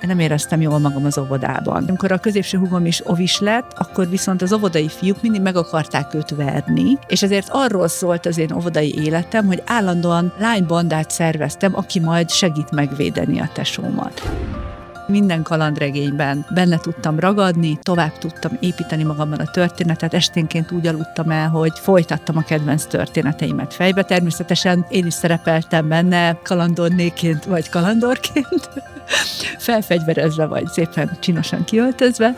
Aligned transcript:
Nem 0.00 0.18
éreztem 0.18 0.60
jól 0.60 0.78
magam 0.78 1.04
az 1.04 1.18
óvodában. 1.18 1.84
Amikor 1.88 2.12
a 2.12 2.18
középső 2.18 2.58
hugom 2.58 2.86
is 2.86 3.08
ovis 3.08 3.40
lett, 3.40 3.72
akkor 3.78 4.08
viszont 4.08 4.42
az 4.42 4.52
óvodai 4.52 4.88
fiúk 4.88 5.22
mindig 5.22 5.40
meg 5.40 5.56
akarták 5.56 6.14
őt 6.14 6.30
verni, 6.30 6.98
és 7.06 7.22
ezért 7.22 7.48
arról 7.50 7.88
szólt 7.88 8.26
az 8.26 8.38
én 8.38 8.52
óvodai 8.52 8.94
életem, 9.04 9.46
hogy 9.46 9.62
állandóan 9.66 10.32
lánybandát 10.38 11.10
szerveztem, 11.10 11.76
aki 11.76 12.00
majd 12.00 12.30
segít 12.30 12.70
megvédeni 12.70 13.40
a 13.40 13.50
tesómat 13.54 14.22
minden 15.10 15.42
kalandregényben 15.42 16.46
benne 16.54 16.78
tudtam 16.78 17.18
ragadni, 17.18 17.78
tovább 17.82 18.18
tudtam 18.18 18.56
építeni 18.60 19.02
magamban 19.02 19.38
a 19.38 19.50
történetet, 19.50 20.14
esténként 20.14 20.70
úgy 20.70 20.86
aludtam 20.86 21.30
el, 21.30 21.48
hogy 21.48 21.78
folytattam 21.78 22.36
a 22.36 22.42
kedvenc 22.42 22.84
történeteimet 22.84 23.74
fejbe. 23.74 24.02
Természetesen 24.02 24.86
én 24.88 25.06
is 25.06 25.14
szerepeltem 25.14 25.88
benne 25.88 26.38
kalandornéként 26.42 27.44
vagy 27.44 27.68
kalandorként, 27.68 28.70
felfegyverezve 29.58 30.46
vagy 30.46 30.66
szépen 30.66 31.16
csinosan 31.20 31.64
kiöltözve 31.64 32.36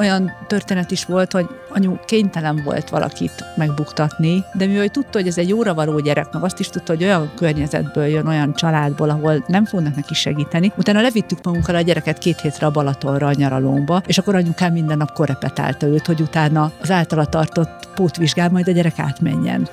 olyan 0.00 0.32
történet 0.46 0.90
is 0.90 1.04
volt, 1.04 1.32
hogy 1.32 1.46
anyu 1.68 1.96
kénytelen 2.04 2.60
volt 2.64 2.88
valakit 2.88 3.44
megbuktatni, 3.56 4.44
de 4.52 4.66
mivel 4.66 4.88
tudta, 4.88 5.18
hogy 5.18 5.26
ez 5.26 5.38
egy 5.38 5.48
jóra 5.48 5.74
való 5.74 6.00
gyerek, 6.00 6.32
meg 6.32 6.42
azt 6.42 6.60
is 6.60 6.68
tudta, 6.68 6.92
hogy 6.92 7.02
olyan 7.02 7.32
környezetből 7.36 8.04
jön, 8.04 8.26
olyan 8.26 8.54
családból, 8.54 9.10
ahol 9.10 9.44
nem 9.46 9.64
fognak 9.64 9.94
neki 9.94 10.14
segíteni. 10.14 10.72
Utána 10.76 11.00
levittük 11.00 11.38
magunkkal 11.42 11.74
a 11.74 11.80
gyereket 11.80 12.18
két 12.18 12.40
hétre 12.40 12.66
a 12.66 12.70
Balatonra 12.70 13.26
a 13.26 13.34
nyaralónkba, 13.34 14.02
és 14.06 14.18
akkor 14.18 14.34
anyukám 14.34 14.72
minden 14.72 14.96
nap 14.96 15.12
korrepetálta 15.12 15.86
őt, 15.86 16.06
hogy 16.06 16.20
utána 16.20 16.72
az 16.80 16.90
általa 16.90 17.26
tartott 17.26 17.88
pótvizsgál 17.94 18.50
majd 18.50 18.68
a 18.68 18.72
gyerek 18.72 18.98
átmenjen. 18.98 19.68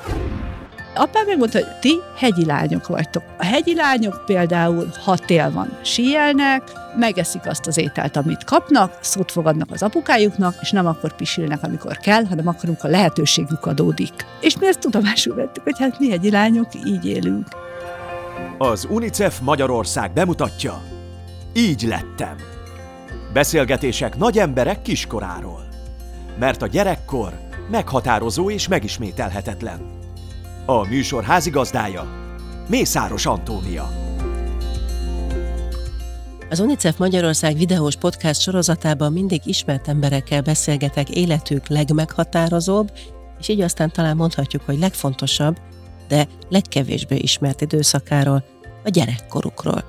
Apám 0.98 1.26
megmondta, 1.26 1.58
hogy 1.58 1.80
ti 1.80 2.00
hegyi 2.16 2.46
lányok 2.46 2.88
vagytok. 2.88 3.24
A 3.38 3.46
hegyi 3.46 3.76
lányok 3.76 4.24
például, 4.26 4.90
ha 5.06 5.18
tél 5.18 5.52
van, 5.52 5.78
síelnek, 5.82 6.62
megeszik 6.96 7.48
azt 7.48 7.68
az 7.68 7.78
ételt, 7.78 8.16
amit 8.16 8.44
kapnak, 8.44 8.98
szót 9.02 9.32
fogadnak 9.32 9.72
az 9.72 9.84
apukájuknak, 9.84 10.56
és 10.62 10.72
nem 10.72 10.86
akkor 10.86 11.16
pisilnek, 11.16 11.64
amikor 11.64 11.98
kell, 11.98 12.23
hanem 12.25 12.48
akkor, 12.48 12.70
amikor 12.70 12.90
lehetőségük 12.90 13.66
adódik. 13.66 14.14
És 14.42 14.58
mi 14.58 14.68
ezt 14.68 14.80
tudomásul 14.80 15.36
vettük, 15.36 15.64
hogy 15.64 15.80
hát 15.80 16.00
mi 16.00 16.09
hegyi 16.09 16.31
lányok 16.31 16.68
így 16.86 17.06
élünk. 17.06 17.48
Az 18.58 18.88
UNICEF 18.90 19.40
Magyarország 19.40 20.14
bemutatja 20.14 20.81
Így 21.53 21.81
lettem. 21.81 22.36
Beszélgetések 23.34 24.18
nagy 24.18 24.38
emberek 24.38 24.81
kiskoráról. 24.81 25.68
Mert 26.40 26.62
a 26.62 26.68
gyerekkor 26.68 27.34
meghatározó 27.72 28.50
és 28.50 28.68
megismételhetetlen. 28.68 29.97
A 30.70 30.88
műsor 30.88 31.23
házigazdája 31.23 32.08
Mészáros 32.70 33.26
Antónia. 33.26 33.90
Az 36.50 36.59
UNICEF 36.59 36.98
Magyarország 36.98 37.58
videós 37.58 37.96
podcast 37.96 38.42
sorozatában 38.42 39.14
mindig 39.14 39.42
ismert 39.44 39.88
emberekkel 39.88 40.42
beszélgetek 40.42 41.09
életük 41.09 41.68
legmeghatározóbb, 41.68 42.92
és 43.40 43.48
így 43.48 43.62
aztán 43.62 43.92
talán 43.92 44.16
mondhatjuk, 44.16 44.62
hogy 44.66 44.80
legfontosabb, 44.80 45.58
de 46.08 46.28
legkevésbé 46.50 47.16
ismert 47.16 47.62
időszakáról, 47.62 48.44
a 48.84 48.90
gyerekkorukról. 48.90 49.84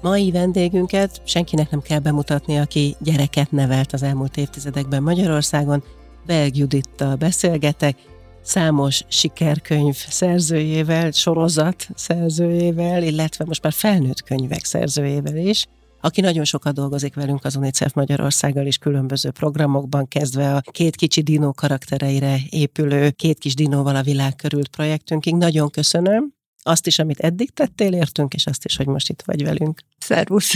Mai 0.00 0.30
vendégünket 0.30 1.20
senkinek 1.24 1.70
nem 1.70 1.80
kell 1.80 1.98
bemutatni, 1.98 2.58
aki 2.58 2.96
gyereket 2.98 3.50
nevelt 3.50 3.92
az 3.92 4.02
elmúlt 4.02 4.36
évtizedekben 4.36 5.02
Magyarországon, 5.02 5.82
Belg 6.26 6.56
Judittal 6.56 7.14
beszélgetek, 7.16 7.96
számos 8.42 9.04
sikerkönyv 9.08 9.94
szerzőjével, 9.94 11.10
sorozat 11.10 11.88
szerzőjével, 11.94 13.02
illetve 13.02 13.44
most 13.44 13.62
már 13.62 13.72
felnőtt 13.72 14.22
könyvek 14.22 14.64
szerzőjével 14.64 15.36
is, 15.36 15.66
aki 16.00 16.20
nagyon 16.20 16.44
sokat 16.44 16.74
dolgozik 16.74 17.14
velünk 17.14 17.44
az 17.44 17.56
UNICEF 17.56 17.92
Magyarországgal 17.92 18.66
is 18.66 18.78
különböző 18.78 19.30
programokban, 19.30 20.08
kezdve 20.08 20.54
a 20.54 20.60
két 20.60 20.96
kicsi 20.96 21.22
dinó 21.22 21.52
karaktereire 21.52 22.36
épülő 22.50 23.10
két 23.10 23.38
kis 23.38 23.54
dinóval 23.54 23.96
a 23.96 24.02
világ 24.02 24.36
körült 24.36 24.68
projektünkig. 24.68 25.34
Nagyon 25.34 25.70
köszönöm 25.70 26.34
azt 26.62 26.86
is, 26.86 26.98
amit 26.98 27.20
eddig 27.20 27.50
tettél 27.50 27.92
értünk, 27.92 28.34
és 28.34 28.46
azt 28.46 28.64
is, 28.64 28.76
hogy 28.76 28.86
most 28.86 29.08
itt 29.08 29.22
vagy 29.24 29.42
velünk. 29.42 29.80
Szervusz! 29.98 30.54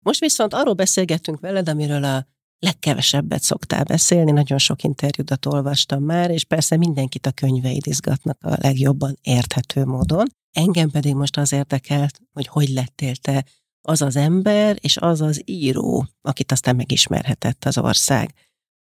Most 0.00 0.20
viszont 0.20 0.54
arról 0.54 0.74
beszélgettünk 0.74 1.40
veled, 1.40 1.68
amiről 1.68 2.04
a 2.04 2.26
legkevesebbet 2.58 3.42
szoktál 3.42 3.84
beszélni, 3.84 4.30
nagyon 4.30 4.58
sok 4.58 4.82
interjúdat 4.82 5.46
olvastam 5.46 6.02
már, 6.02 6.30
és 6.30 6.44
persze 6.44 6.76
mindenkit 6.76 7.26
a 7.26 7.32
könyveid 7.32 7.86
izgatnak 7.86 8.38
a 8.44 8.56
legjobban 8.60 9.18
érthető 9.22 9.84
módon. 9.84 10.26
Engem 10.52 10.90
pedig 10.90 11.14
most 11.14 11.36
az 11.36 11.52
érdekelt, 11.52 12.20
hogy 12.32 12.46
hogy 12.46 12.68
lettél 12.68 13.16
te 13.16 13.44
az 13.80 14.02
az 14.02 14.16
ember, 14.16 14.76
és 14.80 14.96
az 14.96 15.20
az 15.20 15.42
író, 15.44 16.06
akit 16.20 16.52
aztán 16.52 16.76
megismerhetett 16.76 17.64
az 17.64 17.78
ország. 17.78 18.34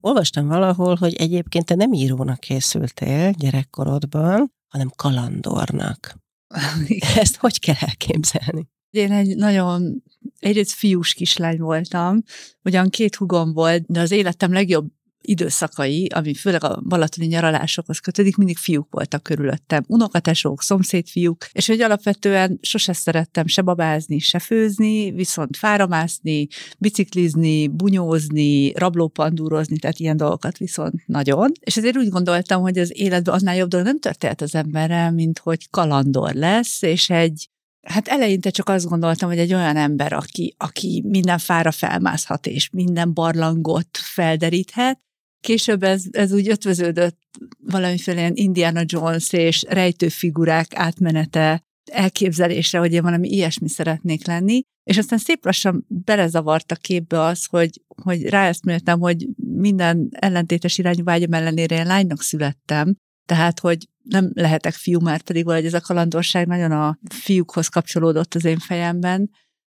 Olvastam 0.04 0.48
valahol, 0.48 0.96
hogy 0.96 1.14
egyébként 1.14 1.66
te 1.66 1.76
nem 1.76 1.94
írónak 1.94 2.40
készültél 2.40 3.32
gyerekkorodban, 3.32 4.54
hanem 4.68 4.92
kalandornak. 4.96 6.18
Ezt 7.16 7.36
hogy 7.36 7.60
kell 7.60 7.76
elképzelni? 7.80 8.68
Én 8.90 9.12
egy 9.12 9.36
nagyon, 9.36 10.04
egyrészt 10.40 10.72
fiús 10.72 11.14
kislány 11.14 11.58
voltam, 11.58 12.24
ugyan 12.64 12.90
két 12.90 13.16
hugom 13.16 13.54
volt, 13.54 13.84
de 13.88 14.00
az 14.00 14.12
életem 14.12 14.54
legjobb 14.54 14.88
időszakai, 15.28 16.08
ami 16.08 16.34
főleg 16.34 16.64
a 16.64 16.82
balatoni 16.88 17.28
nyaralásokhoz 17.28 18.00
kötődik, 18.00 18.36
mindig 18.36 18.58
fiúk 18.58 18.88
voltak 18.90 19.24
körülöttem. 19.24 19.84
Unokatesók, 19.88 20.62
szomszédfiúk, 20.62 21.46
és 21.52 21.68
hogy 21.68 21.82
alapvetően 21.82 22.58
sose 22.62 22.94
szerettem 22.94 23.48
se 23.48 23.62
babázni, 23.62 24.20
se 24.20 24.40
főzni, 24.40 25.12
viszont 25.12 25.58
fáramászni, 25.58 26.48
biciklizni, 26.78 27.68
bunyózni, 27.68 28.72
rablópandúrozni, 28.72 29.78
tehát 29.78 30.00
ilyen 30.00 30.18
dolgokat 30.18 30.58
viszont 30.58 30.94
nagyon. 31.06 31.52
És 31.60 31.78
ezért 31.78 31.98
úgy 31.98 32.10
gondoltam, 32.10 32.62
hogy 32.62 32.78
az 32.78 32.92
életben 33.00 33.34
annál 33.34 33.56
jobb 33.56 33.70
dolog 33.70 33.86
nem 33.86 34.00
történt 34.00 34.42
az 34.42 34.56
emberrel, 34.56 35.12
mint 35.12 35.40
hogy 35.40 35.70
kalandor 35.70 36.34
lesz, 36.34 36.82
és 36.82 37.10
egy 37.10 37.50
Hát 37.90 38.08
eleinte 38.08 38.50
csak 38.50 38.70
azt 38.70 38.88
gondoltam, 38.88 39.30
hogy 39.30 39.38
egy 39.38 39.54
olyan 39.54 39.76
ember, 39.76 40.14
aki, 40.14 40.56
aki 40.58 41.04
minden 41.06 41.38
fára 41.38 41.72
felmászhat, 41.72 42.48
és 42.48 42.70
minden 42.70 43.14
barlangot 43.14 43.88
felderíthet. 43.92 45.00
Később 45.40 45.84
ez, 45.84 46.04
ez 46.12 46.34
úgy 46.34 46.50
ötvöződött 46.50 47.18
valamiféle 47.60 48.20
ilyen 48.20 48.36
Indiana 48.36 48.82
Jones 48.86 49.34
és 49.34 49.64
rejtőfigurák 49.70 50.76
átmenete 50.76 51.64
elképzelésre, 51.92 52.80
hogy 52.80 52.94
én 52.94 53.02
valami 53.02 53.30
ilyesmi 53.30 53.70
szeretnék 53.70 54.28
lenni, 54.28 54.62
és 54.84 54.98
aztán 54.98 55.20
szép 55.20 55.46
lassan 55.46 55.86
belezavart 55.88 56.72
a 56.72 56.76
képbe 56.76 57.22
az, 57.22 57.46
hogy, 57.46 57.82
hogy 58.04 58.30
ráeszméltem, 58.30 59.00
hogy 59.00 59.28
minden 59.38 60.10
ellentétes 60.12 60.78
irányú 60.78 61.04
vágyam 61.04 61.34
ellenére 61.34 61.76
én 61.76 61.86
lánynak 61.86 62.22
születtem, 62.22 62.96
tehát, 63.28 63.60
hogy 63.60 63.88
nem 64.04 64.32
lehetek 64.34 64.74
fiú, 64.74 65.00
mert 65.00 65.24
pedig 65.24 65.44
valahogy 65.44 65.66
ez 65.66 65.74
a 65.74 65.82
kalandorság 65.82 66.48
nagyon 66.48 66.72
a 66.72 66.98
fiúkhoz 67.10 67.68
kapcsolódott 67.68 68.36
az 68.36 68.46
én 68.46 68.60
fejemben. 68.60 69.30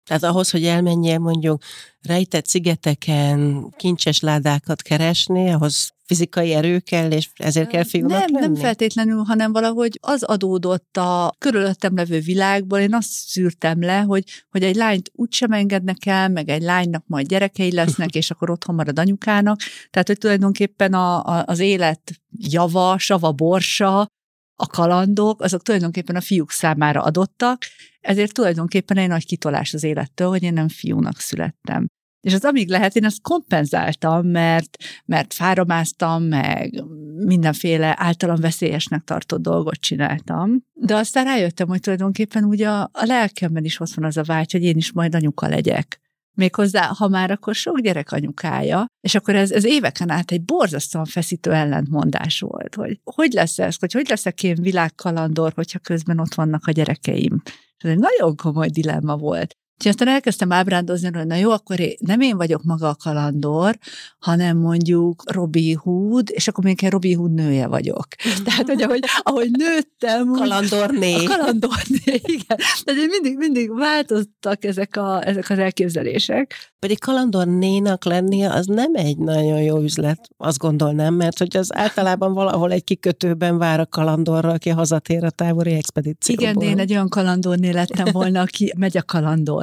Tehát 0.05 0.23
ahhoz, 0.23 0.49
hogy 0.49 0.65
elmenjél 0.65 1.19
mondjuk 1.19 1.63
rejtett 2.01 2.45
szigeteken 2.45 3.69
kincses 3.77 4.19
ládákat 4.19 4.81
keresni, 4.81 5.49
ahhoz 5.51 5.92
fizikai 6.13 6.53
erő 6.53 6.79
kell, 6.79 7.11
és 7.11 7.29
ezért 7.33 7.69
kell 7.69 7.83
fiúnak 7.83 8.19
nem, 8.19 8.27
lenni? 8.31 8.45
Nem 8.45 8.55
feltétlenül, 8.55 9.23
hanem 9.23 9.51
valahogy 9.51 9.97
az 10.01 10.23
adódott 10.23 10.97
a 10.97 11.33
körülöttem 11.37 11.95
levő 11.95 12.19
világból, 12.19 12.79
én 12.79 12.93
azt 12.93 13.09
szűrtem 13.09 13.81
le, 13.81 13.99
hogy, 13.99 14.23
hogy 14.49 14.63
egy 14.63 14.75
lányt 14.75 15.11
úgysem 15.13 15.51
engednek 15.51 16.05
el, 16.05 16.29
meg 16.29 16.49
egy 16.49 16.61
lánynak 16.61 17.03
majd 17.07 17.27
gyerekei 17.27 17.71
lesznek, 17.71 18.15
és 18.21 18.31
akkor 18.31 18.49
otthon 18.49 18.75
marad 18.75 18.99
anyukának. 18.99 19.59
Tehát, 19.89 20.07
hogy 20.07 20.17
tulajdonképpen 20.17 20.93
a, 20.93 21.23
a, 21.23 21.43
az 21.45 21.59
élet 21.59 22.11
java, 22.37 22.97
sava, 22.97 23.31
borsa, 23.31 24.07
a 24.55 24.67
kalandok, 24.67 25.41
azok 25.41 25.61
tulajdonképpen 25.61 26.15
a 26.15 26.21
fiúk 26.21 26.51
számára 26.51 27.01
adottak, 27.01 27.63
ezért 28.01 28.33
tulajdonképpen 28.33 28.97
egy 28.97 29.07
nagy 29.07 29.25
kitolás 29.25 29.73
az 29.73 29.83
élettől, 29.83 30.27
hogy 30.27 30.43
én 30.43 30.53
nem 30.53 30.67
fiúnak 30.67 31.19
születtem. 31.19 31.87
És 32.23 32.33
az 32.33 32.45
amíg 32.45 32.69
lehet, 32.69 32.95
én 32.95 33.05
ezt 33.05 33.21
kompenzáltam, 33.21 34.27
mert, 34.27 34.77
mert 35.05 35.33
fáramáztam, 35.33 36.23
meg 36.23 36.83
mindenféle 37.15 37.95
általam 37.97 38.39
veszélyesnek 38.39 39.03
tartott 39.03 39.41
dolgot 39.41 39.75
csináltam. 39.75 40.63
De 40.73 40.95
aztán 40.95 41.25
rájöttem, 41.25 41.67
hogy 41.67 41.79
tulajdonképpen 41.79 42.43
ugye 42.43 42.69
a, 42.69 42.81
a 42.81 43.05
lelkemben 43.05 43.63
is 43.63 43.79
ott 43.79 43.93
van 43.93 44.05
az 44.05 44.17
a 44.17 44.23
vágy, 44.23 44.51
hogy 44.51 44.63
én 44.63 44.77
is 44.77 44.91
majd 44.91 45.15
anyuka 45.15 45.47
legyek. 45.47 46.01
Méghozzá, 46.35 46.85
ha 46.85 47.07
már 47.07 47.31
akkor 47.31 47.55
sok 47.55 47.79
gyerek 47.79 48.11
anyukája, 48.11 48.85
és 48.99 49.15
akkor 49.15 49.35
ez, 49.35 49.51
ez 49.51 49.65
éveken 49.65 50.09
át 50.09 50.31
egy 50.31 50.43
borzasztóan 50.43 51.05
feszítő 51.05 51.51
ellentmondás 51.51 52.39
volt, 52.39 52.75
hogy 52.75 52.99
hogy 53.03 53.31
lesz 53.31 53.59
ez, 53.59 53.75
hogy 53.79 53.93
hogy 53.93 54.09
leszek 54.09 54.43
én 54.43 54.57
világkalandor, 54.61 55.51
hogyha 55.55 55.79
közben 55.79 56.19
ott 56.19 56.33
vannak 56.33 56.65
a 56.65 56.71
gyerekeim. 56.71 57.41
Ez 57.77 57.89
egy 57.89 57.99
nagyon 57.99 58.35
komoly 58.35 58.67
dilemma 58.67 59.17
volt. 59.17 59.55
És 59.79 59.85
aztán 59.85 60.07
elkezdtem 60.07 60.51
ábrándozni, 60.51 61.09
hogy 61.13 61.27
na 61.27 61.35
jó, 61.35 61.51
akkor 61.51 61.79
én, 61.79 61.95
nem 61.99 62.21
én 62.21 62.37
vagyok 62.37 62.63
maga 62.63 62.89
a 62.89 62.95
kalandor, 63.03 63.77
hanem 64.19 64.57
mondjuk 64.57 65.31
Robi 65.31 65.73
Hood, 65.73 66.29
és 66.31 66.47
akkor 66.47 66.63
még 66.63 66.87
Robi 66.89 67.13
Hood 67.13 67.33
nője 67.33 67.67
vagyok. 67.67 68.07
Tehát, 68.45 68.67
hogy 68.67 68.81
ahogy, 68.81 69.03
ahogy 69.21 69.51
nőttem... 69.51 70.31
Kalandorné. 70.31 71.25
A 71.25 71.27
kalandorné, 71.27 72.21
igen. 72.35 72.57
Tehát 72.83 73.09
mindig, 73.09 73.37
mindig 73.37 73.73
változtak 73.73 74.63
ezek, 74.63 74.95
a, 74.95 75.27
ezek 75.27 75.49
az 75.49 75.59
elképzelések. 75.59 76.73
Pedig 76.79 76.99
kalandornénak 76.99 78.05
lennie 78.05 78.53
az 78.53 78.65
nem 78.65 78.95
egy 78.95 79.17
nagyon 79.17 79.61
jó 79.61 79.79
üzlet, 79.79 80.19
azt 80.37 80.57
gondolnám, 80.57 81.13
mert 81.13 81.37
hogy 81.37 81.57
az 81.57 81.75
általában 81.75 82.33
valahol 82.33 82.71
egy 82.71 82.83
kikötőben 82.83 83.57
vár 83.57 83.79
a 83.79 83.85
kalandorra, 83.85 84.49
aki 84.49 84.69
hazatér 84.69 85.23
a 85.23 85.29
távoli 85.29 85.71
expedícióból. 85.71 86.49
Igen, 86.49 86.69
én 86.69 86.79
egy 86.79 86.91
olyan 86.91 87.09
kalandorné 87.09 87.69
lettem 87.69 88.07
volna, 88.11 88.41
aki 88.41 88.73
megy 88.77 88.97
a 88.97 89.01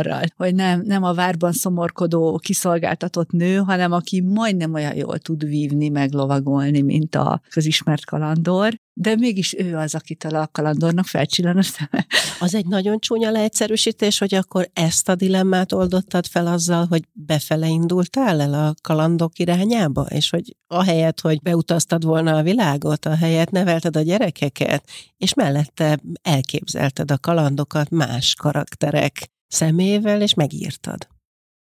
kalandorral, 0.02 0.28
hogy 0.36 0.54
nem, 0.54 0.82
nem 0.84 1.02
a 1.02 1.14
várban 1.14 1.52
szomorkodó, 1.52 2.38
kiszolgáltatott 2.42 3.30
nő, 3.30 3.56
hanem 3.56 3.92
aki 3.92 4.20
majdnem 4.20 4.74
olyan 4.74 4.96
jól 4.96 5.18
tud 5.18 5.44
vívni, 5.44 5.88
meg 5.88 6.12
lovagolni, 6.12 6.80
mint 6.80 7.14
a, 7.14 7.40
az 7.54 7.66
ismert 7.66 8.04
kalandor 8.04 8.78
de 9.00 9.16
mégis 9.16 9.54
ő 9.58 9.76
az, 9.76 9.94
akitől 9.94 10.34
a 10.34 10.48
kalandornak 10.52 11.06
felcsillan 11.06 11.56
a 11.56 11.62
szeme. 11.62 12.06
Az 12.40 12.54
egy 12.54 12.66
nagyon 12.66 12.98
csúnya 12.98 13.30
leegyszerűsítés, 13.30 14.18
hogy 14.18 14.34
akkor 14.34 14.70
ezt 14.72 15.08
a 15.08 15.14
dilemmát 15.14 15.72
oldottad 15.72 16.26
fel 16.26 16.46
azzal, 16.46 16.86
hogy 16.86 17.02
befele 17.12 17.68
indultál 17.68 18.40
el 18.40 18.54
a 18.54 18.74
kalandok 18.82 19.38
irányába, 19.38 20.02
és 20.02 20.30
hogy 20.30 20.56
ahelyett, 20.66 21.20
hogy 21.20 21.40
beutaztad 21.42 22.04
volna 22.04 22.36
a 22.36 22.42
világot, 22.42 23.06
ahelyett 23.06 23.50
nevelted 23.50 23.96
a 23.96 24.02
gyerekeket, 24.02 24.84
és 25.16 25.34
mellette 25.34 26.00
elképzelted 26.22 27.10
a 27.10 27.18
kalandokat 27.18 27.90
más 27.90 28.34
karakterek 28.34 29.30
szemével, 29.50 30.22
és 30.22 30.34
megírtad. 30.34 31.08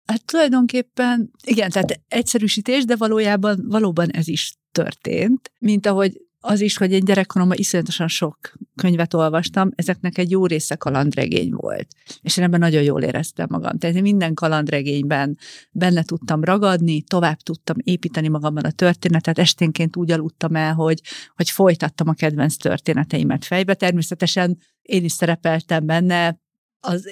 Hát 0.07 0.25
tulajdonképpen, 0.25 1.31
igen, 1.45 1.71
tehát 1.71 2.01
egyszerűsítés, 2.09 2.85
de 2.85 2.97
valójában 2.97 3.65
valóban 3.69 4.11
ez 4.11 4.29
is 4.29 4.55
történt, 4.73 5.53
mint 5.59 5.87
ahogy 5.87 6.27
az 6.41 6.61
is, 6.61 6.77
hogy 6.77 6.93
én 6.93 7.05
gyerekkoromban 7.05 7.57
iszonyatosan 7.59 8.09
sok 8.09 8.53
könyvet 8.75 9.15
olvastam, 9.15 9.71
ezeknek 9.75 10.19
egy 10.19 10.31
jó 10.31 10.47
része 10.47 10.75
kalandregény 10.75 11.51
volt. 11.51 11.89
És 12.23 12.37
én 12.37 12.45
ebben 12.45 12.61
nagyon 12.61 12.83
jól 12.83 13.03
éreztem 13.03 13.47
magam. 13.51 13.79
Tehát 13.79 13.97
én 13.97 14.03
minden 14.03 14.35
kalandregényben 14.35 15.39
benne 15.71 16.03
tudtam 16.03 16.45
ragadni, 16.45 17.03
tovább 17.03 17.37
tudtam 17.37 17.77
építeni 17.83 18.29
magamban 18.29 18.65
a 18.65 18.71
történetet, 18.71 19.39
esténként 19.39 19.97
úgy 19.97 20.11
aludtam 20.11 20.57
el, 20.57 20.75
hogy, 20.75 21.01
hogy 21.37 21.51
folytattam 21.51 22.09
a 22.09 22.15
kedvenc 22.15 22.57
történeteimet 22.57 23.45
fejbe. 23.45 23.75
Természetesen 23.75 24.59
én 24.83 25.05
is 25.05 25.13
szerepeltem 25.13 25.87
benne, 25.87 26.41
az 26.87 27.09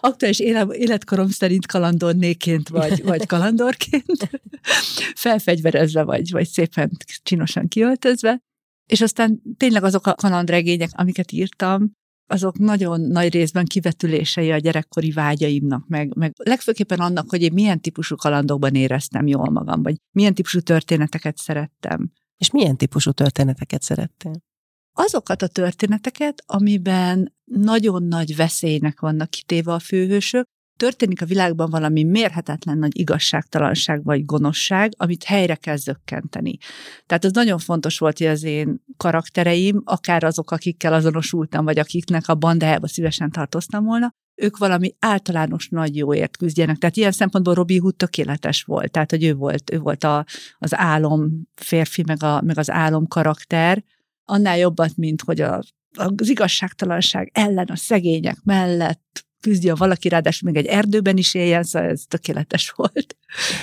aktuális 0.00 0.38
életkorom 0.70 1.28
szerint 1.28 1.66
kalandornéként 1.66 2.68
vagy, 2.68 3.02
vagy 3.02 3.26
kalandorként, 3.26 4.30
felfegyverezve 5.24 6.02
vagy, 6.02 6.30
vagy 6.30 6.46
szépen 6.46 6.90
csinosan 7.22 7.68
kiöltözve. 7.68 8.38
És 8.86 9.00
aztán 9.00 9.42
tényleg 9.56 9.84
azok 9.84 10.06
a 10.06 10.14
kalandregények, 10.14 10.90
amiket 10.92 11.32
írtam, 11.32 11.92
azok 12.26 12.58
nagyon 12.58 13.00
nagy 13.00 13.32
részben 13.32 13.64
kivetülései 13.64 14.50
a 14.50 14.58
gyerekkori 14.58 15.10
vágyaimnak, 15.10 15.88
meg, 15.88 16.14
meg 16.16 16.32
legfőképpen 16.36 17.00
annak, 17.00 17.30
hogy 17.30 17.42
én 17.42 17.52
milyen 17.52 17.80
típusú 17.80 18.16
kalandokban 18.16 18.74
éreztem 18.74 19.26
jól 19.26 19.50
magam, 19.50 19.82
vagy 19.82 19.96
milyen 20.12 20.34
típusú 20.34 20.60
történeteket 20.60 21.36
szerettem. 21.36 22.10
És 22.36 22.50
milyen 22.50 22.76
típusú 22.76 23.10
történeteket 23.10 23.82
szerettél? 23.82 24.32
Azokat 24.96 25.42
a 25.42 25.46
történeteket, 25.46 26.42
amiben 26.46 27.34
nagyon 27.44 28.02
nagy 28.02 28.36
veszélynek 28.36 29.00
vannak 29.00 29.30
kitéve 29.30 29.72
a 29.72 29.78
főhősök, 29.78 30.46
történik 30.76 31.22
a 31.22 31.26
világban 31.26 31.70
valami 31.70 32.02
mérhetetlen 32.04 32.78
nagy 32.78 32.98
igazságtalanság 32.98 34.04
vagy 34.04 34.24
gonoszság, 34.24 34.92
amit 34.96 35.24
helyre 35.24 35.54
kell 35.54 35.76
zökkenteni. 35.76 36.56
Tehát 37.06 37.24
az 37.24 37.32
nagyon 37.32 37.58
fontos 37.58 37.98
volt, 37.98 38.18
hogy 38.18 38.26
az 38.26 38.42
én 38.42 38.82
karaktereim, 38.96 39.82
akár 39.84 40.24
azok, 40.24 40.50
akikkel 40.50 40.92
azonosultam, 40.92 41.64
vagy 41.64 41.78
akiknek 41.78 42.28
a 42.28 42.34
bandájába 42.34 42.88
szívesen 42.88 43.30
tartoztam 43.30 43.84
volna, 43.84 44.14
ők 44.34 44.56
valami 44.56 44.94
általános 44.98 45.68
nagy 45.68 45.96
jóért 45.96 46.36
küzdjenek. 46.36 46.78
Tehát 46.78 46.96
ilyen 46.96 47.12
szempontból 47.12 47.54
Robi 47.54 47.78
Hood 47.78 47.96
tökéletes 47.96 48.62
volt. 48.62 48.90
Tehát, 48.90 49.10
hogy 49.10 49.24
ő 49.24 49.34
volt, 49.34 49.72
ő 49.72 49.78
volt 49.78 50.04
a, 50.04 50.24
az 50.58 50.74
álom 50.74 51.48
férfi, 51.54 52.02
meg, 52.06 52.22
a, 52.22 52.40
meg 52.40 52.58
az 52.58 52.70
álom 52.70 53.06
karakter. 53.06 53.84
Annál 54.24 54.58
jobbat, 54.58 54.96
mint 54.96 55.22
hogy 55.22 55.40
a, 55.40 55.62
az 55.96 56.28
igazságtalanság 56.28 57.30
ellen, 57.32 57.66
a 57.66 57.76
szegények 57.76 58.38
mellett 58.42 59.24
küzdjön 59.40 59.74
valaki, 59.78 60.08
ráadásul 60.08 60.50
még 60.50 60.64
egy 60.64 60.70
erdőben 60.70 61.16
is 61.16 61.34
éljen, 61.34 61.62
szóval 61.62 61.88
ez 61.88 62.02
tökéletes 62.08 62.70
volt. 62.70 63.16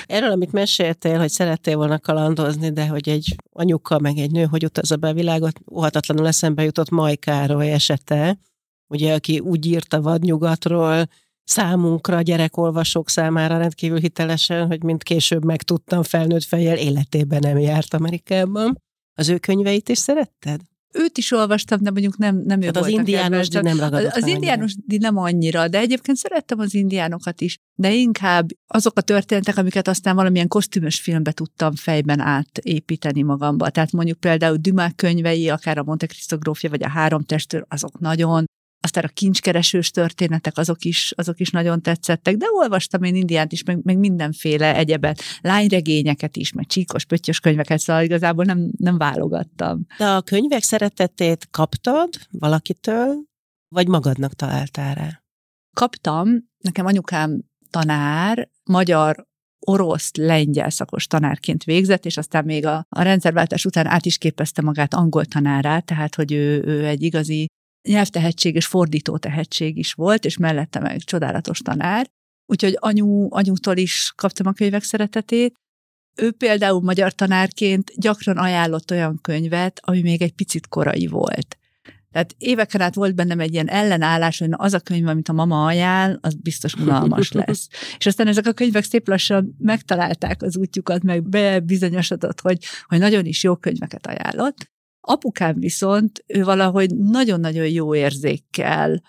Erről, 0.06 0.32
amit 0.32 0.52
meséltél, 0.52 1.20
hogy 1.20 1.30
szerettél 1.30 1.76
volna 1.76 2.00
kalandozni, 2.00 2.72
de 2.72 2.88
hogy 2.88 3.10
egy 3.10 3.36
anyuka, 3.52 4.00
meg 4.00 4.18
egy 4.18 4.32
nő, 4.32 4.44
hogy 4.44 4.64
utazza 4.64 4.96
be 4.96 5.08
a 5.08 5.14
világot, 5.14 5.60
óhatatlanul 5.72 6.28
eszembe 6.28 6.64
jutott 6.64 6.90
Maj 6.90 7.16
Károly 7.16 7.72
esete, 7.72 8.40
ugye, 8.88 9.14
aki 9.14 9.40
úgy 9.40 9.66
írta 9.66 10.02
vadnyugatról, 10.02 11.08
számunkra, 11.44 12.22
gyerekolvasók 12.22 13.10
számára 13.10 13.58
rendkívül 13.58 14.00
hitelesen, 14.00 14.68
hogy 14.68 14.84
mint 14.84 15.04
később 15.04 15.44
megtudtam 15.46 16.04
felnőtt 16.04 16.44
fejjel, 16.44 16.78
életében 16.78 17.40
nem 17.40 17.58
járt 17.58 17.94
Amerikában. 17.94 18.82
Az 19.14 19.30
ő 19.30 19.38
könyveit 19.38 19.90
is 19.90 19.98
szeretted? 19.98 20.62
őt 20.94 21.18
is 21.18 21.32
olvastam, 21.32 21.82
de 21.82 21.92
mondjuk 21.92 22.18
nem, 22.18 22.36
nem 22.46 22.62
ő 22.62 22.72
Tehát 22.72 22.88
az 22.88 22.88
indiános 22.88 23.48
nem 23.48 23.80
ragadott 23.80 24.12
Az, 24.12 24.24
az 24.24 24.28
indiános 24.28 24.76
nem 24.86 25.18
annyira, 25.18 25.68
de 25.68 25.80
egyébként 25.80 26.18
szerettem 26.18 26.60
az 26.60 26.74
indiánokat 26.74 27.42
is, 27.42 27.58
de 27.76 27.94
inkább 27.94 28.48
azok 28.68 28.98
a 28.98 29.02
történetek, 29.02 29.58
amiket 29.58 29.88
aztán 29.88 30.16
valamilyen 30.16 30.48
kosztümös 30.48 31.00
filmbe 31.00 31.32
tudtam 31.32 31.76
fejben 31.76 32.20
átépíteni 32.20 33.22
magamba. 33.22 33.70
Tehát 33.70 33.92
mondjuk 33.92 34.20
például 34.20 34.56
Dumas 34.56 34.92
könyvei, 34.96 35.50
akár 35.50 35.78
a 35.78 35.84
Monte 35.84 36.06
Cristo 36.06 36.38
grófja, 36.38 36.70
vagy 36.70 36.84
a 36.84 36.90
Három 36.90 37.24
testőr, 37.24 37.66
azok 37.70 38.00
nagyon 38.00 38.46
aztán 38.82 39.04
a 39.04 39.08
kincskeresős 39.08 39.92
történetek, 39.92 40.58
azok 40.58 40.84
is, 40.84 41.14
azok 41.16 41.40
is 41.40 41.50
nagyon 41.50 41.82
tetszettek, 41.82 42.36
de 42.36 42.46
olvastam 42.52 43.04
én 43.04 43.16
Indiánt 43.16 43.52
is, 43.52 43.64
meg, 43.64 43.84
meg 43.84 43.98
mindenféle 43.98 44.76
egyebet, 44.76 45.22
lányregényeket 45.42 46.36
is, 46.36 46.52
meg 46.54 46.66
csíkos, 46.66 47.06
pöttyös 47.06 47.40
könyveket, 47.40 47.80
szóval 47.80 48.04
igazából 48.04 48.44
nem, 48.44 48.72
nem 48.78 48.98
válogattam. 48.98 49.86
De 49.98 50.08
a 50.08 50.22
könyvek 50.22 50.64
szeretetét 50.64 51.48
kaptad 51.52 52.10
valakitől, 52.32 53.16
vagy 53.68 53.88
magadnak 53.88 54.34
találtál 54.34 54.94
rá? 54.94 55.24
Kaptam, 55.74 56.28
nekem 56.58 56.86
anyukám 56.86 57.42
tanár, 57.70 58.50
magyar 58.64 59.30
orosz, 59.66 60.16
lengyel 60.16 60.70
szakos 60.70 61.08
tanárként 61.08 61.64
végzett, 61.64 62.06
és 62.06 62.18
aztán 62.18 62.46
még 62.46 62.66
a, 62.66 62.86
a 62.90 63.02
rendszerváltás 63.02 63.66
után 63.66 63.88
át 63.88 64.06
is 64.06 64.18
képezte 64.18 64.62
magát 64.62 64.94
angol 64.94 65.26
tanárá, 65.26 65.80
tehát 65.80 66.16
hogy 66.16 66.32
ő, 66.32 66.64
ő 66.66 66.86
egy 66.86 67.04
igazi 67.04 67.50
nyelvtehetség 67.90 68.56
és 68.56 68.66
fordító 68.66 69.18
tehetség 69.18 69.78
is 69.78 69.94
volt, 69.94 70.26
és 70.26 70.38
mellette 70.38 70.80
meg 70.80 71.00
csodálatos 71.00 71.60
tanár. 71.60 72.08
Úgyhogy 72.46 72.78
anyu, 72.80 73.28
anyútól 73.30 73.78
is 73.78 74.14
kaptam 74.16 74.48
a 74.48 74.54
könyvek 74.54 74.84
szeretetét. 74.84 75.56
Ő 76.16 76.32
például 76.32 76.82
magyar 76.82 77.14
tanárként 77.14 77.92
gyakran 77.96 78.38
ajánlott 78.38 78.92
olyan 78.92 79.20
könyvet, 79.22 79.80
ami 79.84 80.02
még 80.02 80.22
egy 80.22 80.34
picit 80.34 80.68
korai 80.68 81.08
volt. 81.08 81.56
Tehát 82.12 82.36
éveken 82.38 82.82
át 82.82 82.96
volt 82.96 83.16
bennem 83.16 83.40
egy 83.40 83.54
ilyen 83.54 83.70
ellenállás, 83.70 84.40
hogy 84.40 84.50
na 84.50 84.58
az 84.58 84.74
a 84.74 84.80
könyv, 84.80 85.08
amit 85.08 85.30
a 85.30 85.34
mama 85.34 85.66
ajánl, 85.66 86.18
az 86.22 86.34
biztos 86.34 86.74
unalmas 86.74 87.32
lesz. 87.46 87.68
És 87.98 88.06
aztán 88.06 88.28
ezek 88.28 88.46
a 88.48 88.54
könyvek 88.54 88.84
szép 88.84 89.08
lassan 89.08 89.56
megtalálták 89.58 90.42
az 90.42 90.58
útjukat, 90.58 91.04
meg 91.04 91.30
bebizonyosodott, 91.30 92.42
hogy, 92.42 92.58
hogy 92.84 93.00
nagyon 93.00 93.26
is 93.26 93.44
jó 93.44 93.56
könyveket 93.56 94.08
ajánlott. 94.08 94.70
Apukám 95.02 95.60
viszont, 95.60 96.24
ő 96.28 96.44
valahogy 96.44 96.96
nagyon-nagyon 96.96 97.68
jó 97.68 97.96
érzékkel 97.96 99.02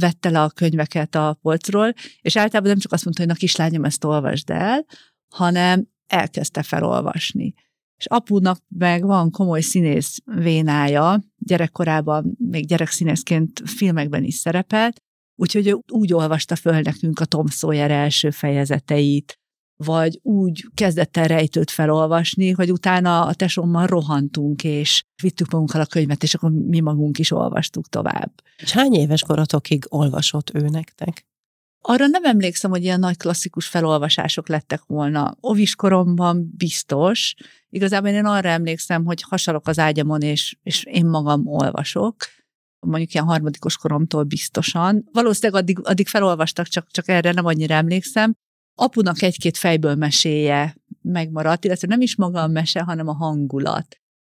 vette 0.00 0.30
le 0.30 0.42
a 0.42 0.50
könyveket 0.50 1.14
a 1.14 1.38
polcról, 1.42 1.92
és 2.20 2.36
általában 2.36 2.70
nem 2.70 2.78
csak 2.78 2.92
azt 2.92 3.04
mondta, 3.04 3.22
hogy 3.22 3.32
na 3.32 3.38
kislányom, 3.38 3.84
ezt 3.84 4.04
olvasd 4.04 4.50
el, 4.50 4.84
hanem 5.34 5.88
elkezdte 6.06 6.62
felolvasni. 6.62 7.54
És 7.96 8.06
apunak 8.06 8.58
meg 8.68 9.04
van 9.04 9.30
komoly 9.30 9.60
színész 9.60 10.18
vénája, 10.24 11.22
gyerekkorában 11.38 12.36
még 12.38 12.66
gyerekszínészként 12.66 13.62
filmekben 13.64 14.24
is 14.24 14.34
szerepelt, 14.34 14.96
úgyhogy 15.34 15.66
ő 15.66 15.78
úgy 15.92 16.12
olvasta 16.12 16.56
föl 16.56 16.80
nekünk 16.80 17.20
a 17.20 17.24
Tom 17.24 17.46
Sawyer 17.46 17.90
első 17.90 18.30
fejezeteit, 18.30 19.38
vagy 19.76 20.20
úgy 20.22 20.64
kezdett 20.74 21.16
el 21.16 21.26
rejtőt 21.26 21.70
felolvasni, 21.70 22.50
hogy 22.50 22.72
utána 22.72 23.24
a 23.26 23.34
tesómmal 23.34 23.86
rohantunk, 23.86 24.64
és 24.64 25.04
vittük 25.22 25.50
magunkkal 25.50 25.80
a 25.80 25.86
könyvet, 25.86 26.22
és 26.22 26.34
akkor 26.34 26.50
mi 26.50 26.80
magunk 26.80 27.18
is 27.18 27.30
olvastuk 27.30 27.88
tovább. 27.88 28.32
És 28.56 28.72
hány 28.72 28.94
éves 28.94 29.22
korotokig 29.22 29.84
olvasott 29.88 30.54
ő 30.54 30.68
nektek? 30.68 31.26
Arra 31.86 32.06
nem 32.06 32.24
emlékszem, 32.24 32.70
hogy 32.70 32.82
ilyen 32.82 33.00
nagy 33.00 33.16
klasszikus 33.16 33.66
felolvasások 33.66 34.48
lettek 34.48 34.82
volna. 34.86 35.36
Ovis 35.40 35.74
koromban 35.74 36.52
biztos. 36.56 37.34
Igazából 37.68 38.08
én 38.08 38.24
arra 38.24 38.48
emlékszem, 38.48 39.04
hogy 39.04 39.22
hasalok 39.22 39.66
az 39.66 39.78
ágyamon, 39.78 40.20
és, 40.20 40.56
és 40.62 40.84
én 40.84 41.06
magam 41.06 41.46
olvasok 41.46 42.16
mondjuk 42.84 43.14
ilyen 43.14 43.26
harmadikos 43.26 43.76
koromtól 43.76 44.22
biztosan. 44.22 45.08
Valószínűleg 45.12 45.62
addig, 45.62 45.78
addig 45.82 46.08
felolvastak, 46.08 46.66
csak, 46.66 46.86
csak 46.90 47.08
erre 47.08 47.32
nem 47.32 47.44
annyira 47.44 47.74
emlékszem. 47.74 48.34
Apunak 48.74 49.22
egy-két 49.22 49.56
fejből 49.56 49.94
meséje 49.94 50.76
megmaradt, 51.02 51.64
illetve 51.64 51.86
nem 51.86 52.00
is 52.00 52.16
maga 52.16 52.42
a 52.42 52.46
mese, 52.46 52.80
hanem 52.80 53.08
a 53.08 53.14
hangulat. 53.14 53.96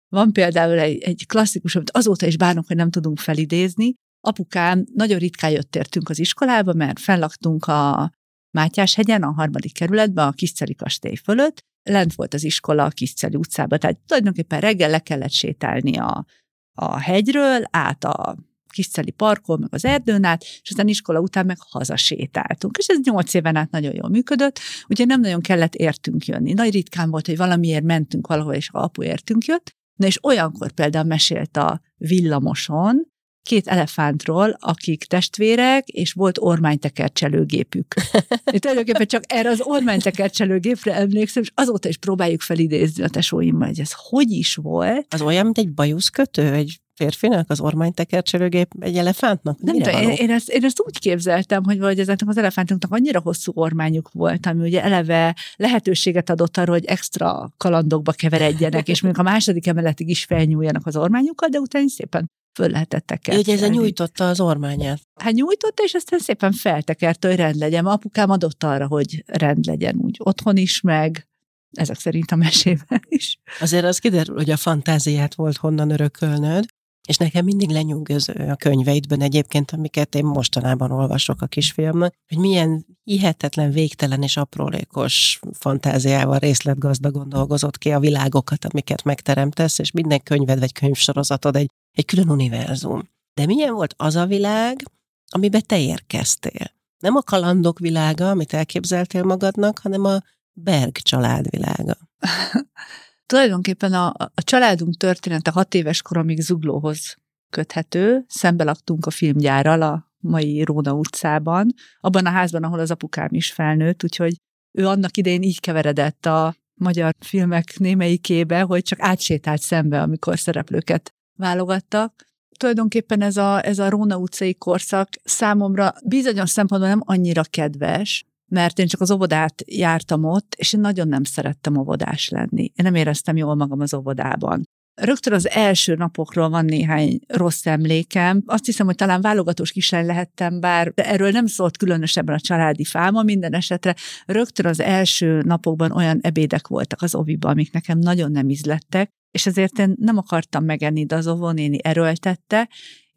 Van 0.08 0.32
például 0.32 0.78
egy, 0.78 1.02
egy 1.02 1.24
klasszikus, 1.26 1.76
amit 1.76 1.90
azóta 1.90 2.26
is 2.26 2.36
bánok, 2.36 2.66
hogy 2.66 2.76
nem 2.76 2.90
tudunk 2.90 3.18
felidézni. 3.18 3.94
Apukám, 4.20 4.84
nagyon 4.94 5.18
ritkán 5.18 5.50
jött 5.50 5.76
értünk 5.76 6.08
az 6.08 6.18
iskolába, 6.18 6.72
mert 6.72 6.98
fellaktunk 6.98 7.64
a 7.64 8.10
Mátyás 8.56 8.94
hegyen, 8.94 9.22
a 9.22 9.32
harmadik 9.32 9.72
kerületben, 9.72 10.26
a 10.26 10.32
Kiszceli 10.32 10.74
kastély 10.74 11.14
fölött, 11.14 11.60
lent 11.82 12.14
volt 12.14 12.34
az 12.34 12.44
iskola 12.44 12.84
a 12.84 12.88
Kiszceli 12.88 13.36
utcában, 13.36 13.78
tehát 13.78 13.98
tulajdonképpen 14.06 14.60
reggel 14.60 14.90
le 14.90 14.98
kellett 14.98 15.30
sétálni 15.30 15.96
a, 15.96 16.26
a 16.72 16.98
hegyről, 16.98 17.62
át 17.70 18.04
a 18.04 18.36
Kiszceli 18.70 19.10
parkon, 19.10 19.58
meg 19.60 19.68
az 19.72 19.84
erdőn 19.84 20.24
át, 20.24 20.42
és 20.42 20.70
aztán 20.70 20.88
iskola 20.88 21.20
után 21.20 21.46
meg 21.46 21.56
hazasétáltunk. 21.68 22.76
És 22.76 22.86
ez 22.86 22.98
nyolc 23.02 23.34
éven 23.34 23.56
át 23.56 23.70
nagyon 23.70 23.94
jól 23.94 24.08
működött, 24.08 24.58
úgyhogy 24.86 25.06
nem 25.06 25.20
nagyon 25.20 25.40
kellett 25.40 25.74
értünk 25.74 26.26
jönni. 26.26 26.52
Nagy 26.52 26.72
ritkán 26.72 27.10
volt, 27.10 27.26
hogy 27.26 27.36
valamiért 27.36 27.84
mentünk 27.84 28.26
valahol, 28.26 28.54
és 28.54 28.68
a 28.72 28.82
apu 28.82 29.02
értünk 29.02 29.44
jött, 29.44 29.74
Na 29.96 30.06
és 30.06 30.24
olyankor 30.24 30.72
például 30.72 31.04
mesélt 31.04 31.56
a 31.56 31.80
villamoson, 31.96 33.06
két 33.42 33.66
elefántról, 33.66 34.56
akik 34.60 35.04
testvérek, 35.04 35.88
és 35.88 36.12
volt 36.12 36.38
ormánytekercselőgépük. 36.38 37.94
Én 38.52 38.60
tulajdonképpen 38.60 39.06
csak 39.06 39.22
erre 39.26 39.48
az 39.48 39.60
ormánytekercselőgépre 39.60 40.94
emlékszem, 40.94 41.42
és 41.42 41.50
azóta 41.54 41.88
is 41.88 41.96
próbáljuk 41.96 42.40
felidézni 42.40 43.02
a 43.02 43.08
tesóimmal, 43.08 43.66
hogy 43.66 43.80
ez 43.80 43.92
hogy 43.96 44.30
is 44.30 44.54
volt. 44.54 45.06
Az 45.08 45.20
olyan, 45.20 45.44
mint 45.44 45.58
egy 45.58 45.72
bajuszkötő, 45.72 46.52
egy 46.52 46.80
férfinak 46.96 47.50
az 47.50 47.60
ormánytekercselőgép 47.60 48.72
egy 48.78 48.96
elefántnak? 48.96 49.60
Nem 49.60 49.78
tudom, 49.78 50.00
én, 50.00 50.10
én, 50.10 50.30
ezt, 50.30 50.48
én 50.48 50.64
ezt 50.64 50.80
úgy 50.80 50.98
képzeltem, 50.98 51.64
hogy 51.64 51.78
vagy 51.78 51.98
ezeknek 51.98 52.28
az 52.28 52.36
elefántoknak 52.36 52.92
annyira 52.92 53.20
hosszú 53.20 53.52
ormányuk 53.54 54.10
volt, 54.12 54.46
ami 54.46 54.66
ugye 54.66 54.82
eleve 54.82 55.36
lehetőséget 55.56 56.30
adott 56.30 56.56
arra, 56.56 56.72
hogy 56.72 56.84
extra 56.84 57.52
kalandokba 57.56 58.12
keveredjenek, 58.12 58.88
és 58.88 59.00
mondjuk 59.02 59.26
a 59.26 59.30
második 59.30 59.66
emeletig 59.66 60.08
is 60.08 60.24
felnyúljanak 60.24 60.86
az 60.86 60.96
ormányukkal, 60.96 61.48
de 61.48 61.58
utána 61.58 61.88
szépen 61.88 62.30
föl 62.56 62.68
lehetett 62.68 63.06
tekerni. 63.06 63.40
Ugye 63.40 63.52
ez 63.52 63.70
nyújtotta 63.70 64.28
az 64.28 64.40
ormányát? 64.40 65.00
Hát 65.20 65.32
nyújtotta, 65.32 65.82
és 65.82 65.94
aztán 65.94 66.18
szépen 66.18 66.52
feltekerte, 66.52 67.28
hogy 67.28 67.36
rend 67.36 67.56
legyen. 67.56 67.86
Apukám 67.86 68.30
adott 68.30 68.64
arra, 68.64 68.86
hogy 68.86 69.24
rend 69.26 69.66
legyen 69.66 69.96
úgy 69.96 70.16
otthon 70.18 70.56
is, 70.56 70.80
meg 70.80 71.28
ezek 71.70 71.98
szerint 71.98 72.30
a 72.30 72.36
mesében 72.36 73.00
is. 73.08 73.38
Azért 73.60 73.84
az 73.84 73.98
kiderül, 73.98 74.36
hogy 74.36 74.50
a 74.50 74.56
fantáziát 74.56 75.34
volt 75.34 75.56
honnan 75.56 75.90
örökölnöd, 75.90 76.64
és 77.06 77.16
nekem 77.16 77.44
mindig 77.44 77.70
lenyűgöző 77.70 78.32
a 78.32 78.56
könyveidben 78.56 79.20
egyébként, 79.20 79.70
amiket 79.70 80.14
én 80.14 80.24
mostanában 80.24 80.90
olvasok 80.90 81.42
a 81.42 81.46
kisfiamnak, 81.46 82.14
hogy 82.28 82.38
milyen 82.38 82.86
hihetetlen, 83.04 83.70
végtelen 83.70 84.22
és 84.22 84.36
aprólékos 84.36 85.40
fantáziával 85.52 86.38
részletgazdagon 86.38 87.28
dolgozott 87.28 87.78
ki 87.78 87.92
a 87.92 88.00
világokat, 88.00 88.64
amiket 88.64 89.02
megteremtesz, 89.02 89.78
és 89.78 89.90
minden 89.90 90.22
könyved 90.22 90.58
vagy 90.58 90.72
könyvsorozatod 90.72 91.56
egy, 91.56 91.70
egy 91.92 92.04
külön 92.04 92.30
univerzum. 92.30 93.08
De 93.34 93.46
milyen 93.46 93.74
volt 93.74 93.94
az 93.96 94.16
a 94.16 94.26
világ, 94.26 94.82
amiben 95.28 95.62
te 95.66 95.80
érkeztél? 95.80 96.74
Nem 96.98 97.16
a 97.16 97.22
kalandok 97.22 97.78
világa, 97.78 98.30
amit 98.30 98.52
elképzeltél 98.52 99.22
magadnak, 99.22 99.78
hanem 99.78 100.04
a 100.04 100.22
Berg 100.52 100.96
család 100.96 101.50
világa. 101.50 101.96
Tulajdonképpen 103.26 103.92
a, 103.92 104.06
a 104.16 104.42
családunk 104.42 104.96
története 104.96 105.50
hat 105.50 105.74
éves 105.74 106.02
koromig 106.02 106.40
zuglóhoz 106.40 107.16
köthető. 107.50 108.24
Szembe 108.28 108.64
laktunk 108.64 109.06
a 109.06 109.10
filmgyárral 109.10 109.82
a 109.82 110.10
mai 110.18 110.64
Róna 110.64 110.92
utcában, 110.92 111.74
abban 112.00 112.26
a 112.26 112.30
házban, 112.30 112.62
ahol 112.62 112.78
az 112.78 112.90
apukám 112.90 113.28
is 113.30 113.52
felnőtt, 113.52 114.04
úgyhogy 114.04 114.36
ő 114.78 114.86
annak 114.86 115.16
idején 115.16 115.42
így 115.42 115.60
keveredett 115.60 116.26
a 116.26 116.54
magyar 116.74 117.14
filmek 117.18 117.78
némelyikébe, 117.78 118.60
hogy 118.60 118.82
csak 118.82 119.00
átsétált 119.00 119.60
szembe, 119.60 120.02
amikor 120.02 120.38
szereplőket 120.38 121.14
válogattak. 121.38 122.24
Tulajdonképpen 122.58 123.20
ez 123.20 123.36
a, 123.36 123.66
ez 123.66 123.78
a 123.78 123.88
Róna 123.88 124.16
utcai 124.16 124.54
korszak 124.54 125.08
számomra 125.24 125.94
bizonyos 126.04 126.50
szempontból 126.50 126.90
nem 126.90 127.02
annyira 127.04 127.42
kedves, 127.42 128.25
mert 128.48 128.78
én 128.78 128.86
csak 128.86 129.00
az 129.00 129.10
óvodát 129.10 129.62
jártam 129.66 130.24
ott, 130.24 130.54
és 130.56 130.72
én 130.72 130.80
nagyon 130.80 131.08
nem 131.08 131.24
szerettem 131.24 131.76
óvodás 131.76 132.28
lenni. 132.28 132.62
Én 132.62 132.84
nem 132.84 132.94
éreztem 132.94 133.36
jól 133.36 133.54
magam 133.54 133.80
az 133.80 133.94
óvodában. 133.94 134.64
Rögtön 135.00 135.32
az 135.32 135.48
első 135.48 135.94
napokról 135.94 136.48
van 136.48 136.64
néhány 136.64 137.18
rossz 137.26 137.66
emlékem. 137.66 138.42
Azt 138.46 138.64
hiszem, 138.64 138.86
hogy 138.86 138.94
talán 138.94 139.20
válogatós 139.20 139.72
kislány 139.72 140.06
lehettem, 140.06 140.60
bár 140.60 140.92
erről 140.94 141.30
nem 141.30 141.46
szólt 141.46 141.76
különösebben 141.76 142.34
a 142.34 142.40
családi 142.40 142.84
fáma, 142.84 143.22
minden 143.22 143.52
esetre 143.52 143.94
rögtön 144.26 144.66
az 144.66 144.80
első 144.80 145.40
napokban 145.40 145.92
olyan 145.92 146.18
ebédek 146.22 146.66
voltak 146.66 147.02
az 147.02 147.14
oviban, 147.14 147.50
amik 147.50 147.72
nekem 147.72 147.98
nagyon 147.98 148.30
nem 148.30 148.48
ízlettek, 148.48 149.10
és 149.30 149.46
ezért 149.46 149.78
én 149.78 149.94
nem 149.98 150.16
akartam 150.16 150.64
megenni, 150.64 151.06
de 151.06 151.16
az 151.16 151.26
óvónéni 151.26 151.78
erőltette, 151.82 152.68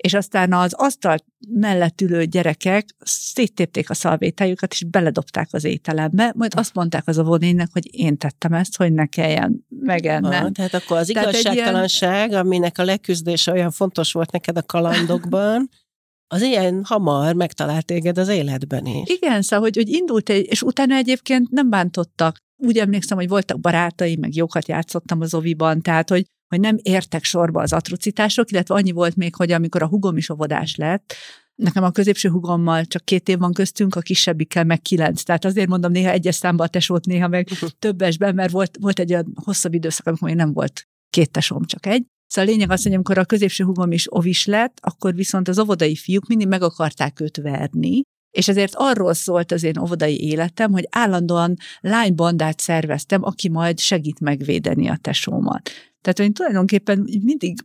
és 0.03 0.13
aztán 0.13 0.53
az 0.53 0.73
asztal 0.73 1.17
mellett 1.49 2.01
ülő 2.01 2.25
gyerekek 2.25 2.85
széttépték 2.99 3.89
a 3.89 3.93
szalvétájukat, 3.93 4.71
és 4.71 4.83
beledobták 4.83 5.47
az 5.51 5.63
ételembe, 5.63 6.33
majd 6.35 6.53
azt 6.55 6.73
mondták 6.73 7.07
az 7.07 7.19
óvónének, 7.19 7.69
hogy 7.73 7.89
én 7.91 8.17
tettem 8.17 8.53
ezt, 8.53 8.77
hogy 8.77 8.93
ne 8.93 9.05
kelljen 9.05 9.65
megennem. 9.69 10.45
Ah, 10.45 10.51
tehát 10.51 10.73
akkor 10.73 10.97
az 10.97 11.09
igazságtalanság, 11.09 12.29
ilyen... 12.29 12.45
aminek 12.45 12.77
a 12.77 12.83
leküzdése 12.83 13.51
olyan 13.51 13.71
fontos 13.71 14.11
volt 14.11 14.31
neked 14.31 14.57
a 14.57 14.63
kalandokban, 14.63 15.69
az 16.31 16.41
ilyen 16.41 16.81
hamar 16.85 17.35
megtalált 17.35 17.85
téged 17.85 18.17
az 18.17 18.27
életben 18.27 18.85
is. 18.85 19.09
Igen, 19.09 19.41
szóval, 19.41 19.65
hogy, 19.65 19.75
hogy 19.75 19.89
indult 19.89 20.29
egy, 20.29 20.45
és 20.49 20.61
utána 20.61 20.95
egyébként 20.95 21.49
nem 21.49 21.69
bántottak. 21.69 22.37
Úgy 22.57 22.77
emlékszem, 22.77 23.17
hogy 23.17 23.27
voltak 23.27 23.59
barátaim, 23.59 24.19
meg 24.19 24.35
jókat 24.35 24.67
játszottam 24.67 25.21
az 25.21 25.33
oviban, 25.33 25.81
tehát, 25.81 26.09
hogy 26.09 26.25
hogy 26.49 26.59
nem 26.59 26.77
értek 26.81 27.23
sorba 27.23 27.61
az 27.61 27.73
atrocitások, 27.73 28.51
illetve 28.51 28.75
annyi 28.75 28.91
volt 28.91 29.15
még, 29.15 29.35
hogy 29.35 29.51
amikor 29.51 29.83
a 29.83 29.87
hugom 29.87 30.17
is 30.17 30.29
óvodás 30.29 30.75
lett, 30.75 31.15
Nekem 31.63 31.83
a 31.83 31.91
középső 31.91 32.29
hugommal 32.29 32.85
csak 32.85 33.05
két 33.05 33.29
év 33.29 33.37
van 33.37 33.53
köztünk, 33.53 33.95
a 33.95 33.99
kisebbikkel 33.99 34.63
meg 34.63 34.81
kilenc. 34.81 35.23
Tehát 35.23 35.45
azért 35.45 35.67
mondom, 35.67 35.91
néha 35.91 36.09
egyes 36.09 36.35
számba 36.35 36.63
a 36.63 36.67
tesót, 36.67 37.05
néha 37.05 37.27
meg 37.27 37.47
többesben, 37.79 38.35
mert 38.35 38.51
volt, 38.51 38.77
volt 38.79 38.99
egy 38.99 39.11
olyan 39.11 39.33
hosszabb 39.43 39.73
időszak, 39.73 40.07
amikor 40.07 40.27
még 40.27 40.37
nem 40.37 40.53
volt 40.53 40.87
két 41.09 41.31
tesóm, 41.31 41.65
csak 41.65 41.85
egy. 41.85 42.05
Szóval 42.27 42.49
a 42.49 42.53
lényeg 42.53 42.71
az, 42.71 42.83
hogy 42.83 42.93
amikor 42.93 43.17
a 43.17 43.25
középső 43.25 43.63
hugom 43.63 43.91
is 43.91 44.15
ovis 44.15 44.45
lett, 44.45 44.77
akkor 44.81 45.15
viszont 45.15 45.47
az 45.47 45.59
óvodai 45.59 45.95
fiúk 45.95 46.27
mindig 46.27 46.47
meg 46.47 46.61
akarták 46.61 47.19
őt 47.19 47.37
verni, 47.37 48.01
és 48.31 48.47
ezért 48.47 48.73
arról 48.75 49.13
szólt 49.13 49.51
az 49.51 49.63
én 49.63 49.77
óvodai 49.77 50.23
életem, 50.23 50.71
hogy 50.71 50.87
állandóan 50.89 51.55
lánybandát 51.79 52.59
szerveztem, 52.59 53.23
aki 53.23 53.49
majd 53.49 53.79
segít 53.79 54.19
megvédeni 54.19 54.87
a 54.87 54.97
tesómat. 55.01 55.69
Tehát 56.01 56.19
én 56.19 56.33
tulajdonképpen 56.33 56.99
mindig 57.23 57.57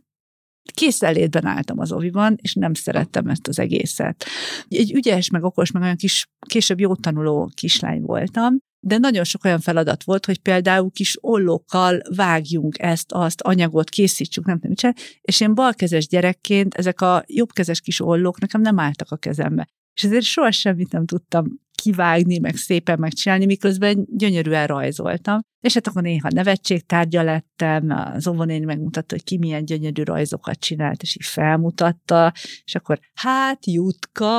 készenlétben 0.73 1.45
álltam 1.45 1.79
az 1.79 1.91
oviban, 1.91 2.37
és 2.41 2.53
nem 2.53 2.73
szerettem 2.73 3.27
ezt 3.27 3.47
az 3.47 3.59
egészet. 3.59 4.25
Egy 4.67 4.93
ügyes, 4.93 5.29
meg 5.29 5.43
okos, 5.43 5.71
meg 5.71 5.81
olyan 5.81 5.95
kis, 5.95 6.25
később 6.47 6.79
jó 6.79 6.95
tanuló 6.95 7.51
kislány 7.53 8.01
voltam, 8.01 8.57
de 8.85 8.97
nagyon 8.97 9.23
sok 9.23 9.43
olyan 9.43 9.59
feladat 9.59 10.03
volt, 10.03 10.25
hogy 10.25 10.39
például 10.39 10.91
kis 10.91 11.17
ollókkal 11.21 12.01
vágjunk 12.15 12.79
ezt, 12.79 13.11
azt, 13.11 13.41
anyagot, 13.41 13.89
készítsük, 13.89 14.45
nem 14.45 14.59
tudom, 14.59 14.93
és 15.21 15.41
én 15.41 15.55
balkezes 15.55 16.07
gyerekként 16.07 16.73
ezek 16.73 17.01
a 17.01 17.23
jobbkezes 17.27 17.81
kis 17.81 18.01
ollók 18.01 18.39
nekem 18.39 18.61
nem 18.61 18.79
álltak 18.79 19.11
a 19.11 19.17
kezembe. 19.17 19.67
És 19.93 20.03
ezért 20.03 20.23
soha 20.23 20.51
semmit 20.51 20.91
nem 20.91 21.05
tudtam 21.05 21.59
kivágni, 21.75 22.37
meg 22.37 22.55
szépen 22.55 22.99
megcsinálni, 22.99 23.45
miközben 23.45 24.05
gyönyörűen 24.09 24.67
rajzoltam. 24.67 25.39
És 25.59 25.73
hát 25.73 25.87
akkor 25.87 26.01
néha 26.01 26.29
nevetségtárgya 26.33 27.23
lettem, 27.23 27.89
az 27.89 28.27
óvonéni 28.27 28.65
megmutatta, 28.65 29.15
hogy 29.15 29.23
ki 29.23 29.37
milyen 29.37 29.65
gyönyörű 29.65 30.03
rajzokat 30.03 30.59
csinált, 30.59 31.01
és 31.01 31.15
így 31.15 31.25
felmutatta, 31.25 32.33
és 32.63 32.75
akkor 32.75 32.99
hát 33.13 33.65
Jutka, 33.65 34.33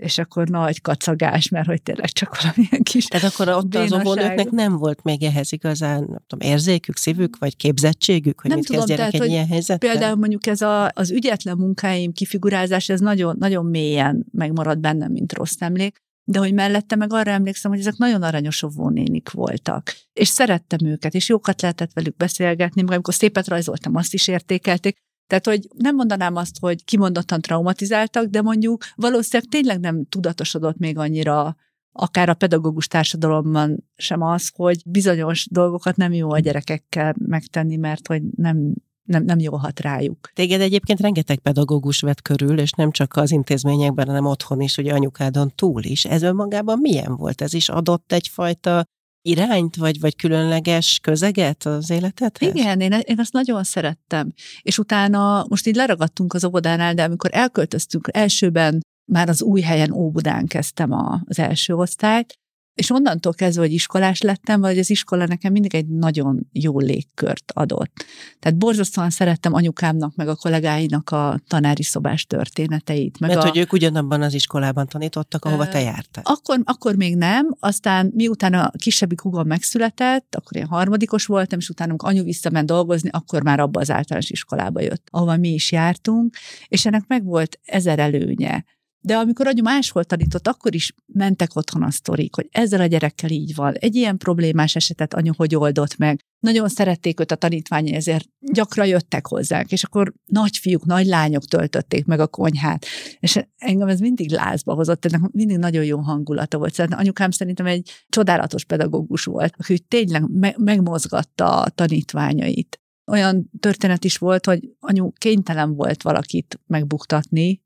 és 0.00 0.18
akkor 0.18 0.48
nagy 0.48 0.80
kacagás, 0.80 1.48
mert 1.48 1.66
hogy 1.66 1.82
tényleg 1.82 2.10
csak 2.10 2.40
valamilyen 2.40 2.82
kis 2.82 3.04
Tehát 3.04 3.32
akkor 3.32 3.48
ott 3.48 3.74
az 3.74 3.92
óvónőknek 3.92 4.50
nem 4.50 4.76
volt 4.76 5.02
még 5.02 5.22
ehhez 5.22 5.52
igazán, 5.52 5.98
nem 6.08 6.22
tudom, 6.26 6.48
érzékük, 6.50 6.96
szívük, 6.96 7.38
vagy 7.38 7.56
képzettségük, 7.56 8.40
hogy 8.40 8.50
nem 8.50 8.58
mit 8.58 8.66
tudom, 8.66 8.80
kezdjenek 8.80 9.12
tehát, 9.12 9.26
egy 9.26 9.32
ilyen 9.32 9.46
helyzettel? 9.46 9.90
Például 9.90 10.16
mondjuk 10.16 10.46
ez 10.46 10.60
a, 10.60 10.90
az 10.94 11.10
ügyetlen 11.10 11.56
munkáim 11.56 12.12
kifigurázás, 12.12 12.88
ez 12.88 13.00
nagyon, 13.00 13.36
nagyon 13.38 13.66
mélyen 13.66 14.26
megmaradt 14.32 14.80
bennem, 14.80 15.12
mint 15.12 15.32
rossz 15.32 15.56
emlék, 15.58 16.02
de 16.30 16.38
hogy 16.38 16.54
mellette 16.54 16.96
meg 16.96 17.12
arra 17.12 17.30
emlékszem, 17.30 17.70
hogy 17.70 17.80
ezek 17.80 17.96
nagyon 17.96 18.22
aranyos 18.22 18.62
óvónénik 18.62 19.30
voltak. 19.30 19.94
És 20.12 20.28
szerettem 20.28 20.86
őket, 20.86 21.14
és 21.14 21.28
jókat 21.28 21.60
lehetett 21.60 21.92
velük 21.92 22.16
beszélgetni, 22.16 22.82
meg 22.82 22.92
amikor 22.92 23.14
szépet 23.14 23.48
rajzoltam, 23.48 23.94
azt 23.96 24.14
is 24.14 24.28
értékelték. 24.28 24.96
Tehát, 25.26 25.46
hogy 25.46 25.68
nem 25.76 25.94
mondanám 25.94 26.36
azt, 26.36 26.58
hogy 26.60 26.84
kimondottan 26.84 27.40
traumatizáltak, 27.40 28.26
de 28.26 28.42
mondjuk 28.42 28.84
valószínűleg 28.94 29.50
tényleg 29.50 29.80
nem 29.80 30.06
tudatosodott 30.06 30.78
még 30.78 30.98
annyira 30.98 31.56
akár 31.92 32.28
a 32.28 32.34
pedagógus 32.34 32.86
társadalomban 32.86 33.90
sem 33.96 34.22
az, 34.22 34.50
hogy 34.54 34.82
bizonyos 34.86 35.46
dolgokat 35.50 35.96
nem 35.96 36.12
jó 36.12 36.32
a 36.32 36.38
gyerekekkel 36.38 37.14
megtenni, 37.18 37.76
mert 37.76 38.06
hogy 38.06 38.22
nem 38.36 38.74
nem, 39.10 39.24
nem 39.24 39.38
jól 39.38 39.58
hat 39.58 39.80
rájuk. 39.80 40.30
Téged 40.34 40.60
egyébként 40.60 41.00
rengeteg 41.00 41.38
pedagógus 41.38 42.00
vett 42.00 42.22
körül, 42.22 42.58
és 42.58 42.70
nem 42.70 42.90
csak 42.90 43.16
az 43.16 43.30
intézményekben, 43.30 44.06
hanem 44.06 44.26
otthon 44.26 44.60
is, 44.60 44.76
ugye 44.76 44.92
anyukádon 44.92 45.52
túl 45.54 45.84
is. 45.84 46.04
Ez 46.04 46.22
önmagában 46.22 46.78
milyen 46.78 47.16
volt? 47.16 47.40
Ez 47.40 47.54
is 47.54 47.68
adott 47.68 48.12
egyfajta 48.12 48.84
irányt, 49.22 49.76
vagy, 49.76 50.00
vagy 50.00 50.16
különleges 50.16 50.98
közeget 51.02 51.64
az 51.64 51.90
életedhez? 51.90 52.54
Igen, 52.54 52.80
én, 52.80 52.92
én 52.92 53.18
azt 53.18 53.32
nagyon 53.32 53.64
szerettem. 53.64 54.32
És 54.62 54.78
utána, 54.78 55.44
most 55.48 55.66
így 55.66 55.74
leragadtunk 55.74 56.34
az 56.34 56.44
óvodánál, 56.44 56.94
de 56.94 57.02
amikor 57.02 57.30
elköltöztünk, 57.32 58.08
elsőben 58.12 58.80
már 59.12 59.28
az 59.28 59.42
új 59.42 59.60
helyen 59.60 59.92
Óbudán 59.92 60.46
kezdtem 60.46 60.92
a, 60.92 61.22
az 61.24 61.38
első 61.38 61.74
osztályt, 61.74 62.39
és 62.80 62.90
onnantól 62.90 63.32
kezdve, 63.32 63.62
hogy 63.62 63.72
iskolás 63.72 64.20
lettem, 64.20 64.60
vagy 64.60 64.78
az 64.78 64.90
iskola 64.90 65.26
nekem 65.26 65.52
mindig 65.52 65.74
egy 65.74 65.86
nagyon 65.86 66.48
jó 66.52 66.78
légkört 66.78 67.52
adott. 67.54 68.04
Tehát 68.38 68.58
borzasztóan 68.58 69.10
szerettem 69.10 69.54
anyukámnak, 69.54 70.14
meg 70.14 70.28
a 70.28 70.34
kollégáinak 70.34 71.10
a 71.10 71.40
tanári 71.48 71.82
szobás 71.82 72.26
történeteit. 72.26 73.18
Meg 73.18 73.30
Mert 73.30 73.42
a... 73.42 73.48
hogy 73.48 73.58
ők 73.58 73.72
ugyanabban 73.72 74.22
az 74.22 74.34
iskolában 74.34 74.86
tanítottak, 74.86 75.44
ahova 75.44 75.68
te 75.68 75.80
jártál. 75.80 76.24
Akkor, 76.26 76.60
akkor 76.64 76.96
még 76.96 77.16
nem, 77.16 77.56
aztán 77.58 78.12
miután 78.14 78.54
a 78.54 78.70
kisebbik 78.78 79.20
hugom 79.20 79.46
megszületett, 79.46 80.34
akkor 80.34 80.56
én 80.56 80.66
harmadikos 80.66 81.26
voltam, 81.26 81.58
és 81.58 81.68
utána, 81.68 81.90
amikor 81.90 82.10
anyu 82.10 82.22
visszament 82.22 82.66
dolgozni, 82.66 83.08
akkor 83.12 83.42
már 83.42 83.60
abba 83.60 83.80
az 83.80 83.90
általános 83.90 84.30
iskolába 84.30 84.80
jött, 84.80 85.06
ahova 85.10 85.36
mi 85.36 85.48
is 85.48 85.72
jártunk, 85.72 86.36
és 86.68 86.86
ennek 86.86 87.04
meg 87.06 87.24
volt 87.24 87.58
ezer 87.64 87.98
előnye 87.98 88.64
de 89.02 89.16
amikor 89.16 89.46
anyu 89.46 89.62
máshol 89.62 90.04
tanított, 90.04 90.48
akkor 90.48 90.74
is 90.74 90.94
mentek 91.06 91.56
otthon 91.56 91.82
a 91.82 91.90
sztorik, 91.90 92.34
hogy 92.34 92.48
ezzel 92.50 92.80
a 92.80 92.86
gyerekkel 92.86 93.30
így 93.30 93.54
van. 93.54 93.74
Egy 93.74 93.94
ilyen 93.94 94.16
problémás 94.16 94.76
esetet 94.76 95.14
anyu 95.14 95.32
hogy 95.36 95.54
oldott 95.54 95.96
meg. 95.96 96.20
Nagyon 96.40 96.68
szerették 96.68 97.20
őt 97.20 97.32
a 97.32 97.34
tanítványai, 97.34 97.94
ezért 97.94 98.28
gyakran 98.52 98.86
jöttek 98.86 99.26
hozzánk, 99.26 99.72
és 99.72 99.84
akkor 99.84 100.12
nagy 100.24 100.56
fiúk, 100.56 100.84
nagy 100.84 101.06
lányok 101.06 101.44
töltötték 101.44 102.04
meg 102.04 102.20
a 102.20 102.26
konyhát. 102.26 102.86
És 103.20 103.40
engem 103.56 103.88
ez 103.88 104.00
mindig 104.00 104.30
lázba 104.30 104.74
hozott, 104.74 105.04
ennek 105.04 105.30
mindig 105.30 105.56
nagyon 105.56 105.84
jó 105.84 105.98
hangulata 105.98 106.58
volt. 106.58 106.74
Szerintem 106.74 107.00
anyukám 107.00 107.30
szerintem 107.30 107.66
egy 107.66 107.90
csodálatos 108.08 108.64
pedagógus 108.64 109.24
volt, 109.24 109.54
aki 109.58 109.78
tényleg 109.78 110.28
me- 110.28 110.56
megmozgatta 110.56 111.60
a 111.60 111.68
tanítványait. 111.68 112.80
Olyan 113.06 113.50
történet 113.60 114.04
is 114.04 114.16
volt, 114.16 114.46
hogy 114.46 114.68
anyu 114.78 115.10
kénytelen 115.12 115.74
volt 115.74 116.02
valakit 116.02 116.60
megbuktatni, 116.66 117.60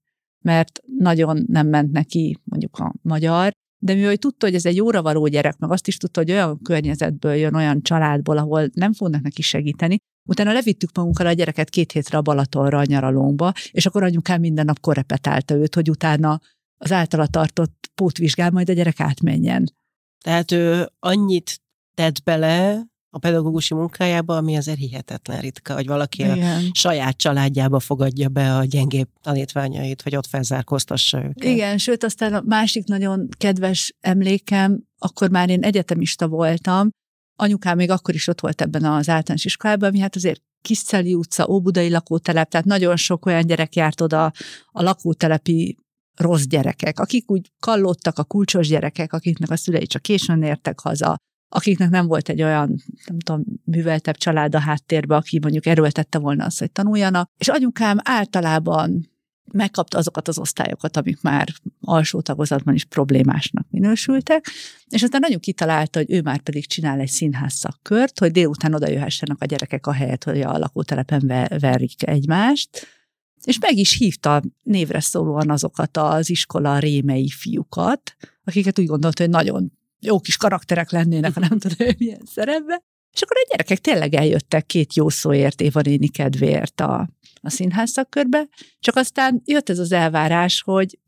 mert 0.44 0.80
nagyon 0.98 1.44
nem 1.46 1.68
ment 1.68 1.92
neki 1.92 2.38
mondjuk 2.44 2.78
a 2.78 2.94
magyar, 3.02 3.52
de 3.78 3.94
mivel 3.94 4.16
tudta, 4.16 4.46
hogy 4.46 4.54
ez 4.54 4.66
egy 4.66 4.76
jóra 4.76 5.02
való 5.02 5.26
gyerek, 5.26 5.58
meg 5.58 5.70
azt 5.70 5.86
is 5.86 5.96
tudta, 5.96 6.20
hogy 6.20 6.30
olyan 6.30 6.60
környezetből 6.62 7.34
jön, 7.34 7.54
olyan 7.54 7.82
családból, 7.82 8.38
ahol 8.38 8.68
nem 8.72 8.92
fognak 8.92 9.22
neki 9.22 9.42
segíteni, 9.42 9.96
Utána 10.28 10.52
levittük 10.52 10.90
magunkkal 10.94 11.26
a 11.26 11.32
gyereket 11.32 11.70
két 11.70 11.92
hétre 11.92 12.18
a 12.18 12.22
Balatonra 12.22 12.78
a 12.78 12.84
nyaralónkba, 12.84 13.52
és 13.70 13.86
akkor 13.86 14.02
anyukám 14.02 14.40
minden 14.40 14.64
nap 14.64 14.80
korepetálta 14.80 15.54
őt, 15.54 15.74
hogy 15.74 15.90
utána 15.90 16.40
az 16.76 16.92
általa 16.92 17.26
tartott 17.26 17.90
pótvizsgál 17.94 18.50
majd 18.50 18.70
a 18.70 18.72
gyerek 18.72 19.00
átmenjen. 19.00 19.72
Tehát 20.24 20.52
ő 20.52 20.88
annyit 20.98 21.60
tett 21.94 22.22
bele 22.22 22.82
a 23.14 23.18
pedagógusi 23.18 23.74
munkájába, 23.74 24.36
ami 24.36 24.56
azért 24.56 24.78
hihetetlen 24.78 25.40
ritka, 25.40 25.74
hogy 25.74 25.86
valaki 25.86 26.22
Igen. 26.22 26.38
a 26.38 26.70
saját 26.72 27.16
családjába 27.16 27.80
fogadja 27.80 28.28
be 28.28 28.56
a 28.56 28.64
gyengébb 28.64 29.08
tanítványait, 29.22 30.02
hogy 30.02 30.16
ott 30.16 30.26
felzárkóztassa 30.26 31.18
őket. 31.18 31.44
Igen, 31.44 31.78
sőt, 31.78 32.04
aztán 32.04 32.34
a 32.34 32.42
másik 32.46 32.86
nagyon 32.86 33.28
kedves 33.36 33.94
emlékem, 34.00 34.82
akkor 34.98 35.30
már 35.30 35.48
én 35.48 35.62
egyetemista 35.62 36.28
voltam, 36.28 36.88
anyukám 37.36 37.76
még 37.76 37.90
akkor 37.90 38.14
is 38.14 38.28
ott 38.28 38.40
volt 38.40 38.60
ebben 38.60 38.84
az 38.84 39.08
általános 39.08 39.44
iskolában, 39.44 39.88
ami 39.88 39.98
hát 39.98 40.16
azért 40.16 40.42
Kiszeli 40.60 41.14
utca, 41.14 41.48
Óbudai 41.48 41.90
lakótelep, 41.90 42.50
tehát 42.50 42.66
nagyon 42.66 42.96
sok 42.96 43.26
olyan 43.26 43.46
gyerek 43.46 43.74
járt 43.74 44.00
oda 44.00 44.24
a 44.66 44.82
lakótelepi 44.82 45.76
rossz 46.16 46.44
gyerekek, 46.44 47.00
akik 47.00 47.30
úgy 47.30 47.50
kallottak, 47.60 48.18
a 48.18 48.24
kulcsos 48.24 48.68
gyerekek, 48.68 49.12
akiknek 49.12 49.50
a 49.50 49.56
szülei 49.56 49.86
csak 49.86 50.02
későn 50.02 50.42
értek 50.42 50.80
haza, 50.80 51.16
akiknek 51.54 51.90
nem 51.90 52.06
volt 52.06 52.28
egy 52.28 52.42
olyan, 52.42 52.82
nem 53.06 53.18
tudom, 53.18 53.44
műveltebb 53.64 54.16
család 54.16 54.54
a 54.54 54.58
háttérbe, 54.58 55.16
aki 55.16 55.38
mondjuk 55.42 55.66
erőltette 55.66 56.18
volna 56.18 56.44
azt, 56.44 56.58
hogy 56.58 56.70
tanuljanak. 56.70 57.30
És 57.38 57.48
anyukám 57.48 57.98
általában 58.02 59.10
megkapta 59.52 59.98
azokat 59.98 60.28
az 60.28 60.38
osztályokat, 60.38 60.96
amik 60.96 61.20
már 61.22 61.48
alsó 61.80 62.20
tagozatban 62.20 62.74
is 62.74 62.84
problémásnak 62.84 63.66
minősültek, 63.70 64.46
és 64.88 65.02
aztán 65.02 65.20
nagyon 65.20 65.40
kitalálta, 65.40 65.98
hogy 65.98 66.12
ő 66.12 66.22
már 66.22 66.40
pedig 66.40 66.66
csinál 66.66 67.00
egy 67.00 67.08
színház 67.08 67.54
szakkört, 67.54 68.18
hogy 68.18 68.30
délután 68.30 68.74
oda 68.74 68.88
jöhessenek 68.88 69.36
a 69.40 69.44
gyerekek 69.44 69.86
a 69.86 69.92
helyet, 69.92 70.24
hogy 70.24 70.40
a 70.40 70.58
lakótelepen 70.58 71.48
verik 71.58 72.06
egymást, 72.06 72.86
és 73.44 73.58
meg 73.58 73.76
is 73.76 73.96
hívta 73.96 74.42
névre 74.62 75.00
szólóan 75.00 75.50
azokat 75.50 75.96
az 75.96 76.30
iskola 76.30 76.78
rémei 76.78 77.28
fiúkat, 77.28 78.16
akiket 78.44 78.78
úgy 78.78 78.86
gondolta, 78.86 79.22
hogy 79.22 79.32
nagyon 79.32 79.72
jó 80.04 80.20
kis 80.20 80.36
karakterek 80.36 80.90
lennének, 80.90 81.34
nem 81.34 81.58
tudom, 81.58 81.88
milyen 81.98 82.22
szerepbe. 82.24 82.82
És 83.12 83.22
akkor 83.22 83.36
a 83.36 83.46
gyerekek 83.50 83.78
tényleg 83.78 84.14
eljöttek 84.14 84.66
két 84.66 84.94
jó 84.94 85.08
szóért, 85.08 85.60
Éva 85.60 85.80
néni 85.80 86.08
kedvéért 86.08 86.80
a, 86.80 87.08
a 87.40 87.50
színház 87.50 87.90
szakkörbe, 87.90 88.48
csak 88.78 88.96
aztán 88.96 89.42
jött 89.44 89.68
ez 89.68 89.78
az 89.78 89.92
elvárás, 89.92 90.62
hogy 90.62 90.98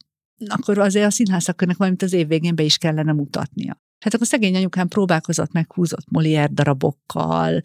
akkor 0.47 0.79
azért 0.79 1.07
a 1.07 1.11
színház 1.11 1.43
szakkörnek 1.43 1.77
valamit 1.77 2.03
az 2.03 2.13
év 2.13 2.29
végén 2.29 2.55
be 2.55 2.63
is 2.63 2.79
kellene 2.79 3.13
mutatnia. 3.13 3.81
Hát 4.05 4.15
akkor 4.15 4.27
szegény 4.27 4.57
anyukám 4.57 4.89
próbálkozott 4.89 5.53
meg 5.53 5.73
húzott 5.73 6.11
Molière 6.11 6.53
darabokkal, 6.53 7.61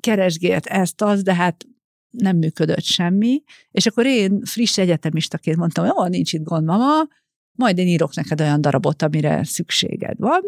keresgélt 0.00 0.66
ezt, 0.66 1.02
az, 1.02 1.22
de 1.22 1.34
hát 1.34 1.66
nem 2.10 2.36
működött 2.36 2.82
semmi, 2.82 3.42
és 3.70 3.86
akkor 3.86 4.06
én 4.06 4.40
friss 4.44 4.78
egyetemistaként 4.78 5.56
mondtam, 5.56 5.84
hogy 5.84 5.94
ó, 5.98 6.06
nincs 6.06 6.32
itt 6.32 6.42
gond, 6.42 6.64
mama, 6.64 7.08
majd 7.52 7.78
én 7.78 7.86
írok 7.86 8.14
neked 8.14 8.40
olyan 8.40 8.60
darabot, 8.60 9.02
amire 9.02 9.44
szükséged 9.44 10.18
van, 10.18 10.40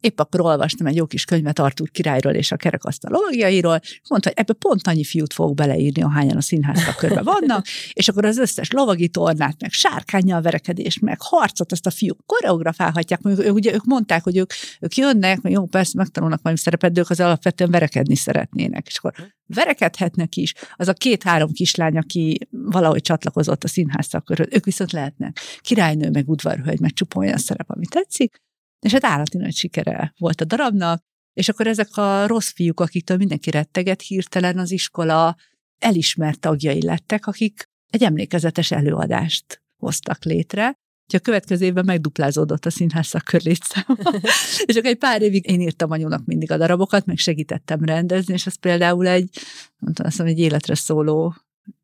Épp 0.00 0.18
akkor 0.18 0.40
olvastam 0.40 0.86
egy 0.86 0.96
jó 0.96 1.06
kis 1.06 1.24
könyvet 1.24 1.58
Artur 1.58 1.90
királyról 1.90 2.32
és 2.32 2.52
a 2.52 2.56
kerekasztal 2.56 3.10
lovagjairól, 3.10 3.80
mondta, 4.08 4.28
hogy 4.28 4.38
ebbe 4.38 4.52
pont 4.52 4.86
annyi 4.86 5.04
fiút 5.04 5.32
fogok 5.32 5.54
beleírni, 5.54 6.02
ahányan 6.02 6.36
a 6.36 6.40
színháztak 6.40 6.96
körbe 6.96 7.22
vannak, 7.22 7.66
és 7.92 8.08
akkor 8.08 8.24
az 8.24 8.38
összes 8.38 8.70
lovagi 8.70 9.08
tornát, 9.08 9.60
meg 9.60 9.70
sárkányjal 9.70 10.42
verekedés, 10.42 10.98
meg 10.98 11.16
harcot 11.20 11.72
ezt 11.72 11.86
a 11.86 11.90
fiúk 11.90 12.18
koreografálhatják. 12.26 13.20
Mondjuk, 13.20 13.54
ugye 13.54 13.74
ők 13.74 13.84
mondták, 13.84 14.22
hogy 14.22 14.36
ők, 14.36 14.52
ők 14.80 14.96
jönnek, 14.96 15.40
meg 15.40 15.52
jó, 15.52 15.66
persze 15.66 15.92
megtanulnak 15.96 16.42
valami 16.42 16.60
szerepet, 16.60 16.92
de 16.92 17.00
ők 17.00 17.10
az 17.10 17.20
alapvetően 17.20 17.70
verekedni 17.70 18.16
szeretnének. 18.16 18.86
És 18.86 18.96
akkor 18.96 19.12
verekedhetnek 19.46 20.36
is. 20.36 20.54
Az 20.74 20.88
a 20.88 20.92
két-három 20.92 21.52
kislány, 21.52 21.96
aki 21.96 22.48
valahogy 22.50 23.02
csatlakozott 23.02 23.64
a 23.64 23.68
színház 23.68 24.10
körül, 24.24 24.46
ők 24.50 24.64
viszont 24.64 24.92
lehetnek 24.92 25.38
királynő, 25.60 26.10
meg 26.10 26.28
udvarhölgy, 26.28 26.80
meg 26.80 26.92
csupa 26.92 27.18
olyan 27.18 27.38
szerep, 27.38 27.70
ami 27.70 27.86
tetszik, 27.86 28.42
és 28.80 28.92
hát 28.92 29.04
állati 29.04 29.38
nagy 29.38 29.54
sikere 29.54 30.14
volt 30.18 30.40
a 30.40 30.44
darabnak, 30.44 31.02
és 31.32 31.48
akkor 31.48 31.66
ezek 31.66 31.96
a 31.96 32.26
rossz 32.26 32.50
fiúk, 32.50 32.80
akiktől 32.80 33.16
mindenki 33.16 33.50
retteget, 33.50 34.02
hirtelen 34.02 34.58
az 34.58 34.70
iskola 34.70 35.36
elismert 35.78 36.40
tagjai 36.40 36.82
lettek, 36.82 37.26
akik 37.26 37.68
egy 37.90 38.02
emlékezetes 38.02 38.70
előadást 38.70 39.62
hoztak 39.76 40.24
létre, 40.24 40.78
Úgyhogy 41.12 41.28
a 41.28 41.30
következő 41.30 41.64
évben 41.64 41.84
megduplázódott 41.84 42.66
a 42.66 42.70
színház 42.70 43.06
szakkör 43.06 43.42
létszáma. 43.42 43.98
és 44.66 44.76
akkor 44.76 44.90
egy 44.90 44.98
pár 44.98 45.22
évig 45.22 45.48
én 45.48 45.60
írtam 45.60 45.90
anyónak 45.90 46.24
mindig 46.24 46.50
a 46.50 46.56
darabokat, 46.56 47.06
meg 47.06 47.16
segítettem 47.16 47.84
rendezni, 47.84 48.34
és 48.34 48.46
ez 48.46 48.54
például 48.54 49.06
egy, 49.06 49.30
mondtam, 49.78 50.06
azt 50.06 50.18
mondom, 50.18 50.36
egy 50.36 50.42
életre 50.42 50.74
szóló 50.74 51.34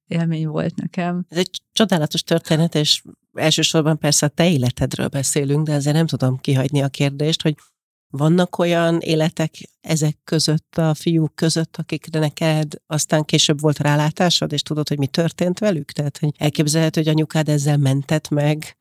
élmény 0.07 0.47
volt 0.47 0.77
nekem. 0.77 1.27
Ez 1.29 1.39
egy 1.39 1.61
csodálatos 1.73 2.23
történet, 2.23 2.75
és 2.75 3.03
elsősorban 3.37 3.99
persze 3.99 4.27
a 4.27 4.29
te 4.29 4.51
életedről 4.51 5.09
beszélünk, 5.09 5.67
de 5.67 5.73
ezzel 5.73 5.93
nem 5.93 6.07
tudom 6.07 6.37
kihagyni 6.37 6.83
a 6.83 6.89
kérdést, 6.89 7.43
hogy 7.43 7.55
vannak 8.11 8.59
olyan 8.59 8.99
életek 9.01 9.55
ezek 9.81 10.19
között, 10.25 10.75
a 10.77 10.95
fiúk 10.95 11.35
között, 11.35 11.77
akikre 11.77 12.19
neked 12.19 12.73
aztán 12.87 13.25
később 13.25 13.61
volt 13.61 13.79
rálátásod, 13.79 14.53
és 14.53 14.63
tudod, 14.63 14.89
hogy 14.89 14.99
mi 14.99 15.07
történt 15.07 15.59
velük? 15.59 15.93
Tehát, 15.93 16.19
hogy 16.19 16.31
elképzelhető, 16.39 17.01
hogy 17.01 17.11
anyukád 17.11 17.49
ezzel 17.49 17.77
mentett 17.77 18.29
meg 18.29 18.77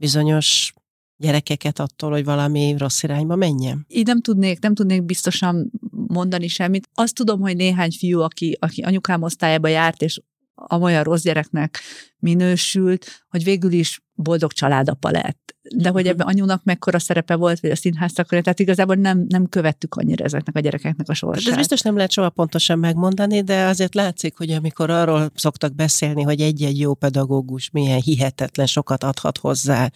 bizonyos 0.00 0.72
gyerekeket 1.16 1.78
attól, 1.78 2.10
hogy 2.10 2.24
valami 2.24 2.74
rossz 2.78 3.02
irányba 3.02 3.36
menjen? 3.36 3.84
Így 3.88 4.06
nem 4.06 4.20
tudnék, 4.20 4.60
nem 4.60 4.74
tudnék 4.74 5.02
biztosan 5.02 5.70
mondani 5.90 6.48
semmit. 6.48 6.88
Azt 6.94 7.14
tudom, 7.14 7.40
hogy 7.40 7.56
néhány 7.56 7.90
fiú, 7.90 8.20
aki, 8.20 8.56
aki 8.60 8.82
anyukám 8.82 9.22
osztályába 9.22 9.68
járt, 9.68 10.02
és 10.02 10.20
olyan 10.68 11.02
rossz 11.02 11.22
gyereknek 11.22 11.80
minősült, 12.18 13.24
hogy 13.28 13.44
végül 13.44 13.72
is 13.72 14.00
boldog 14.14 14.52
családapa 14.52 15.10
lett. 15.10 15.54
De 15.76 15.88
hogy 15.88 16.02
mhm. 16.02 16.12
ebben 16.12 16.26
anyunak 16.26 16.64
mekkora 16.64 16.98
szerepe 16.98 17.34
volt, 17.34 17.60
vagy 17.60 17.70
a 17.70 17.76
színház 17.76 18.12
szaköré, 18.12 18.40
tehát 18.40 18.60
igazából 18.60 18.94
nem, 18.94 19.24
nem 19.28 19.48
követtük 19.48 19.94
annyira 19.94 20.24
ezeknek 20.24 20.56
a 20.56 20.60
gyerekeknek 20.60 21.08
a 21.08 21.14
sorsát. 21.14 21.50
Ez 21.50 21.56
biztos 21.56 21.80
nem 21.80 21.96
lehet 21.96 22.10
soha 22.10 22.30
pontosan 22.30 22.78
megmondani, 22.78 23.42
de 23.42 23.64
azért 23.64 23.94
látszik, 23.94 24.36
hogy 24.36 24.50
amikor 24.50 24.90
arról 24.90 25.30
szoktak 25.34 25.74
beszélni, 25.74 26.22
hogy 26.22 26.40
egy-egy 26.40 26.78
jó 26.78 26.94
pedagógus 26.94 27.70
milyen 27.70 28.00
hihetetlen 28.00 28.66
sokat 28.66 29.04
adhat 29.04 29.38
hozzá 29.38 29.90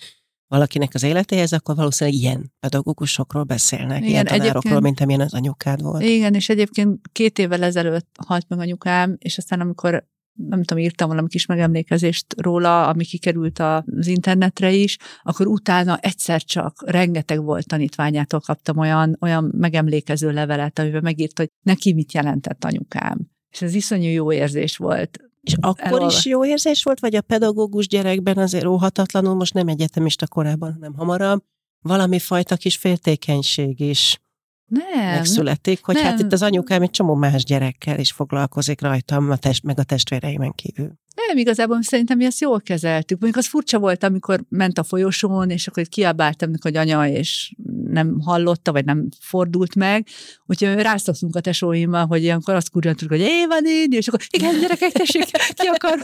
valakinek 0.55 0.95
az 0.95 1.03
életéhez, 1.03 1.53
akkor 1.53 1.75
valószínűleg 1.75 2.21
ilyen 2.21 2.53
pedagógusokról 2.61 3.43
beszélnek, 3.43 3.99
igen, 3.99 4.09
ilyen 4.09 4.25
tanárokról, 4.25 4.81
mint 4.81 5.01
amilyen 5.01 5.21
az 5.21 5.35
anyukád 5.35 5.83
volt. 5.83 6.03
Igen, 6.03 6.35
és 6.35 6.49
egyébként 6.49 7.01
két 7.13 7.39
évvel 7.39 7.63
ezelőtt 7.63 8.09
halt 8.27 8.49
meg 8.49 8.59
anyukám, 8.59 9.17
és 9.19 9.39
aztán 9.39 9.61
amikor 9.61 10.07
nem 10.35 10.63
tudom, 10.63 10.83
írtam 10.83 11.09
valami 11.09 11.29
kis 11.29 11.47
megemlékezést 11.47 12.27
róla, 12.37 12.87
ami 12.87 13.05
kikerült 13.05 13.59
az 13.59 14.07
internetre 14.07 14.73
is, 14.73 14.97
akkor 15.23 15.47
utána 15.47 15.97
egyszer 15.97 16.43
csak 16.43 16.91
rengeteg 16.91 17.45
volt 17.45 17.67
tanítványától 17.67 18.41
kaptam 18.41 18.79
olyan, 18.79 19.17
olyan 19.21 19.53
megemlékező 19.57 20.33
levelet, 20.33 20.79
amiben 20.79 21.03
megírt, 21.03 21.39
hogy 21.39 21.51
neki 21.63 21.93
mit 21.93 22.13
jelentett 22.13 22.65
anyukám. 22.65 23.19
És 23.51 23.63
ez 23.63 23.75
iszonyú 23.75 24.09
jó 24.09 24.33
érzés 24.33 24.77
volt. 24.77 25.19
És 25.41 25.55
akkor 25.61 25.87
Elolva. 25.87 26.07
is 26.07 26.25
jó 26.25 26.45
érzés 26.45 26.83
volt, 26.83 27.01
vagy 27.01 27.15
a 27.15 27.21
pedagógus 27.21 27.89
gyerekben 27.89 28.37
azért 28.37 28.65
óhatatlanul, 28.65 29.35
most 29.35 29.55
nem 29.55 29.69
egyetemista 29.69 30.27
korában, 30.27 30.73
hanem 30.73 30.95
hamarabb, 30.95 31.43
valami 31.81 32.19
fajta 32.19 32.57
kis 32.57 32.77
féltékenység 32.77 33.81
is 33.81 34.24
nem. 34.67 35.15
megszületik, 35.15 35.85
hogy 35.85 35.95
hát 35.95 36.05
nem. 36.05 36.13
hát 36.13 36.23
itt 36.23 36.33
az 36.33 36.43
anyukám 36.43 36.83
egy 36.83 36.91
csomó 36.91 37.15
más 37.15 37.45
gyerekkel 37.45 37.99
is 37.99 38.13
foglalkozik 38.13 38.81
rajtam, 38.81 39.31
a 39.31 39.37
test, 39.37 39.65
meg 39.65 39.79
a 39.79 39.83
testvéreimen 39.83 40.53
kívül. 40.53 40.93
Nem, 41.29 41.37
igazából 41.37 41.83
szerintem 41.83 42.17
mi 42.17 42.25
ezt 42.25 42.41
jól 42.41 42.61
kezeltük. 42.61 43.21
Mondjuk 43.21 43.45
az 43.45 43.51
furcsa 43.51 43.79
volt, 43.79 44.05
amikor 44.05 44.45
ment 44.49 44.79
a 44.79 44.83
folyosón, 44.83 45.51
és 45.51 45.67
akkor 45.67 45.87
kiabáltam 45.87 46.51
neki, 46.51 46.63
hogy 46.63 46.77
anya, 46.77 47.09
és 47.09 47.55
nem 47.95 48.21
hallotta, 48.21 48.73
vagy 48.73 48.85
nem 48.85 49.09
fordult 49.21 49.75
meg. 49.75 50.07
Úgyhogy 50.47 50.75
rászoktunk 50.75 51.37
a 51.37 51.41
tesóimmal, 51.41 52.07
hogy 52.07 52.23
ilyenkor 52.23 52.55
azt 52.55 52.71
kurjantunk, 52.71 53.11
hogy 53.11 53.21
Éva 53.21 53.59
néni, 53.61 53.97
és 53.97 54.09
akkor 54.09 54.21
igen, 54.31 54.61
gyerekek, 54.61 54.93
tessék, 54.93 55.25
ki 55.55 55.67
akar. 55.67 55.99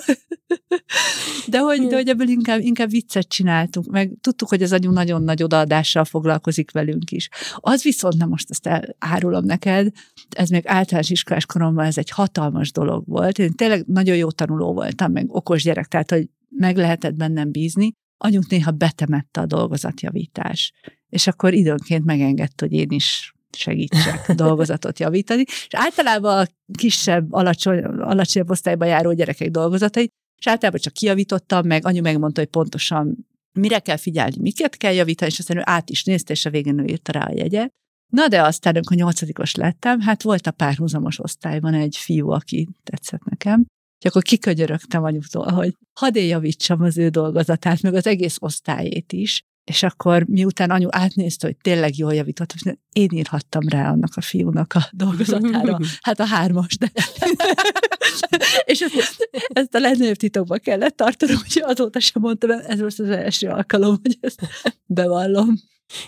De 1.47 1.59
hogy, 1.59 1.87
de 1.87 1.95
hogy 1.95 2.09
ebből 2.09 2.29
inkább, 2.29 2.61
inkább 2.61 2.91
viccet 2.91 3.29
csináltunk, 3.29 3.87
meg 3.87 4.13
tudtuk, 4.21 4.49
hogy 4.49 4.63
az 4.63 4.73
anyu 4.73 4.91
nagyon 4.91 5.23
nagy 5.23 5.43
odaadással 5.43 6.05
foglalkozik 6.05 6.71
velünk 6.71 7.11
is. 7.11 7.29
Az 7.55 7.83
viszont, 7.83 8.17
nem 8.17 8.29
most 8.29 8.51
ezt 8.51 8.67
elárulom 8.67 9.45
neked, 9.45 9.93
ez 10.31 10.49
még 10.49 10.63
általános 10.67 11.11
iskolás 11.11 11.47
koromban 11.47 11.85
ez 11.85 11.99
egy 11.99 12.11
hatalmas 12.11 12.73
dolog 12.73 13.05
volt. 13.07 13.39
Én 13.39 13.53
tényleg 13.53 13.87
nagyon 13.87 14.17
jó 14.17 14.31
tanuló 14.31 14.73
voltam, 14.73 15.13
meg 15.13 15.35
okos 15.35 15.63
gyerek, 15.63 15.87
tehát 15.87 16.11
hogy 16.11 16.29
meg 16.49 16.77
lehetett 16.77 17.15
bennem 17.15 17.51
bízni. 17.51 17.93
Anyunk 18.17 18.49
néha 18.49 18.71
betemette 18.71 19.41
a 19.41 19.47
dolgozatjavítás 19.47 20.73
és 21.11 21.27
akkor 21.27 21.55
időnként 21.55 22.05
megengedte, 22.05 22.67
hogy 22.67 22.73
én 22.73 22.91
is 22.91 23.35
segítsek 23.51 24.33
dolgozatot 24.45 24.99
javítani. 24.99 25.43
És 25.47 25.69
általában 25.71 26.39
a 26.39 26.47
kisebb, 26.77 27.33
alacsony, 27.33 27.85
alacsonyabb 27.85 28.51
osztályba 28.51 28.85
járó 28.85 29.13
gyerekek 29.13 29.51
dolgozatai, 29.51 30.09
és 30.39 30.47
általában 30.47 30.81
csak 30.81 30.93
kijavítottam, 30.93 31.67
meg 31.67 31.87
anyu 31.87 32.03
megmondta, 32.03 32.41
hogy 32.41 32.51
pontosan 32.51 33.29
mire 33.53 33.79
kell 33.79 33.97
figyelni, 33.97 34.37
miket 34.41 34.77
kell 34.77 34.93
javítani, 34.93 35.31
és 35.31 35.39
aztán 35.39 35.57
ő 35.57 35.63
át 35.65 35.91
is 35.91 36.05
nézte, 36.05 36.33
és 36.33 36.45
a 36.45 36.51
végén 36.51 36.79
ő 36.79 36.85
írta 36.85 37.13
rá 37.13 37.25
a 37.25 37.33
jegyet. 37.35 37.73
Na 38.13 38.29
de 38.29 38.43
aztán, 38.43 38.75
amikor 38.75 38.97
nyolcadikos 38.97 39.55
lettem, 39.55 40.01
hát 40.01 40.23
volt 40.23 40.47
a 40.47 40.51
párhuzamos 40.51 41.19
osztályban 41.19 41.75
egy 41.75 41.97
fiú, 41.97 42.31
aki 42.31 42.69
tetszett 42.83 43.25
nekem, 43.25 43.67
és 44.05 44.11
akkor 44.11 44.23
kikönyörögtem 44.23 45.05
anyuktól, 45.05 45.51
hogy 45.51 45.75
hadd 46.01 46.17
én 46.17 46.27
javítsam 46.27 46.83
az 46.83 46.99
ő 46.99 47.09
dolgozatát, 47.09 47.83
meg 47.83 47.95
az 47.95 48.07
egész 48.07 48.37
osztályét 48.41 49.13
is, 49.13 49.43
és 49.65 49.83
akkor 49.83 50.25
miután 50.25 50.71
anyu 50.71 50.89
átnézte, 50.91 51.47
hogy 51.47 51.57
tényleg 51.57 51.97
jól 51.97 52.15
javított, 52.15 52.55
én 52.93 53.09
írhattam 53.13 53.69
rá 53.69 53.91
annak 53.91 54.11
a 54.15 54.21
fiúnak 54.21 54.73
a 54.73 54.89
dolgozatára, 54.93 55.79
hát 56.03 56.21
a 56.21 56.25
hármas, 56.25 56.77
de... 56.79 56.93
és 58.65 58.81
ezt, 58.81 59.29
ezt 59.49 59.75
a 59.75 59.79
legnagyobb 59.79 60.17
titokba 60.17 60.59
kellett 60.59 60.97
tartanom, 60.97 61.37
hogy 61.37 61.63
azóta 61.65 62.01
sem 62.01 62.23
mondtam, 62.23 62.51
ez 62.51 62.81
most 62.81 63.01
az 63.01 63.09
első 63.09 63.49
alkalom, 63.49 63.99
hogy 64.03 64.19
ezt 64.21 64.41
bevallom. 64.87 65.55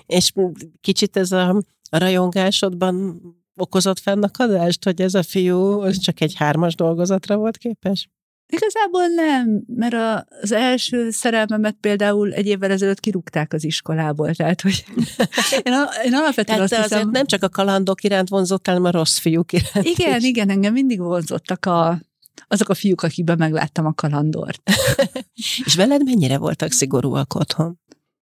És 0.06 0.32
kicsit 0.80 1.16
ez 1.16 1.32
a, 1.32 1.48
a 1.90 1.98
rajongásodban 1.98 3.20
okozott 3.56 3.98
fennakadást, 3.98 4.84
hogy 4.84 5.00
ez 5.00 5.14
a 5.14 5.22
fiú 5.22 5.80
az 5.80 5.98
csak 5.98 6.20
egy 6.20 6.34
hármas 6.34 6.74
dolgozatra 6.74 7.36
volt 7.36 7.56
képes? 7.56 8.08
Igazából 8.52 9.06
nem, 9.06 9.62
mert 9.66 10.24
az 10.42 10.52
első 10.52 11.10
szerelmemet 11.10 11.76
például 11.80 12.32
egy 12.32 12.46
évvel 12.46 12.70
ezelőtt 12.70 13.00
kirúgták 13.00 13.52
az 13.52 13.64
iskolából, 13.64 14.34
tehát 14.34 14.60
hogy 14.60 14.84
én, 15.62 15.72
a, 15.72 15.88
én 16.04 16.14
alapvetően 16.14 16.66
tehát 16.66 16.84
azt 16.84 16.92
hiszem... 16.92 17.10
nem 17.10 17.26
csak 17.26 17.42
a 17.42 17.48
kalandok 17.48 18.04
iránt 18.04 18.28
vonzottál, 18.28 18.74
hanem 18.74 18.90
a 18.94 18.98
rossz 18.98 19.18
fiúk 19.18 19.52
iránt 19.52 19.86
Igen, 19.86 20.18
is. 20.18 20.24
igen, 20.24 20.50
engem 20.50 20.72
mindig 20.72 21.00
vonzottak 21.00 21.66
a, 21.66 22.00
azok 22.48 22.68
a 22.68 22.74
fiúk, 22.74 23.02
akikben 23.02 23.38
megláttam 23.38 23.86
a 23.86 23.92
kalandort. 23.92 24.62
És 25.64 25.74
veled 25.74 26.04
mennyire 26.04 26.38
voltak 26.38 26.70
szigorúak 26.70 27.34
otthon? 27.34 27.80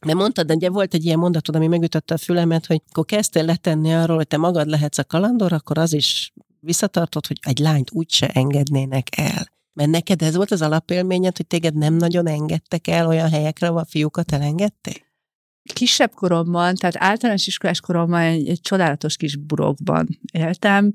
Mert 0.05 0.17
mondtad, 0.17 0.51
ugye 0.51 0.69
volt 0.69 0.93
egy 0.93 1.05
ilyen 1.05 1.19
mondatod, 1.19 1.55
ami 1.55 1.67
megütötte 1.67 2.13
a 2.13 2.17
fülemet, 2.17 2.65
hogy 2.65 2.81
akkor 2.89 3.05
kezdtél 3.05 3.45
letenni 3.45 3.93
arról, 3.93 4.15
hogy 4.15 4.27
te 4.27 4.37
magad 4.37 4.67
lehetsz 4.67 4.97
a 4.97 5.03
kalandor, 5.03 5.53
akkor 5.53 5.77
az 5.77 5.93
is 5.93 6.33
visszatartott, 6.59 7.27
hogy 7.27 7.39
egy 7.41 7.59
lányt 7.59 7.91
úgyse 7.91 8.27
engednének 8.27 9.07
el. 9.17 9.55
Mert 9.77 9.89
neked 9.89 10.21
ez 10.21 10.35
volt 10.35 10.51
az 10.51 10.61
alapélményed, 10.61 11.37
hogy 11.37 11.47
téged 11.47 11.75
nem 11.75 11.93
nagyon 11.93 12.27
engedtek 12.27 12.87
el 12.87 13.07
olyan 13.07 13.29
helyekre, 13.29 13.67
ahol 13.67 13.79
a 13.79 13.85
fiúkat 13.85 14.31
elengedték? 14.31 15.05
Kisebb 15.73 16.13
koromban, 16.13 16.75
tehát 16.75 16.95
általános 16.97 17.47
iskolás 17.47 17.79
koromban 17.79 18.21
egy, 18.21 18.47
egy 18.47 18.61
csodálatos 18.61 19.15
kis 19.15 19.35
burokban 19.35 20.07
éltem, 20.31 20.93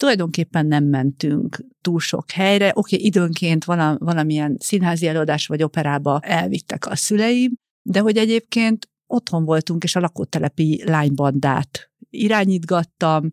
tulajdonképpen 0.00 0.66
nem 0.66 0.84
mentünk 0.84 1.64
túl 1.80 2.00
sok 2.00 2.30
helyre. 2.30 2.68
Oké, 2.74 2.94
okay, 2.94 3.06
időnként 3.06 3.64
vala, 3.64 3.96
valamilyen 3.98 4.56
színházi 4.60 5.06
előadás 5.06 5.46
vagy 5.46 5.62
operába 5.62 6.20
elvittek 6.22 6.86
a 6.86 6.96
szüleim, 6.96 7.52
de 7.82 8.00
hogy 8.00 8.16
egyébként 8.16 8.88
otthon 9.06 9.44
voltunk, 9.44 9.84
és 9.84 9.96
a 9.96 10.00
lakótelepi 10.00 10.82
lánybandát 10.84 11.90
irányítgattam, 12.10 13.30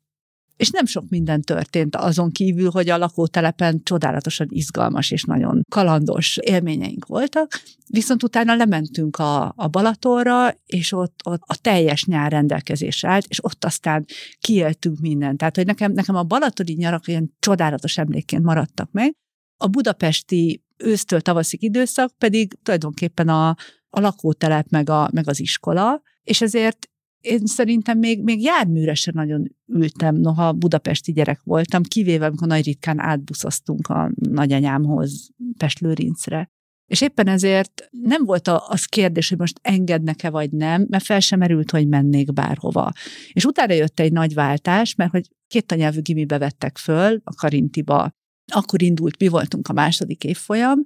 és 0.57 0.69
nem 0.69 0.85
sok 0.85 1.09
minden 1.09 1.41
történt 1.41 1.95
azon 1.95 2.31
kívül, 2.31 2.69
hogy 2.69 2.89
a 2.89 2.97
lakótelepen 2.97 3.83
csodálatosan 3.83 4.47
izgalmas 4.49 5.11
és 5.11 5.23
nagyon 5.23 5.61
kalandos 5.69 6.37
élményeink 6.37 7.05
voltak, 7.05 7.61
viszont 7.87 8.23
utána 8.23 8.55
lementünk 8.55 9.17
a, 9.17 9.53
a 9.55 9.67
Balatonra, 9.67 10.53
és 10.65 10.91
ott, 10.91 11.19
ott 11.23 11.41
a 11.45 11.55
teljes 11.61 12.05
nyár 12.05 12.31
rendelkezésre 12.31 13.09
állt, 13.09 13.25
és 13.27 13.43
ott 13.43 13.65
aztán 13.65 14.05
kiéltünk 14.39 14.99
mindent. 14.99 15.37
Tehát, 15.37 15.55
hogy 15.55 15.65
nekem, 15.65 15.91
nekem 15.91 16.15
a 16.15 16.23
balatoni 16.23 16.73
nyarak 16.73 17.07
ilyen 17.07 17.35
csodálatos 17.39 17.97
emlékként 17.97 18.43
maradtak 18.43 18.91
meg. 18.91 19.13
A 19.57 19.67
budapesti 19.67 20.63
ősztől 20.77 21.21
tavaszig 21.21 21.63
időszak 21.63 22.17
pedig 22.17 22.57
tulajdonképpen 22.63 23.27
a, 23.27 23.49
a 23.89 23.99
lakótelep 23.99 24.69
meg, 24.69 24.89
a, 24.89 25.09
meg 25.11 25.29
az 25.29 25.39
iskola, 25.39 26.01
és 26.23 26.41
ezért 26.41 26.89
én 27.25 27.45
szerintem 27.45 27.97
még, 27.97 28.23
még 28.23 28.41
járműre 28.41 28.93
sem 28.93 29.13
nagyon 29.17 29.55
ültem, 29.67 30.15
noha 30.15 30.53
budapesti 30.53 31.11
gyerek 31.11 31.41
voltam, 31.43 31.83
kivéve 31.83 32.25
amikor 32.25 32.47
nagy 32.47 32.65
ritkán 32.65 32.99
átbuszoztunk 32.99 33.87
a 33.87 34.11
nagyanyámhoz 34.15 35.29
Pestlőrincre. 35.57 36.49
És 36.85 37.01
éppen 37.01 37.27
ezért 37.27 37.89
nem 37.91 38.25
volt 38.25 38.47
az 38.47 38.85
kérdés, 38.85 39.29
hogy 39.29 39.37
most 39.37 39.59
engednek-e 39.61 40.29
vagy 40.29 40.51
nem, 40.51 40.85
mert 40.89 41.03
fel 41.03 41.19
sem 41.19 41.39
merült, 41.39 41.71
hogy 41.71 41.87
mennék 41.87 42.33
bárhova. 42.33 42.91
És 43.31 43.45
utána 43.45 43.73
jött 43.73 43.99
egy 43.99 44.11
nagy 44.11 44.33
váltás, 44.33 44.95
mert 44.95 45.11
hogy 45.11 45.29
két 45.47 45.71
anyelvű 45.71 46.01
gimibe 46.01 46.37
vettek 46.37 46.77
föl, 46.77 47.21
a 47.23 47.33
Karintiba 47.33 48.11
akkor 48.53 48.81
indult, 48.81 49.19
mi 49.19 49.27
voltunk 49.27 49.67
a 49.67 49.73
második 49.73 50.23
évfolyam, 50.23 50.79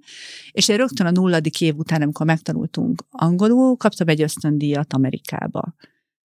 és 0.51 0.67
én 0.67 0.77
rögtön 0.77 1.07
a 1.07 1.11
nulladik 1.11 1.61
év 1.61 1.75
után, 1.75 2.01
amikor 2.01 2.25
megtanultunk 2.25 3.03
angolul, 3.09 3.77
kaptam 3.77 4.07
egy 4.07 4.21
ösztöndíjat 4.21 4.93
Amerikába 4.93 5.75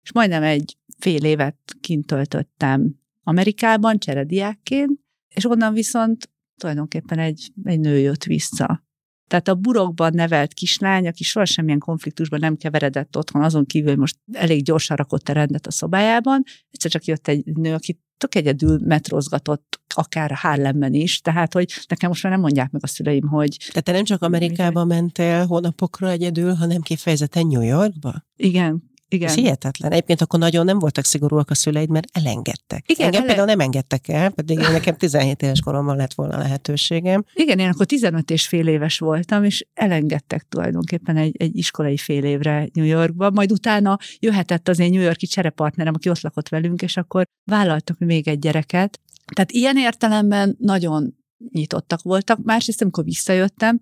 és 0.03 0.11
majdnem 0.11 0.43
egy 0.43 0.77
fél 0.97 1.23
évet 1.23 1.57
kint 1.81 2.05
töltöttem 2.05 2.99
Amerikában 3.23 3.97
cserediákként, 3.97 4.99
és 5.35 5.45
onnan 5.45 5.73
viszont 5.73 6.29
tulajdonképpen 6.57 7.19
egy, 7.19 7.51
egy 7.63 7.79
nő 7.79 7.97
jött 7.97 8.23
vissza. 8.23 8.83
Tehát 9.27 9.47
a 9.47 9.55
burokban 9.55 10.13
nevelt 10.13 10.53
kislány, 10.53 11.07
aki 11.07 11.23
soha 11.23 11.45
semmilyen 11.45 11.79
konfliktusban 11.79 12.39
nem 12.39 12.55
keveredett 12.55 13.17
otthon, 13.17 13.43
azon 13.43 13.65
kívül, 13.65 13.89
hogy 13.89 13.97
most 13.97 14.17
elég 14.31 14.63
gyorsan 14.63 14.97
rakott 14.97 15.29
a 15.29 15.33
rendet 15.33 15.67
a 15.67 15.71
szobájában, 15.71 16.43
egyszer 16.71 16.91
csak 16.91 17.05
jött 17.05 17.27
egy 17.27 17.45
nő, 17.45 17.73
aki 17.73 17.99
tök 18.17 18.35
egyedül 18.35 18.79
metrozgatott, 18.83 19.81
akár 19.95 20.31
a 20.31 20.35
Harlemben 20.35 20.93
is, 20.93 21.21
tehát, 21.21 21.53
hogy 21.53 21.73
nekem 21.87 22.09
most 22.09 22.23
már 22.23 22.31
nem 22.31 22.41
mondják 22.41 22.71
meg 22.71 22.83
a 22.83 22.87
szüleim, 22.87 23.27
hogy... 23.27 23.57
Tehát 23.67 23.83
te 23.83 23.91
nem 23.91 24.03
csak 24.03 24.21
Amerikába 24.21 24.85
mentél 24.85 25.45
hónapokra 25.45 26.09
egyedül, 26.09 26.53
hanem 26.53 26.81
kifejezetten 26.81 27.47
New 27.47 27.61
Yorkba? 27.61 28.25
Igen, 28.35 28.90
igen. 29.13 29.27
Ez 29.27 29.35
hihetetlen. 29.35 29.91
Egyébként 29.91 30.21
akkor 30.21 30.39
nagyon 30.39 30.65
nem 30.65 30.79
voltak 30.79 31.05
szigorúak 31.05 31.49
a 31.49 31.55
szüleid, 31.55 31.89
mert 31.89 32.07
elengedtek. 32.11 32.91
Igen, 32.91 33.05
Engem 33.05 33.19
ele... 33.19 33.27
például 33.27 33.47
nem 33.47 33.59
engedtek 33.59 34.07
el, 34.07 34.29
pedig 34.29 34.57
nekem 34.71 34.97
17 34.97 35.41
éves 35.41 35.59
koromban 35.59 35.95
lett 35.95 36.13
volna 36.13 36.37
lehetőségem. 36.37 37.23
Igen, 37.33 37.59
én 37.59 37.69
akkor 37.69 37.85
15 37.85 38.31
és 38.31 38.47
fél 38.47 38.67
éves 38.67 38.99
voltam, 38.99 39.43
és 39.43 39.65
elengedtek 39.73 40.45
tulajdonképpen 40.49 41.17
egy, 41.17 41.35
egy 41.39 41.57
iskolai 41.57 41.97
fél 41.97 42.23
évre 42.23 42.67
New 42.73 42.85
Yorkba. 42.85 43.29
Majd 43.29 43.51
utána 43.51 43.97
jöhetett 44.19 44.67
az 44.67 44.79
én 44.79 44.89
New 44.89 45.01
Yorki 45.01 45.25
cserepartnerem, 45.25 45.93
aki 45.95 46.09
ott 46.09 46.21
lakott 46.21 46.49
velünk, 46.49 46.81
és 46.81 46.97
akkor 46.97 47.25
vállaltak 47.43 47.97
még 47.99 48.27
egy 48.27 48.39
gyereket. 48.39 48.99
Tehát 49.35 49.51
ilyen 49.51 49.77
értelemben 49.77 50.55
nagyon 50.59 51.15
nyitottak 51.51 52.01
voltak. 52.01 52.43
Másrészt, 52.43 52.81
amikor 52.81 53.03
visszajöttem, 53.03 53.79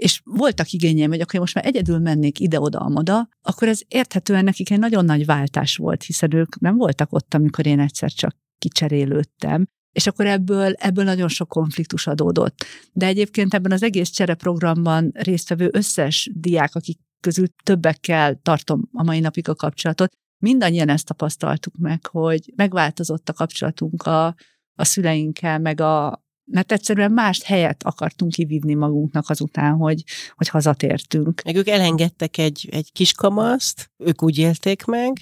és 0.00 0.20
voltak 0.24 0.70
igényeim, 0.70 1.10
hogy 1.10 1.20
akkor 1.20 1.40
most 1.40 1.54
már 1.54 1.66
egyedül 1.66 1.98
mennék 1.98 2.40
ide-oda-amoda, 2.40 3.28
akkor 3.42 3.68
ez 3.68 3.80
érthetően 3.88 4.44
nekik 4.44 4.70
egy 4.70 4.78
nagyon 4.78 5.04
nagy 5.04 5.26
váltás 5.26 5.76
volt, 5.76 6.02
hiszen 6.02 6.34
ők 6.34 6.58
nem 6.60 6.76
voltak 6.76 7.12
ott, 7.12 7.34
amikor 7.34 7.66
én 7.66 7.80
egyszer 7.80 8.10
csak 8.12 8.36
kicserélődtem. 8.58 9.66
És 9.92 10.06
akkor 10.06 10.26
ebből, 10.26 10.72
ebből 10.72 11.04
nagyon 11.04 11.28
sok 11.28 11.48
konfliktus 11.48 12.06
adódott. 12.06 12.64
De 12.92 13.06
egyébként 13.06 13.54
ebben 13.54 13.72
az 13.72 13.82
egész 13.82 14.08
csereprogramban 14.08 15.10
résztvevő 15.14 15.68
összes 15.72 16.30
diák, 16.34 16.74
akik 16.74 16.98
közül 17.20 17.46
többekkel 17.62 18.40
tartom 18.42 18.88
a 18.92 19.02
mai 19.02 19.20
napig 19.20 19.48
a 19.48 19.54
kapcsolatot, 19.54 20.12
mindannyian 20.38 20.88
ezt 20.88 21.06
tapasztaltuk 21.06 21.76
meg, 21.76 22.06
hogy 22.06 22.52
megváltozott 22.56 23.28
a 23.28 23.32
kapcsolatunk 23.32 24.02
a, 24.02 24.26
a 24.74 24.84
szüleinkkel, 24.84 25.58
meg 25.58 25.80
a, 25.80 26.25
mert 26.46 26.72
egyszerűen 26.72 27.12
más 27.12 27.42
helyet 27.42 27.82
akartunk 27.82 28.32
kivívni 28.32 28.74
magunknak 28.74 29.30
azután, 29.30 29.72
hogy, 29.72 30.04
hogy 30.34 30.48
hazatértünk. 30.48 31.42
Meg 31.44 31.56
ők 31.56 31.68
elengedtek 31.68 32.38
egy, 32.38 32.68
egy 32.70 32.92
kiskamaszt, 32.92 33.90
ők 33.96 34.22
úgy 34.22 34.38
élték 34.38 34.84
meg, 34.84 35.12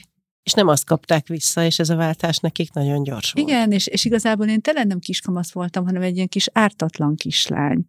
és 0.42 0.52
nem 0.52 0.68
azt 0.68 0.84
kapták 0.84 1.26
vissza, 1.26 1.64
és 1.64 1.78
ez 1.78 1.90
a 1.90 1.96
váltás 1.96 2.38
nekik 2.38 2.72
nagyon 2.72 3.02
gyors 3.02 3.32
volt. 3.32 3.48
Igen, 3.48 3.72
és, 3.72 3.86
és 3.86 4.04
igazából 4.04 4.46
én 4.46 4.60
tényleg 4.60 4.86
nem 4.86 4.98
kiskamasz 4.98 5.52
voltam, 5.52 5.84
hanem 5.84 6.02
egy 6.02 6.16
ilyen 6.16 6.28
kis 6.28 6.48
ártatlan 6.52 7.14
kislány, 7.16 7.84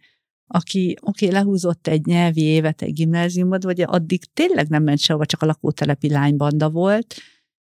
aki 0.47 0.97
oké, 1.01 1.25
okay, 1.25 1.37
lehúzott 1.37 1.87
egy 1.87 2.05
nyelvi 2.05 2.41
évet 2.41 2.81
egy 2.81 2.93
gimnáziumot, 2.93 3.63
vagy 3.63 3.81
addig 3.81 4.23
tényleg 4.33 4.67
nem 4.67 4.83
ment 4.83 4.99
sehova, 4.99 5.25
csak 5.25 5.41
a 5.41 5.45
lakótelepi 5.45 6.09
lánybanda 6.09 6.69
volt, 6.69 7.15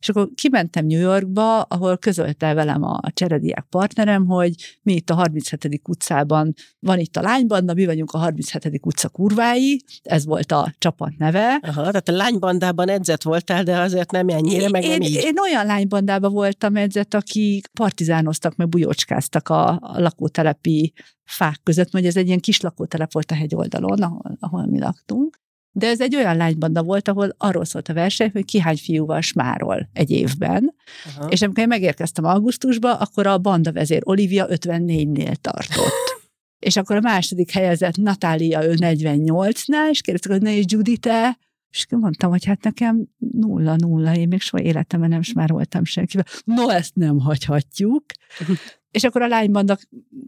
és 0.05 0.11
akkor 0.11 0.29
kimentem 0.35 0.85
New 0.85 0.99
Yorkba, 0.99 1.61
ahol 1.61 1.97
közölte 1.97 2.53
velem 2.53 2.83
a 2.83 2.99
cserediák 3.13 3.65
partnerem, 3.69 4.25
hogy 4.25 4.53
mi 4.81 4.93
itt 4.93 5.09
a 5.09 5.13
37. 5.13 5.81
utcában 5.87 6.53
van 6.79 6.99
itt 6.99 7.17
a 7.17 7.21
lánybanda, 7.21 7.73
mi 7.73 7.85
vagyunk 7.85 8.11
a 8.11 8.17
37. 8.17 8.79
utca 8.83 9.09
kurvái, 9.09 9.81
ez 10.03 10.25
volt 10.25 10.51
a 10.51 10.73
csapat 10.77 11.17
neve. 11.17 11.59
Aha, 11.61 11.81
tehát 11.81 12.09
a 12.09 12.11
lánybandában 12.11 12.89
edzett 12.89 13.23
voltál, 13.23 13.63
de 13.63 13.79
azért 13.79 14.11
nem 14.11 14.29
ennyire, 14.29 14.69
meg 14.69 14.83
én, 14.83 14.89
nem 14.89 15.01
így. 15.01 15.21
Én 15.23 15.39
olyan 15.39 15.65
lánybandában 15.65 16.31
voltam 16.33 16.75
edzett, 16.75 17.13
akik 17.13 17.67
partizánoztak, 17.67 18.55
meg 18.55 18.69
bujócskáztak 18.69 19.49
a, 19.49 19.69
a 19.69 19.99
lakótelepi 19.99 20.93
fák 21.23 21.59
között, 21.63 21.91
mert 21.91 22.05
ez 22.05 22.17
egy 22.17 22.27
ilyen 22.27 22.39
kis 22.39 22.61
lakótelep 22.61 23.11
volt 23.11 23.31
a 23.31 23.35
hegyoldalon, 23.35 24.01
ahol, 24.01 24.37
ahol 24.39 24.65
mi 24.65 24.79
laktunk. 24.79 25.43
De 25.77 25.87
ez 25.87 26.01
egy 26.01 26.15
olyan 26.15 26.37
lánybanda 26.37 26.83
volt, 26.83 27.07
ahol 27.07 27.35
arról 27.37 27.65
szólt 27.65 27.89
a 27.89 27.93
verseny, 27.93 28.29
hogy 28.33 28.45
ki 28.45 28.59
hány 28.59 28.77
fiúval 28.77 29.21
smárol 29.21 29.89
egy 29.93 30.11
évben. 30.11 30.73
Aha. 31.05 31.29
És 31.29 31.41
amikor 31.41 31.63
én 31.63 31.67
megérkeztem 31.67 32.25
augusztusba, 32.25 32.93
akkor 32.93 33.27
a 33.27 33.37
banda 33.37 33.71
vezér 33.71 34.01
Olivia 34.03 34.47
54-nél 34.49 35.35
tartott. 35.35 36.23
és 36.65 36.75
akkor 36.75 36.95
a 36.95 37.01
második 37.01 37.51
helyezett 37.51 37.95
Natália, 37.95 38.65
ő 38.65 38.73
48-nál, 38.77 39.89
és 39.89 40.01
kérdeztek, 40.01 40.31
hogy 40.31 40.41
ne 40.41 40.57
és 40.57 40.65
Judy, 40.67 40.97
te? 40.97 41.37
És 41.69 41.85
mondtam, 41.89 42.29
hogy 42.29 42.45
hát 42.45 42.63
nekem 42.63 43.07
nulla, 43.17 43.75
nulla, 43.75 44.15
én 44.15 44.27
még 44.27 44.41
soha 44.41 44.63
életemben 44.63 45.09
nem 45.09 45.21
smároltam 45.21 45.85
senkivel. 45.85 46.25
No, 46.43 46.69
ezt 46.69 46.95
nem 46.95 47.19
hagyhatjuk. 47.19 48.05
És 48.95 49.03
akkor 49.03 49.21
a 49.21 49.27
lánybandak 49.27 49.81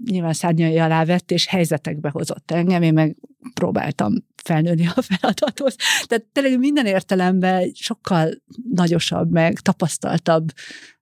nyilván 0.06 0.34
szárnyai 0.34 0.78
alá 0.78 1.06
vett, 1.06 1.32
és 1.32 1.48
helyzetekbe 1.48 2.10
hozott 2.10 2.52
engem, 2.52 2.82
én 2.82 2.94
meg 2.94 3.16
próbáltam 3.54 4.14
felnőni 4.44 4.88
a 4.96 5.02
feladathoz. 5.02 5.76
Tehát 6.06 6.26
tényleg 6.32 6.60
minden 6.60 6.86
értelemben 6.86 7.72
sokkal 7.74 8.30
nagyosabb, 8.74 9.32
meg 9.32 9.60
tapasztaltabb 9.60 10.52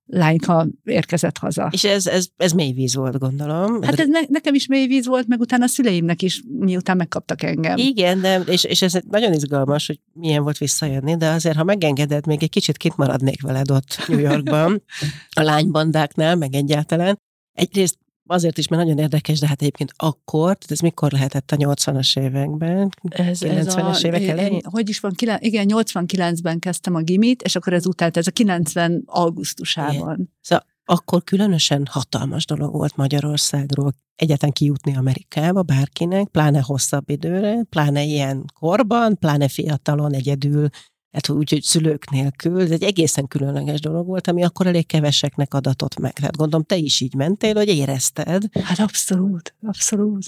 lányka 0.08 0.67
érkezett 0.84 1.38
haza. 1.38 1.69
És 1.71 1.84
ez, 1.84 2.08
ez, 2.08 2.28
ez 2.38 2.51
mély 2.51 2.71
víz 2.71 2.95
volt, 2.95 3.19
gondolom. 3.19 3.82
Hát 3.82 3.99
ez 3.99 4.08
ne, 4.08 4.19
nekem 4.28 4.54
is 4.54 4.67
mély 4.67 4.88
víz 4.88 5.06
volt, 5.06 5.28
meg 5.28 5.39
utána 5.39 5.63
a 5.63 5.67
szüleimnek 5.67 6.21
is, 6.21 6.43
miután 6.60 6.97
megkaptak 6.97 7.43
engem. 7.43 7.78
Igen, 7.78 8.21
de, 8.21 8.39
és, 8.39 8.63
és 8.63 8.82
ez 8.82 8.93
nagyon 9.10 9.34
izgalmas, 9.34 9.88
hogy 9.88 9.99
milyen 10.13 10.43
volt 10.43 10.58
visszajönni, 10.58 11.17
de 11.17 11.30
azért, 11.30 11.56
ha 11.56 11.63
megengeded, 11.63 12.25
még 12.25 12.43
egy 12.43 12.49
kicsit 12.49 12.78
kint 12.78 12.97
maradnék 12.97 13.41
veled 13.41 13.71
ott 13.71 14.04
New 14.08 14.19
Yorkban, 14.19 14.84
a 15.30 15.41
lánybandáknál, 15.41 16.36
meg 16.36 16.54
egyáltalán. 16.54 17.19
Egyrészt 17.56 17.98
azért 18.28 18.58
is, 18.58 18.68
mert 18.68 18.84
nagyon 18.84 18.98
érdekes, 18.98 19.39
de 19.39 19.48
hát 19.48 19.62
egyébként 19.62 19.94
akkor, 19.96 20.44
tehát 20.44 20.72
ez 20.72 20.80
mikor 20.80 21.12
lehetett 21.12 21.52
a 21.52 21.56
80-as 21.56 22.20
években? 22.20 22.89
Ez, 23.10 23.39
90-es 23.41 24.06
évek 24.06 24.28
elején? 24.28 24.62
Hogy 24.63 24.89
is 24.89 25.00
van, 25.00 25.13
igen, 25.39 25.65
89-ben 25.70 26.60
kezdtem 26.60 26.96
a 26.96 27.02
gimit, 27.02 27.41
és 27.41 27.56
akkor 27.56 27.74
ez 27.74 27.88
utált, 27.88 28.18
ez 28.18 28.28
a 28.28 28.32
90 28.32 29.04
augusztusában. 29.06 30.13
Igen. 30.13 30.34
Szóval 30.41 30.65
akkor 30.86 31.24
különösen 31.24 31.88
hatalmas 31.89 32.46
dolog 32.46 32.74
volt 32.74 32.96
Magyarországról 32.96 33.94
egyetlen 34.15 34.52
kijutni 34.52 34.96
Amerikába 34.96 35.62
bárkinek, 35.62 36.28
pláne 36.28 36.62
hosszabb 36.62 37.10
időre, 37.10 37.63
pláne 37.70 38.04
ilyen 38.04 38.46
korban, 38.60 39.18
pláne 39.20 39.48
fiatalon, 39.48 40.13
egyedül, 40.13 40.70
hát 41.15 41.30
úgy, 41.30 41.49
hogy 41.49 41.62
szülők 41.62 42.10
nélkül, 42.10 42.62
ez 42.62 42.71
egy 42.71 42.84
egészen 42.84 43.28
különleges 43.28 43.80
dolog 43.80 44.06
volt, 44.06 44.28
ami 44.28 44.43
akkor 44.43 44.67
elég 44.67 44.86
keveseknek 44.86 45.54
adatott 45.54 45.99
meg. 45.99 46.13
Tehát 46.13 46.38
gondolom, 46.38 46.65
te 46.65 46.75
is 46.75 47.01
így 47.01 47.13
mentél, 47.13 47.56
hogy 47.56 47.67
érezted. 47.67 48.43
Hát 48.63 48.80
abszolút, 48.80 49.56
abszolút. 49.62 50.28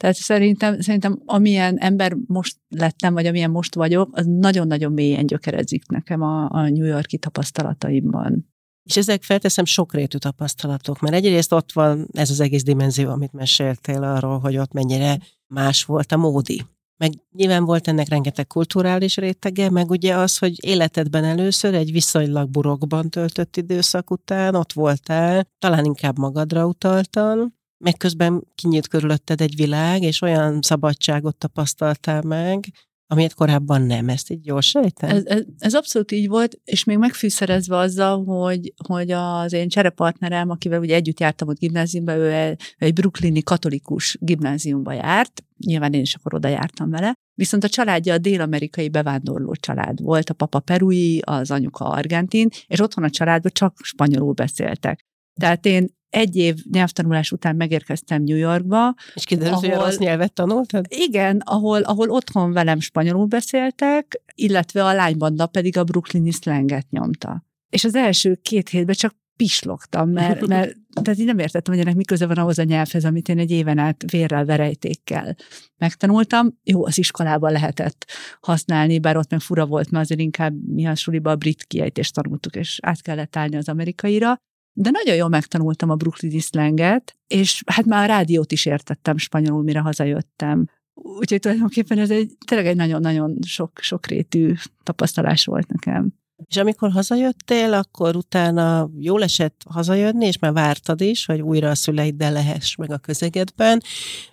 Tehát 0.00 0.16
szerintem, 0.16 0.80
szerintem 0.80 1.22
amilyen 1.24 1.78
ember 1.78 2.16
most 2.26 2.56
lettem, 2.68 3.14
vagy 3.14 3.26
amilyen 3.26 3.50
most 3.50 3.74
vagyok, 3.74 4.08
az 4.12 4.26
nagyon-nagyon 4.26 4.92
mélyen 4.92 5.26
gyökerezik 5.26 5.86
nekem 5.86 6.22
a, 6.22 6.50
a 6.50 6.68
New 6.68 6.86
Yorki 6.86 7.18
tapasztalataimban. 7.18 8.46
És 8.82 8.96
ezek 8.96 9.22
felteszem 9.22 9.64
sokrétű 9.64 10.18
tapasztalatok, 10.18 11.00
mert 11.00 11.14
egyrészt 11.14 11.52
ott 11.52 11.72
van 11.72 12.08
ez 12.12 12.30
az 12.30 12.40
egész 12.40 12.62
dimenzió, 12.62 13.10
amit 13.10 13.32
meséltél 13.32 14.02
arról, 14.02 14.38
hogy 14.38 14.56
ott 14.56 14.72
mennyire 14.72 15.18
más 15.46 15.84
volt 15.84 16.12
a 16.12 16.16
módi 16.16 16.62
meg 16.98 17.12
nyilván 17.32 17.64
volt 17.64 17.88
ennek 17.88 18.08
rengeteg 18.08 18.46
kulturális 18.46 19.16
rétege, 19.16 19.70
meg 19.70 19.90
ugye 19.90 20.16
az, 20.16 20.38
hogy 20.38 20.64
életedben 20.64 21.24
először 21.24 21.74
egy 21.74 21.92
viszonylag 21.92 22.50
burokban 22.50 23.10
töltött 23.10 23.56
időszak 23.56 24.10
után 24.10 24.54
ott 24.54 24.72
voltál, 24.72 25.46
talán 25.58 25.84
inkább 25.84 26.18
magadra 26.18 26.66
utaltan, 26.66 27.56
meg 27.84 27.96
közben 27.96 28.44
kinyílt 28.54 28.88
körülötted 28.88 29.40
egy 29.40 29.56
világ, 29.56 30.02
és 30.02 30.22
olyan 30.22 30.62
szabadságot 30.62 31.36
tapasztaltál 31.36 32.22
meg, 32.22 32.64
amilyet 33.10 33.34
korábban 33.34 33.82
nem. 33.82 34.08
Ezt 34.08 34.30
így 34.30 34.46
jól 34.46 34.60
sejtem? 34.60 35.10
Ez, 35.10 35.24
ez, 35.24 35.42
ez 35.58 35.74
abszolút 35.74 36.12
így 36.12 36.28
volt, 36.28 36.60
és 36.64 36.84
még 36.84 36.98
megfűszerezve 36.98 37.76
azzal, 37.76 38.24
hogy, 38.24 38.72
hogy 38.86 39.10
az 39.10 39.52
én 39.52 39.68
cserepartnerem, 39.68 40.50
akivel 40.50 40.80
ugye 40.80 40.94
együtt 40.94 41.20
jártam 41.20 41.48
ott 41.48 41.58
gimnáziumba, 41.58 42.14
ő 42.14 42.56
egy, 42.78 42.92
brooklyni 42.92 43.42
katolikus 43.42 44.16
gimnáziumba 44.20 44.92
járt, 44.92 45.44
nyilván 45.66 45.92
én 45.92 46.00
is 46.00 46.14
akkor 46.14 46.34
oda 46.34 46.48
jártam 46.48 46.90
vele, 46.90 47.12
viszont 47.34 47.64
a 47.64 47.68
családja 47.68 48.14
a 48.14 48.18
dél-amerikai 48.18 48.88
bevándorló 48.88 49.54
család 49.54 50.02
volt, 50.02 50.30
a 50.30 50.34
papa 50.34 50.60
perui, 50.60 51.20
az 51.24 51.50
anyuka 51.50 51.84
argentin, 51.84 52.48
és 52.66 52.80
otthon 52.80 53.04
a 53.04 53.10
családban 53.10 53.52
csak 53.54 53.76
spanyolul 53.82 54.32
beszéltek. 54.32 55.00
Tehát 55.40 55.66
én 55.66 55.96
egy 56.10 56.36
év 56.36 56.56
nyelvtanulás 56.70 57.32
után 57.32 57.56
megérkeztem 57.56 58.22
New 58.22 58.36
Yorkba. 58.36 58.94
És 59.14 59.24
kiderült, 59.24 59.60
hogy 59.60 59.70
rossz 59.70 59.96
nyelvet 59.96 60.32
tanultad? 60.32 60.86
Igen, 60.88 61.42
ahol, 61.44 61.82
ahol 61.82 62.10
otthon 62.10 62.52
velem 62.52 62.80
spanyolul 62.80 63.26
beszéltek, 63.26 64.22
illetve 64.34 64.84
a 64.84 64.94
lánybanda 64.94 65.46
pedig 65.46 65.76
a 65.76 65.84
brooklyni 65.84 66.30
slanget 66.30 66.90
nyomta. 66.90 67.44
És 67.70 67.84
az 67.84 67.94
első 67.94 68.38
két 68.42 68.68
hétben 68.68 68.94
csak 68.94 69.16
pislogtam, 69.36 70.10
mert, 70.10 70.46
mert 70.46 70.76
tehát 71.02 71.18
így 71.18 71.26
nem 71.26 71.38
értettem, 71.38 71.74
hogy 71.74 71.82
ennek 71.82 71.96
mi 71.96 72.04
köze 72.04 72.26
van 72.26 72.36
ahhoz 72.36 72.58
a 72.58 72.62
nyelvhez, 72.62 73.04
amit 73.04 73.28
én 73.28 73.38
egy 73.38 73.50
éven 73.50 73.78
át 73.78 74.10
vérrel, 74.10 74.44
verejtékkel 74.44 75.36
megtanultam. 75.76 76.58
Jó, 76.62 76.86
az 76.86 76.98
iskolában 76.98 77.52
lehetett 77.52 78.06
használni, 78.40 78.98
bár 78.98 79.16
ott 79.16 79.30
meg 79.30 79.40
fura 79.40 79.66
volt, 79.66 79.90
mert 79.90 80.04
azért 80.04 80.20
inkább 80.20 80.54
mi 80.66 80.86
a 80.86 80.94
suliba 80.94 81.30
a 81.30 81.36
brit 81.36 81.64
kiejtést 81.64 82.14
tanultuk, 82.14 82.56
és 82.56 82.78
át 82.82 83.02
kellett 83.02 83.36
állni 83.36 83.56
az 83.56 83.68
amerikaira 83.68 84.36
de 84.80 84.90
nagyon 84.90 85.16
jól 85.16 85.28
megtanultam 85.28 85.90
a 85.90 85.94
brooklyni 85.94 86.38
slanget, 86.38 87.16
és 87.26 87.62
hát 87.66 87.84
már 87.84 88.10
a 88.10 88.12
rádiót 88.12 88.52
is 88.52 88.66
értettem 88.66 89.16
spanyolul, 89.16 89.62
mire 89.62 89.80
hazajöttem. 89.80 90.66
Úgyhogy 90.94 91.40
tulajdonképpen 91.40 91.98
ez 91.98 92.10
egy 92.10 92.32
tényleg 92.46 92.66
egy 92.66 92.76
nagyon-nagyon 92.76 93.36
sok, 93.46 93.78
sokrétű 93.80 94.54
tapasztalás 94.82 95.44
volt 95.44 95.68
nekem. 95.68 96.12
És 96.46 96.56
amikor 96.56 96.90
hazajöttél, 96.90 97.72
akkor 97.72 98.16
utána 98.16 98.90
jól 98.98 99.22
esett 99.22 99.62
hazajönni, 99.70 100.26
és 100.26 100.38
már 100.38 100.52
vártad 100.52 101.00
is, 101.00 101.26
hogy 101.26 101.40
újra 101.40 101.70
a 101.70 101.74
szüleiddel 101.74 102.32
lehess 102.32 102.74
meg 102.74 102.90
a 102.90 102.98
közegedben, 102.98 103.82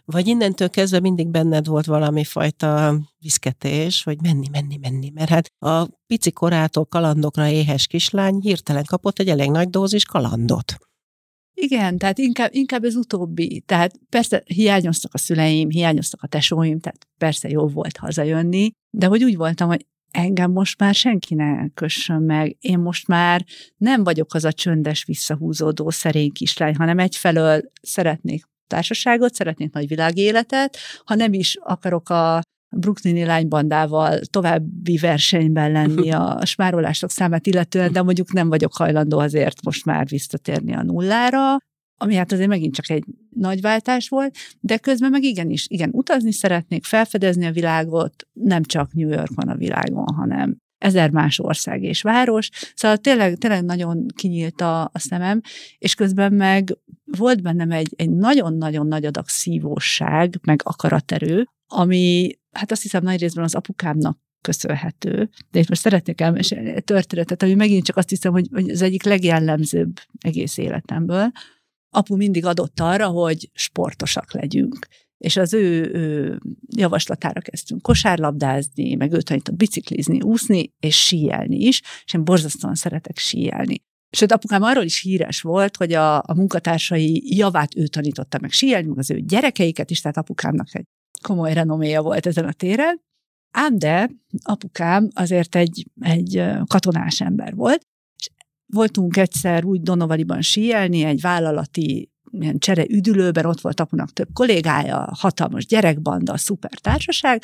vagy 0.05 0.27
innentől 0.27 0.69
kezdve 0.69 0.99
mindig 0.99 1.27
benned 1.27 1.67
volt 1.67 1.85
valami 1.85 2.23
fajta 2.23 2.99
viszketés, 3.19 4.03
hogy 4.03 4.21
menni, 4.21 4.47
menni, 4.51 4.77
menni, 4.77 5.09
mert 5.09 5.29
hát 5.29 5.51
a 5.59 5.87
pici 6.07 6.31
korától 6.31 6.85
kalandokra 6.85 7.47
éhes 7.47 7.87
kislány 7.87 8.39
hirtelen 8.41 8.85
kapott 8.85 9.19
egy 9.19 9.29
elég 9.29 9.49
nagy 9.49 9.69
dózis 9.69 10.05
kalandot. 10.05 10.75
Igen, 11.57 11.97
tehát 11.97 12.17
inkább, 12.17 12.49
inkább 12.53 12.83
ez 12.83 12.95
utóbbi. 12.95 13.63
Tehát 13.65 13.99
persze 14.09 14.43
hiányoztak 14.45 15.13
a 15.13 15.17
szüleim, 15.17 15.69
hiányoztak 15.69 16.23
a 16.23 16.27
tesóim, 16.27 16.79
tehát 16.79 17.07
persze 17.17 17.49
jó 17.49 17.67
volt 17.67 17.97
hazajönni, 17.97 18.71
de 18.89 19.05
hogy 19.05 19.23
úgy 19.23 19.35
voltam, 19.35 19.67
hogy 19.67 19.85
engem 20.15 20.51
most 20.51 20.79
már 20.79 20.93
senki 20.93 21.33
ne 21.33 21.69
kössön 21.73 22.21
meg. 22.21 22.57
Én 22.59 22.79
most 22.79 23.07
már 23.07 23.45
nem 23.77 24.03
vagyok 24.03 24.33
az 24.33 24.45
a 24.45 24.51
csöndes, 24.51 25.05
visszahúzódó 25.05 25.89
szerény 25.89 26.31
kislány, 26.31 26.75
hanem 26.75 26.99
egyfelől 26.99 27.61
szeretnék 27.81 28.43
társaságot, 28.67 29.33
szeretnék 29.33 29.73
nagy 29.73 29.87
világéletet, 29.87 30.77
ha 31.03 31.15
nem 31.15 31.33
is 31.33 31.57
akarok 31.61 32.09
a 32.09 32.41
Brooklyni 32.69 33.25
lánybandával 33.25 34.19
további 34.19 34.97
versenyben 34.97 35.71
lenni 35.71 36.11
a 36.11 36.39
smárolások 36.45 37.09
számát 37.09 37.47
illetően, 37.47 37.91
de 37.91 38.01
mondjuk 38.01 38.33
nem 38.33 38.49
vagyok 38.49 38.73
hajlandó 38.75 39.19
azért 39.19 39.63
most 39.63 39.85
már 39.85 40.07
visszatérni 40.07 40.73
a 40.73 40.83
nullára, 40.83 41.57
ami 41.97 42.15
hát 42.15 42.31
azért 42.31 42.49
megint 42.49 42.75
csak 42.75 42.89
egy 42.89 43.05
nagy 43.29 43.61
váltás 43.61 44.09
volt, 44.09 44.37
de 44.59 44.77
közben 44.77 45.09
meg 45.09 45.23
igenis, 45.23 45.67
igen, 45.69 45.89
utazni 45.93 46.31
szeretnék, 46.31 46.83
felfedezni 46.83 47.45
a 47.45 47.51
világot, 47.51 48.27
nem 48.33 48.63
csak 48.63 48.93
New 48.93 49.09
York 49.09 49.31
van 49.35 49.49
a 49.49 49.55
világon, 49.55 50.13
hanem 50.15 50.57
ezer 50.77 51.09
más 51.09 51.39
ország 51.39 51.83
és 51.83 52.01
város, 52.01 52.49
szóval 52.75 52.97
tényleg, 52.97 53.37
tényleg 53.37 53.63
nagyon 53.63 54.05
kinyílt 54.15 54.61
a, 54.61 54.83
a 54.83 54.99
szemem, 54.99 55.41
és 55.77 55.95
közben 55.95 56.33
meg 56.33 56.77
volt 57.05 57.41
bennem 57.41 57.71
egy, 57.71 57.93
egy 57.95 58.09
nagyon-nagyon 58.09 58.87
nagy 58.87 59.05
adag 59.05 59.27
szívóság, 59.27 60.39
meg 60.41 60.61
akaraterő, 60.63 61.47
ami 61.67 62.31
hát 62.51 62.71
azt 62.71 62.81
hiszem 62.81 63.03
nagy 63.03 63.19
részben 63.19 63.43
az 63.43 63.55
apukámnak 63.55 64.19
köszönhető. 64.41 65.29
De 65.51 65.59
itt 65.59 65.69
most 65.69 65.81
szeretnék 65.81 66.21
elmesélni 66.21 66.69
egy 66.69 66.83
történetet, 66.83 67.43
ami 67.43 67.53
megint 67.53 67.85
csak 67.85 67.97
azt 67.97 68.09
hiszem, 68.09 68.31
hogy, 68.31 68.47
hogy 68.51 68.69
az 68.69 68.81
egyik 68.81 69.03
legjellemzőbb 69.03 69.99
egész 70.19 70.57
életemből. 70.57 71.31
Apu 71.95 72.15
mindig 72.15 72.45
adott 72.45 72.79
arra, 72.79 73.07
hogy 73.07 73.49
sportosak 73.53 74.33
legyünk 74.33 74.87
és 75.17 75.37
az 75.37 75.53
ő, 75.53 75.91
ő 75.93 76.39
javaslatára 76.75 77.41
kezdtünk 77.41 77.81
kosárlabdázni, 77.81 78.95
meg 78.95 79.11
ő 79.13 79.21
tanított 79.21 79.55
biciklizni, 79.55 80.21
úszni, 80.21 80.73
és 80.79 81.05
síelni 81.05 81.57
is, 81.57 81.81
és 82.05 82.13
én 82.13 82.23
borzasztóan 82.23 82.75
szeretek 82.75 83.17
síelni. 83.17 83.83
Sőt, 84.09 84.31
apukám 84.31 84.63
arról 84.63 84.83
is 84.83 85.01
híres 85.01 85.41
volt, 85.41 85.77
hogy 85.77 85.93
a, 85.93 86.17
a 86.17 86.33
munkatársai 86.35 87.35
javát 87.35 87.75
ő 87.75 87.87
tanította 87.87 88.37
meg 88.41 88.51
síelni, 88.51 88.87
meg 88.87 88.97
az 88.97 89.11
ő 89.11 89.19
gyerekeiket 89.19 89.91
is, 89.91 90.01
tehát 90.01 90.17
apukámnak 90.17 90.75
egy 90.75 90.85
komoly 91.21 91.53
renoméja 91.53 92.01
volt 92.01 92.25
ezen 92.25 92.45
a 92.45 92.53
téren. 92.53 93.01
Ám 93.51 93.77
de 93.77 94.09
apukám 94.43 95.09
azért 95.13 95.55
egy, 95.55 95.85
egy 95.99 96.43
katonás 96.65 97.21
ember 97.21 97.55
volt, 97.55 97.81
voltunk 98.65 99.17
egyszer 99.17 99.65
úgy 99.65 99.81
Donovaliban 99.81 100.41
síelni, 100.41 101.03
egy 101.03 101.21
vállalati 101.21 102.09
ilyen 102.39 102.59
csere 102.59 102.85
üdülőben, 102.89 103.45
ott 103.45 103.61
volt 103.61 103.79
apunak 103.79 104.13
több 104.13 104.27
kollégája, 104.33 105.09
hatalmas 105.13 105.65
gyerekbanda, 105.65 106.37
szuper 106.37 106.79
társaság. 106.79 107.43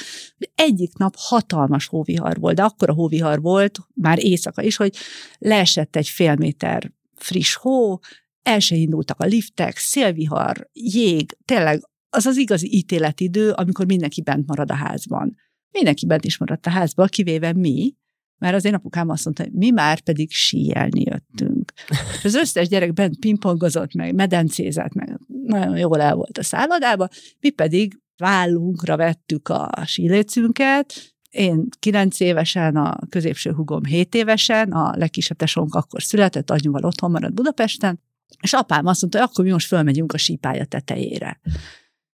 Egyik 0.55 0.97
nap 0.97 1.13
hatalmas 1.17 1.87
hóvihar 1.87 2.39
volt, 2.39 2.55
de 2.55 2.63
akkor 2.63 2.89
a 2.89 2.93
hóvihar 2.93 3.41
volt, 3.41 3.79
már 3.93 4.23
éjszaka 4.23 4.61
is, 4.61 4.75
hogy 4.75 4.95
leesett 5.37 5.95
egy 5.95 6.07
fél 6.07 6.35
méter 6.35 6.91
friss 7.15 7.55
hó, 7.55 7.99
el 8.43 8.59
se 8.59 8.75
indultak 8.75 9.19
a 9.19 9.25
liftek, 9.25 9.77
szélvihar, 9.77 10.69
jég, 10.73 11.37
tényleg 11.45 11.89
az 12.09 12.25
az 12.25 12.37
igazi 12.37 12.75
ítéletidő, 12.75 13.51
amikor 13.51 13.85
mindenki 13.85 14.21
bent 14.21 14.47
marad 14.47 14.71
a 14.71 14.75
házban. 14.75 15.35
Mindenki 15.71 16.05
bent 16.05 16.25
is 16.25 16.37
maradt 16.37 16.65
a 16.65 16.69
házban, 16.69 17.07
kivéve 17.07 17.53
mi, 17.53 17.95
mert 18.41 18.55
az 18.55 18.65
én 18.65 18.73
apukám 18.73 19.09
azt 19.09 19.25
mondta, 19.25 19.43
hogy 19.43 19.51
mi 19.51 19.69
már 19.69 19.99
pedig 19.99 20.31
síelni 20.31 21.01
jöttünk. 21.01 21.73
És 22.17 22.25
az 22.25 22.35
összes 22.35 22.67
gyerek 22.67 22.93
bent 22.93 23.19
pingpongozott 23.19 23.93
meg, 23.93 24.15
medencézett 24.15 24.93
meg, 24.93 25.19
nagyon 25.45 25.77
jól 25.77 26.01
el 26.01 26.15
volt 26.15 26.37
a 26.37 26.43
szállodába, 26.43 27.07
mi 27.39 27.49
pedig 27.49 27.99
vállunkra 28.17 28.97
vettük 28.97 29.49
a 29.49 29.69
sílécünket, 29.85 31.13
én 31.29 31.67
kilenc 31.79 32.19
évesen, 32.19 32.75
a 32.75 32.99
középső 33.09 33.51
hugom 33.51 33.83
7 33.83 34.15
évesen, 34.15 34.71
a 34.71 34.97
legkisebb 34.97 35.37
tesónk 35.37 35.75
akkor 35.75 36.01
született, 36.03 36.49
anyuval 36.49 36.83
otthon 36.83 37.11
maradt 37.11 37.33
Budapesten, 37.33 37.99
és 38.41 38.53
apám 38.53 38.85
azt 38.85 39.01
mondta, 39.01 39.19
hogy 39.19 39.27
akkor 39.31 39.45
mi 39.45 39.51
most 39.51 39.67
fölmegyünk 39.67 40.13
a 40.13 40.17
sípálya 40.17 40.65
tetejére. 40.65 41.39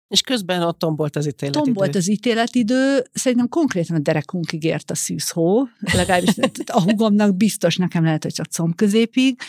És 0.08 0.22
közben 0.22 0.62
ott 0.62 0.80
tombolt 0.80 1.16
az 1.16 1.28
ítéletidő. 1.28 1.63
Tombolt 1.63 1.96
az 1.96 2.10
ítéletidő, 2.10 3.04
szerintem 3.13 3.50
konkrétan 3.50 3.96
a 3.96 4.00
derekunkig 4.00 4.63
ért 4.63 4.92
a 4.92 4.96
szűzhó, 4.96 5.68
legalábbis 5.94 6.36
a 6.66 6.82
hugomnak 6.82 7.36
biztos 7.36 7.76
nekem 7.76 8.04
lehet, 8.04 8.24
hogy 8.24 8.34
csak 8.34 8.46
comb 8.46 8.76
középig, 8.76 9.39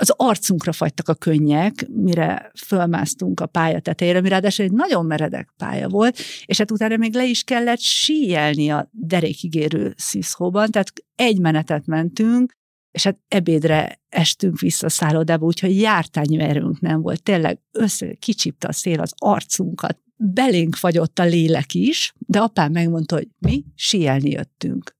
az 0.00 0.12
arcunkra 0.16 0.72
fagytak 0.72 1.08
a 1.08 1.14
könnyek, 1.14 1.88
mire 1.88 2.50
fölmásztunk 2.66 3.40
a 3.40 3.46
pálya 3.46 3.80
tetejére, 3.80 4.20
mire 4.20 4.34
ráadásul 4.34 4.64
egy 4.64 4.72
nagyon 4.72 5.06
meredek 5.06 5.52
pálya 5.56 5.88
volt, 5.88 6.18
és 6.44 6.58
hát 6.58 6.70
utána 6.70 6.96
még 6.96 7.14
le 7.14 7.26
is 7.26 7.42
kellett 7.42 7.80
síelni 7.80 8.70
a 8.70 8.88
derékig 8.90 9.54
érő 9.54 9.94
szűzhóban, 9.96 10.70
tehát 10.70 10.92
egy 11.14 11.38
menetet 11.38 11.86
mentünk, 11.86 12.58
és 12.90 13.02
hát 13.02 13.18
ebédre 13.28 14.00
estünk 14.08 14.58
vissza 14.58 14.86
a 14.86 14.90
szállodába, 14.90 15.46
úgyhogy 15.46 15.80
jártányú 15.80 16.40
erőnk 16.40 16.80
nem 16.80 17.00
volt. 17.02 17.22
Tényleg 17.22 17.58
össze 17.70 18.14
kicsipte 18.14 18.68
a 18.68 18.72
szél 18.72 19.00
az 19.00 19.12
arcunkat, 19.16 19.98
belénk 20.16 20.74
fagyott 20.74 21.18
a 21.18 21.24
lélek 21.24 21.74
is, 21.74 22.12
de 22.18 22.38
apám 22.38 22.72
megmondta, 22.72 23.16
hogy 23.16 23.28
mi 23.38 23.64
síelni 23.74 24.30
jöttünk. 24.30 24.96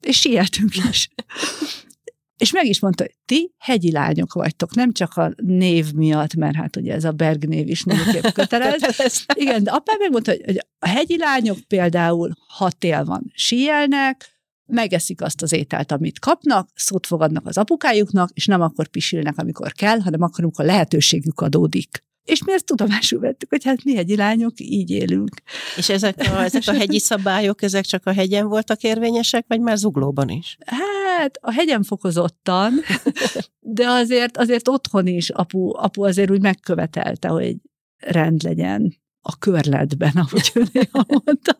És 0.00 0.18
sieltünk 0.18 0.76
is. 0.90 1.08
és 2.42 2.52
meg 2.52 2.66
is 2.66 2.80
mondta, 2.80 3.02
hogy 3.02 3.14
ti 3.24 3.54
hegyi 3.58 3.92
lányok 3.92 4.32
vagytok, 4.32 4.74
nem 4.74 4.92
csak 4.92 5.16
a 5.16 5.32
név 5.36 5.92
miatt, 5.92 6.34
mert 6.34 6.56
hát 6.56 6.76
ugye 6.76 6.94
ez 6.94 7.04
a 7.04 7.12
Berg 7.12 7.44
név 7.44 7.68
is 7.68 7.82
névképp 7.82 8.32
kötelez. 8.40 9.24
Igen, 9.34 9.62
de 9.62 9.70
apám 9.70 9.96
megmondta, 9.98 10.32
hogy 10.44 10.66
a 10.78 10.88
hegyi 10.88 11.18
lányok 11.18 11.58
például, 11.68 12.30
ha 12.56 12.70
tél 12.70 13.04
van, 13.04 13.30
síelnek, 13.34 14.39
megeszik 14.70 15.22
azt 15.22 15.42
az 15.42 15.52
ételt, 15.52 15.92
amit 15.92 16.18
kapnak, 16.18 16.68
szót 16.74 17.06
fogadnak 17.06 17.46
az 17.46 17.58
apukájuknak, 17.58 18.30
és 18.34 18.46
nem 18.46 18.60
akkor 18.60 18.88
pisilnek, 18.88 19.38
amikor 19.38 19.72
kell, 19.72 19.98
hanem 19.98 20.22
akkor, 20.22 20.44
amikor 20.44 20.64
lehetőségük 20.64 21.40
adódik. 21.40 22.04
És 22.24 22.44
mi 22.44 22.52
ezt 22.52 22.66
tudomásul 22.66 23.20
vettük, 23.20 23.50
hogy 23.50 23.64
hát 23.64 23.84
mi 23.84 23.94
hegyi 23.94 24.16
lányok 24.16 24.52
így 24.56 24.90
élünk. 24.90 25.34
És 25.76 25.88
ezek 25.88 26.18
a, 26.18 26.42
ezek 26.42 26.62
a 26.66 26.72
hegyi 26.72 26.98
szabályok, 26.98 27.62
ezek 27.62 27.84
csak 27.84 28.06
a 28.06 28.12
hegyen 28.12 28.48
voltak 28.48 28.82
érvényesek, 28.82 29.44
vagy 29.48 29.60
már 29.60 29.76
zuglóban 29.76 30.28
is? 30.28 30.58
Hát 30.66 31.38
a 31.40 31.52
hegyen 31.52 31.82
fokozottan, 31.82 32.72
de 33.60 33.88
azért, 33.88 34.36
azért 34.36 34.68
otthon 34.68 35.06
is 35.06 35.30
apu, 35.30 35.76
apu 35.76 36.02
azért 36.02 36.30
úgy 36.30 36.40
megkövetelte, 36.40 37.28
hogy 37.28 37.56
rend 37.96 38.42
legyen 38.42 38.98
a 39.20 39.36
körletben, 39.36 40.12
ahogy 40.14 40.52
ő 40.54 40.88
mondta. 40.92 41.58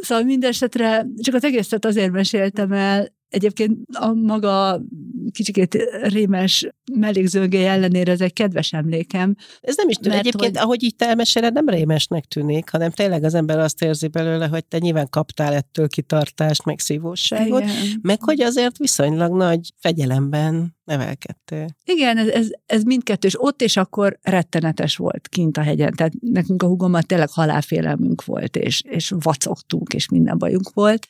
Szóval 0.00 0.24
mindesetre 0.24 1.06
csak 1.22 1.34
az 1.34 1.44
egészet 1.44 1.84
azért 1.84 2.10
meséltem 2.10 2.72
el, 2.72 3.18
Egyébként 3.30 3.78
a 3.92 4.12
maga 4.12 4.82
kicsikét 5.30 5.76
rémes 6.02 6.68
mellékzőgé 6.92 7.64
ellenére 7.64 8.12
ez 8.12 8.20
egy 8.20 8.32
kedves 8.32 8.72
emlékem. 8.72 9.34
Ez 9.60 9.76
nem 9.76 9.88
is 9.88 9.96
tűnik. 9.96 10.18
Egyébként, 10.18 10.56
hogy... 10.56 10.64
ahogy 10.64 10.82
így 10.82 10.96
te 10.96 11.06
elmeséled, 11.06 11.52
nem 11.52 11.68
rémesnek 11.68 12.24
tűnik, 12.24 12.70
hanem 12.70 12.90
tényleg 12.90 13.24
az 13.24 13.34
ember 13.34 13.58
azt 13.58 13.82
érzi 13.82 14.08
belőle, 14.08 14.46
hogy 14.46 14.64
te 14.64 14.78
nyilván 14.78 15.08
kaptál 15.10 15.52
ettől 15.52 15.88
kitartást, 15.88 16.64
meg 16.64 16.78
szívóságot, 16.78 17.62
Igen. 17.62 17.74
meg 18.02 18.22
hogy 18.22 18.40
azért 18.40 18.78
viszonylag 18.78 19.36
nagy 19.36 19.72
fegyelemben 19.78 20.76
nevelkedtél. 20.84 21.66
Igen, 21.84 22.18
ez, 22.18 22.28
ez, 22.28 22.48
ez 22.66 22.82
mindkettő, 22.82 23.26
és 23.28 23.42
ott 23.42 23.62
és 23.62 23.76
akkor 23.76 24.18
rettenetes 24.22 24.96
volt 24.96 25.28
kint 25.28 25.56
a 25.56 25.62
hegyen. 25.62 25.92
Tehát 25.92 26.12
nekünk 26.20 26.62
a 26.62 26.66
hugommal 26.66 27.02
tényleg 27.02 27.30
halálfélelmünk 27.30 28.24
volt, 28.24 28.56
és, 28.56 28.82
és 28.82 29.12
vacogtunk, 29.20 29.92
és 29.92 30.08
minden 30.08 30.38
bajunk 30.38 30.70
volt 30.72 31.08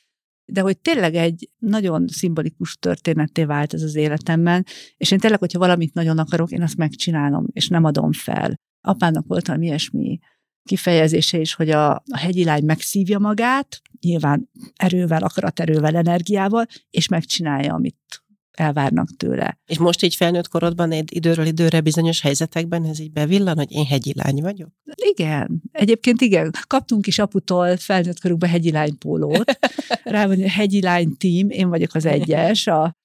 de 0.52 0.60
hogy 0.60 0.78
tényleg 0.78 1.14
egy 1.14 1.48
nagyon 1.58 2.08
szimbolikus 2.08 2.76
történetté 2.76 3.44
vált 3.44 3.74
ez 3.74 3.82
az 3.82 3.94
életemben, 3.94 4.64
és 4.96 5.10
én 5.10 5.18
tényleg, 5.18 5.38
hogyha 5.38 5.58
valamit 5.58 5.94
nagyon 5.94 6.18
akarok, 6.18 6.50
én 6.50 6.62
azt 6.62 6.76
megcsinálom, 6.76 7.46
és 7.52 7.68
nem 7.68 7.84
adom 7.84 8.12
fel. 8.12 8.54
Apának 8.80 9.26
volt 9.26 9.46
valami 9.46 9.66
ilyesmi 9.66 10.18
kifejezése 10.62 11.38
is, 11.38 11.54
hogy 11.54 11.70
a, 11.70 11.90
a 11.90 12.16
hegyi 12.16 12.44
lány 12.44 12.64
megszívja 12.64 13.18
magát, 13.18 13.80
nyilván 14.00 14.50
erővel, 14.76 15.22
akaraterővel, 15.22 15.96
energiával, 15.96 16.66
és 16.90 17.08
megcsinálja, 17.08 17.74
amit 17.74 18.22
elvárnak 18.60 19.08
tőle. 19.16 19.58
És 19.66 19.78
most 19.78 20.02
így 20.02 20.14
felnőtt 20.14 20.48
korodban 20.48 20.92
egy 20.92 21.16
időről 21.16 21.46
időre 21.46 21.80
bizonyos 21.80 22.20
helyzetekben 22.20 22.84
ez 22.84 23.00
így 23.00 23.12
bevillan, 23.12 23.56
hogy 23.56 23.72
én 23.72 23.84
hegyi 23.84 24.12
lány 24.16 24.40
vagyok? 24.40 24.68
Igen. 24.94 25.62
Egyébként 25.72 26.20
igen. 26.20 26.50
Kaptunk 26.66 27.06
is 27.06 27.18
aputól 27.18 27.76
felnőtt 27.76 28.20
korunkban 28.20 28.48
hegyi 28.48 28.70
lány 28.70 28.98
pólót. 28.98 29.58
Rá 30.04 30.26
van, 30.26 30.36
hogy 30.36 30.48
hegyi 30.50 30.82
lány 30.82 31.16
team, 31.16 31.50
én 31.50 31.68
vagyok 31.68 31.94
az 31.94 32.04
egyes, 32.04 32.66
a 32.66 32.96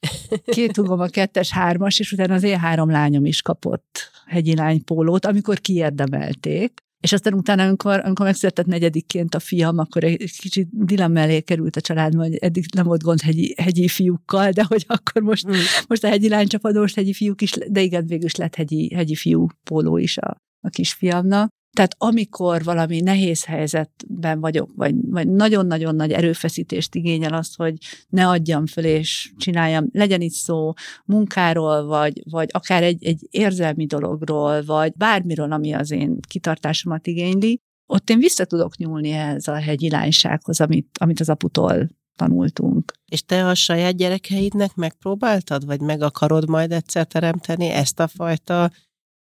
két 0.46 0.76
húgom 0.76 1.00
a 1.00 1.08
kettes, 1.08 1.52
hármas, 1.52 2.00
és 2.00 2.12
utána 2.12 2.34
az 2.34 2.44
én 2.44 2.60
három 2.60 2.90
lányom 2.90 3.26
is 3.26 3.42
kapott 3.42 4.12
hegyi 4.26 4.56
lány 4.56 4.84
pólót, 4.84 5.26
amikor 5.26 5.60
kiérdemelték. 5.60 6.85
És 7.06 7.14
aztán 7.14 7.34
utána, 7.34 7.64
amikor, 7.64 8.02
amikor 8.04 8.26
megszületett 8.26 8.66
negyedikként 8.66 9.36
a 9.36 9.40
fiam, 9.40 9.78
akkor 9.78 10.04
egy 10.04 10.32
kicsit 10.38 10.68
dilemma 10.72 11.20
elé 11.20 11.42
került 11.42 11.76
a 11.76 11.82
családban, 11.82 12.28
hogy 12.28 12.36
eddig 12.36 12.66
nem 12.76 12.86
volt 12.86 13.04
gond 13.04 13.22
hegyi, 13.22 13.54
hegyi 13.58 13.88
fiúkkal, 13.88 14.52
de 14.52 14.64
hogy 14.64 14.86
akkor 14.88 15.22
most, 15.22 15.48
mm. 15.48 15.54
most 15.88 16.04
a 16.04 16.08
hegyi 16.08 16.30
lánycsapadós 16.30 16.94
hegyi 16.94 17.14
fiúk 17.14 17.42
is, 17.42 17.52
de 17.68 17.82
igen, 17.82 18.06
végül 18.06 18.26
is 18.26 18.36
lett 18.36 18.56
hegyi, 18.56 18.94
hegyi 18.94 19.16
fiú 19.16 19.48
póló 19.64 19.98
is 19.98 20.18
a, 20.18 20.42
a 20.62 20.70
kisfiamnak. 20.70 21.50
Tehát 21.76 21.96
amikor 21.98 22.64
valami 22.64 23.00
nehéz 23.00 23.46
helyzetben 23.46 24.40
vagyok, 24.40 24.70
vagy, 24.76 24.96
vagy 25.10 25.28
nagyon-nagyon 25.28 25.96
nagy 25.96 26.12
erőfeszítést 26.12 26.96
igényel 26.96 27.34
az, 27.34 27.56
hogy 27.56 27.74
ne 28.10 28.28
adjam 28.28 28.66
föl 28.66 28.86
és 28.86 29.34
csináljam, 29.38 29.88
legyen 29.92 30.22
itt 30.22 30.34
szó 30.34 30.74
munkáról, 31.06 31.86
vagy, 31.86 32.22
vagy 32.30 32.50
akár 32.52 32.84
egy, 32.84 33.06
egy 33.06 33.28
érzelmi 33.30 33.86
dologról, 33.86 34.64
vagy 34.64 34.94
bármiről, 34.94 35.52
ami 35.52 35.74
az 35.74 35.92
én 35.92 36.20
kitartásomat 36.28 37.08
igényli, 37.08 37.60
ott 37.86 38.10
én 38.10 38.20
vissza 38.20 38.46
tudok 38.46 38.78
nyúlni 38.78 39.12
ehhez 39.12 39.48
a 39.48 39.56
hegyi 39.56 39.90
lánysághoz, 39.90 40.62
amit, 40.62 40.98
amit 41.00 41.20
az 41.20 41.30
aputól 41.30 41.90
tanultunk. 42.16 42.94
És 43.06 43.24
te 43.24 43.48
a 43.48 43.56
saját 43.56 43.96
gyerekeidnek 43.96 44.76
megpróbáltad, 44.76 45.66
vagy 45.66 45.80
meg 45.80 46.02
akarod 46.02 46.50
majd 46.50 46.72
egyszer 46.72 47.06
teremteni 47.06 47.70
ezt 47.70 48.00
a 48.00 48.08
fajta 48.08 48.72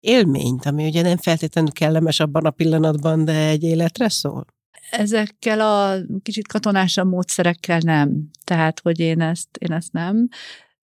élményt, 0.01 0.67
ami 0.67 0.87
ugye 0.87 1.03
nem 1.03 1.17
feltétlenül 1.17 1.73
kellemes 1.73 2.21
abban 2.21 2.45
a 2.45 2.51
pillanatban, 2.51 3.25
de 3.25 3.49
egy 3.49 3.63
életre 3.63 4.09
szól? 4.09 4.45
Ezekkel 4.91 5.61
a 5.61 5.97
kicsit 6.23 6.47
katonásabb 6.47 7.09
módszerekkel 7.09 7.79
nem. 7.79 8.31
Tehát, 8.45 8.81
hogy 8.81 9.01
én 9.01 9.21
ezt, 9.21 9.57
én 9.59 9.73
ezt 9.73 9.93
nem. 9.93 10.29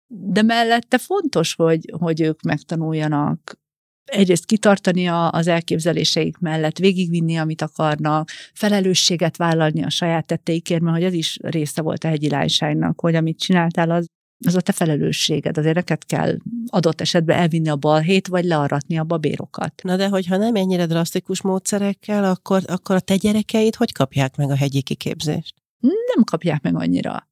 De 0.07 0.43
mellette 0.43 0.99
fontos, 0.99 1.55
hogy, 1.55 1.93
hogy 1.99 2.21
ők 2.21 2.43
megtanuljanak 2.43 3.62
egyrészt 4.05 4.45
kitartani 4.45 5.09
a, 5.09 5.31
az 5.31 5.47
elképzeléseik 5.47 6.39
mellett, 6.39 6.79
végigvinni, 6.79 7.37
amit 7.37 7.62
akarnak, 7.62 8.31
felelősséget 8.53 9.37
vállalni 9.37 9.83
a 9.83 9.91
saját 9.91 10.27
tetteikért, 10.27 10.81
mert 10.81 10.97
hogy 10.97 11.05
ez 11.05 11.12
is 11.12 11.39
része 11.43 11.83
volt 11.83 12.05
a 12.05 12.09
hegyi 12.09 12.29
lányságnak, 12.29 13.01
hogy 13.01 13.15
amit 13.15 13.39
csináltál, 13.39 13.91
az, 13.91 14.07
az 14.47 14.55
a 14.55 14.61
te 14.61 14.72
felelősséged. 14.72 15.59
Azért 15.59 15.74
neked 15.74 16.05
kell 16.05 16.37
adott 16.66 17.01
esetben 17.01 17.39
elvinni 17.39 17.68
a 17.68 17.76
balhét, 17.76 18.26
vagy 18.26 18.45
learatni 18.45 18.99
a 18.99 19.05
babérokat. 19.05 19.82
Na 19.82 19.97
de 19.97 20.09
hogyha 20.09 20.37
nem 20.37 20.55
ennyire 20.55 20.87
drasztikus 20.87 21.43
módszerekkel, 21.43 22.24
akkor, 22.24 22.62
akkor 22.66 22.97
a 22.97 23.01
te 23.01 23.16
gyerekeid 23.16 23.74
hogy 23.74 23.93
kapják 23.93 24.37
meg 24.37 24.51
a 24.51 24.57
hegyi 24.57 24.82
kiképzést? 24.82 25.55
Nem 25.80 26.24
kapják 26.24 26.62
meg 26.62 26.74
annyira. 26.74 27.28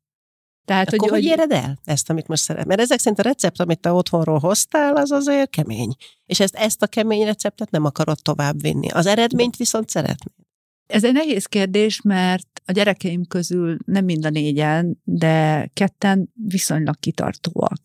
Tehát, 0.64 0.86
Akkor 0.86 1.10
hogy, 1.10 1.18
hogy 1.18 1.28
éred 1.28 1.52
el 1.52 1.78
ezt, 1.84 2.10
amit 2.10 2.26
most 2.26 2.42
szeret? 2.42 2.66
Mert 2.66 2.80
ezek 2.80 2.98
szerint 2.98 3.18
a 3.18 3.22
recept, 3.22 3.60
amit 3.60 3.80
te 3.80 3.92
otthonról 3.92 4.38
hoztál, 4.38 4.96
az 4.96 5.10
azért 5.10 5.50
kemény. 5.50 5.94
És 6.26 6.40
ezt, 6.40 6.54
ezt 6.54 6.82
a 6.82 6.86
kemény 6.86 7.24
receptet 7.24 7.70
nem 7.70 7.84
akarod 7.84 8.18
továbbvinni. 8.22 8.88
Az 8.88 9.06
eredményt 9.06 9.56
viszont 9.56 9.88
szeretnéd. 9.88 10.41
Ez 10.92 11.04
egy 11.04 11.12
nehéz 11.12 11.46
kérdés, 11.46 12.00
mert 12.00 12.62
a 12.64 12.72
gyerekeim 12.72 13.26
közül 13.26 13.76
nem 13.84 14.04
mind 14.04 14.24
a 14.24 14.30
négyen, 14.30 15.00
de 15.04 15.66
ketten 15.74 16.32
viszonylag 16.34 16.98
kitartóak. 16.98 17.80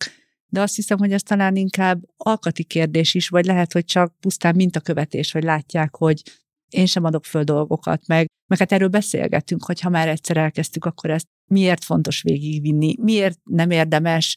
De 0.46 0.60
azt 0.60 0.74
hiszem, 0.74 0.98
hogy 0.98 1.12
ez 1.12 1.22
talán 1.22 1.56
inkább 1.56 2.00
alkati 2.16 2.64
kérdés 2.64 3.14
is, 3.14 3.28
vagy 3.28 3.44
lehet, 3.44 3.72
hogy 3.72 3.84
csak 3.84 4.14
pusztán 4.20 4.54
mintakövetés, 4.54 5.32
hogy 5.32 5.42
látják, 5.42 5.96
hogy 5.96 6.22
én 6.68 6.86
sem 6.86 7.04
adok 7.04 7.24
föl 7.24 7.42
dolgokat, 7.42 8.06
meg, 8.06 8.26
meg 8.46 8.58
hát 8.58 8.72
erről 8.72 8.88
beszélgetünk, 8.88 9.64
hogy 9.64 9.80
ha 9.80 9.88
már 9.88 10.08
egyszer 10.08 10.36
elkezdtük, 10.36 10.84
akkor 10.84 11.10
ezt 11.10 11.26
miért 11.50 11.84
fontos 11.84 12.22
végigvinni, 12.22 12.94
miért 13.00 13.38
nem 13.44 13.70
érdemes 13.70 14.36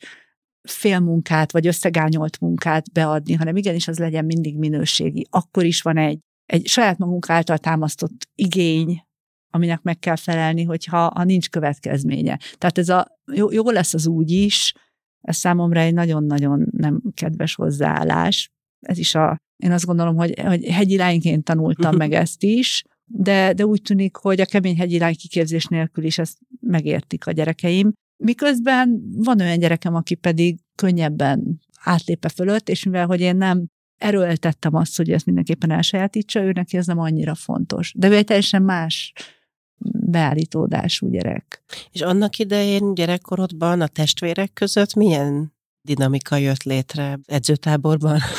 félmunkát 0.61 1.51
vagy 1.51 1.67
összegányolt 1.67 2.39
munkát 2.39 2.91
beadni, 2.91 3.33
hanem 3.33 3.55
igenis 3.55 3.87
az 3.87 3.99
legyen 3.99 4.25
mindig 4.25 4.57
minőségi. 4.57 5.27
Akkor 5.29 5.63
is 5.63 5.81
van 5.81 5.97
egy, 5.97 6.19
egy 6.51 6.67
saját 6.67 6.97
magunk 6.97 7.29
által 7.29 7.57
támasztott 7.57 8.27
igény, 8.35 9.05
aminek 9.49 9.81
meg 9.81 9.99
kell 9.99 10.15
felelni, 10.15 10.63
hogyha 10.63 10.97
ha 10.97 11.23
nincs 11.23 11.49
következménye. 11.49 12.39
Tehát 12.57 12.77
ez 12.77 12.89
a 12.89 13.19
jó, 13.33 13.51
jó 13.51 13.69
lesz 13.69 13.93
az 13.93 14.07
úgy 14.07 14.31
is, 14.31 14.73
ez 15.21 15.35
számomra 15.35 15.79
egy 15.79 15.93
nagyon-nagyon 15.93 16.67
nem 16.71 17.01
kedves 17.13 17.55
hozzáállás. 17.55 18.49
Ez 18.79 18.97
is 18.97 19.15
a, 19.15 19.37
én 19.63 19.71
azt 19.71 19.85
gondolom, 19.85 20.15
hogy, 20.15 20.39
hogy 20.39 20.65
hegyi 20.65 20.97
lányként 20.97 21.43
tanultam 21.43 21.95
meg 21.95 22.13
ezt 22.23 22.43
is, 22.43 22.83
de, 23.05 23.53
de 23.53 23.65
úgy 23.65 23.81
tűnik, 23.81 24.15
hogy 24.15 24.41
a 24.41 24.45
kemény 24.45 24.77
hegyi 24.77 24.99
lány 24.99 25.15
kiképzés 25.15 25.65
nélkül 25.65 26.03
is 26.03 26.17
ezt 26.17 26.37
megértik 26.59 27.27
a 27.27 27.31
gyerekeim. 27.31 27.91
Miközben 28.23 29.01
van 29.15 29.39
olyan 29.39 29.59
gyerekem, 29.59 29.95
aki 29.95 30.15
pedig 30.15 30.59
könnyebben 30.75 31.59
átlépe 31.83 32.29
fölött, 32.29 32.69
és 32.69 32.83
mivel, 32.83 33.05
hogy 33.05 33.19
én 33.19 33.35
nem 33.35 33.67
erőltettem 34.01 34.75
azt, 34.75 34.97
hogy 34.97 35.11
ezt 35.11 35.25
mindenképpen 35.25 35.71
elsajátítsa, 35.71 36.41
ő 36.41 36.51
neki 36.51 36.77
ez 36.77 36.85
nem 36.85 36.99
annyira 36.99 37.35
fontos. 37.35 37.93
De 37.95 38.09
ő 38.09 38.15
egy 38.15 38.25
teljesen 38.25 38.61
más 38.61 39.13
beállítódású 39.93 41.09
gyerek. 41.09 41.63
És 41.91 42.01
annak 42.01 42.37
idején 42.37 42.93
gyerekkorodban 42.93 43.81
a 43.81 43.87
testvérek 43.87 44.53
között 44.53 44.93
milyen 44.93 45.53
dinamika 45.81 46.35
jött 46.35 46.63
létre 46.63 47.19
edzőtáborban? 47.25 48.19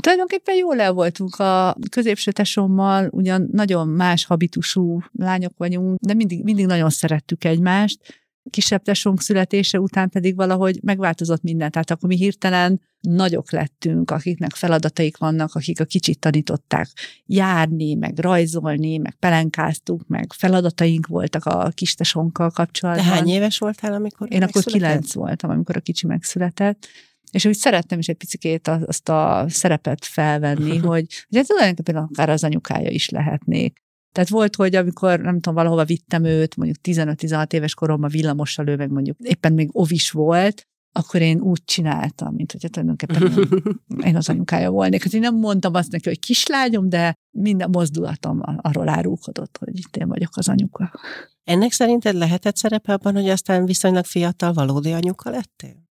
Tulajdonképpen 0.00 0.56
jól 0.56 0.80
el 0.80 0.92
voltunk 0.92 1.36
a 1.36 1.76
középső 1.90 2.32
tesommal, 2.32 3.08
ugyan 3.10 3.48
nagyon 3.52 3.88
más 3.88 4.24
habitusú 4.24 5.00
lányok 5.12 5.52
vagyunk, 5.56 5.98
de 6.00 6.14
mindig, 6.14 6.42
mindig 6.42 6.66
nagyon 6.66 6.90
szerettük 6.90 7.44
egymást. 7.44 8.21
Kisebb 8.50 8.82
tesónk 8.82 9.20
születése 9.20 9.80
után 9.80 10.08
pedig 10.08 10.36
valahogy 10.36 10.78
megváltozott 10.82 11.42
minden. 11.42 11.70
Tehát 11.70 11.90
akkor 11.90 12.08
mi 12.08 12.16
hirtelen 12.16 12.80
nagyok 13.00 13.50
lettünk, 13.50 14.10
akiknek 14.10 14.54
feladataik 14.54 15.16
vannak, 15.16 15.54
akik 15.54 15.80
a 15.80 15.84
kicsit 15.84 16.18
tanították 16.18 16.88
járni, 17.26 17.94
meg 17.94 18.18
rajzolni, 18.18 18.98
meg 18.98 19.14
pelenkáztuk, 19.14 20.06
meg 20.06 20.32
feladataink 20.32 21.06
voltak 21.06 21.44
a 21.44 21.70
kistesonkkal 21.74 22.50
kapcsolatban. 22.50 23.04
De 23.04 23.10
hány 23.10 23.28
éves 23.28 23.58
voltál, 23.58 23.92
amikor 23.92 24.32
Én 24.32 24.42
akkor 24.42 24.62
kilenc 24.62 25.12
voltam, 25.12 25.50
amikor 25.50 25.76
a 25.76 25.80
kicsi 25.80 26.06
megszületett 26.06 26.86
és 27.32 27.44
úgy 27.44 27.54
szerettem 27.54 27.98
is 27.98 28.08
egy 28.08 28.16
picit 28.16 28.68
azt 28.68 29.08
a 29.08 29.44
szerepet 29.48 30.04
felvenni, 30.04 30.76
hogy, 30.86 31.06
hogy 31.28 31.38
ez 31.38 31.46
tulajdonképpen 31.46 31.96
akár 31.96 32.30
az 32.30 32.44
anyukája 32.44 32.90
is 32.90 33.08
lehetnék. 33.08 33.82
Tehát 34.12 34.28
volt, 34.28 34.56
hogy 34.56 34.74
amikor, 34.74 35.20
nem 35.20 35.34
tudom, 35.34 35.54
valahova 35.54 35.84
vittem 35.84 36.24
őt, 36.24 36.56
mondjuk 36.56 36.78
15-16 36.82 37.52
éves 37.52 37.74
koromban 37.74 38.10
villamossal 38.10 38.68
ő 38.68 38.76
meg 38.76 38.90
mondjuk 38.90 39.16
éppen 39.20 39.52
még 39.52 39.68
ovis 39.72 40.10
volt, 40.10 40.66
akkor 40.94 41.20
én 41.20 41.40
úgy 41.40 41.64
csináltam, 41.64 42.34
mint 42.34 42.52
hogy 42.52 42.70
tulajdonképpen 42.70 43.48
én 44.08 44.16
az 44.16 44.28
anyukája 44.28 44.70
volnék. 44.70 45.02
Hát 45.02 45.12
én 45.12 45.20
nem 45.20 45.36
mondtam 45.36 45.74
azt 45.74 45.90
neki, 45.90 46.08
hogy 46.08 46.18
kislányom, 46.18 46.88
de 46.88 47.14
minden 47.30 47.70
mozdulatom 47.70 48.40
arról 48.56 48.88
árulkodott, 48.88 49.56
hogy 49.58 49.78
itt 49.78 49.96
én 49.96 50.08
vagyok 50.08 50.30
az 50.36 50.48
anyuka. 50.48 50.92
Ennek 51.44 51.72
szerinted 51.72 52.14
lehetett 52.14 52.56
szerepe 52.56 52.92
abban, 52.92 53.14
hogy 53.14 53.28
aztán 53.28 53.64
viszonylag 53.64 54.04
fiatal 54.04 54.52
valódi 54.52 54.92
anyuka 54.92 55.30
lettél? 55.30 55.82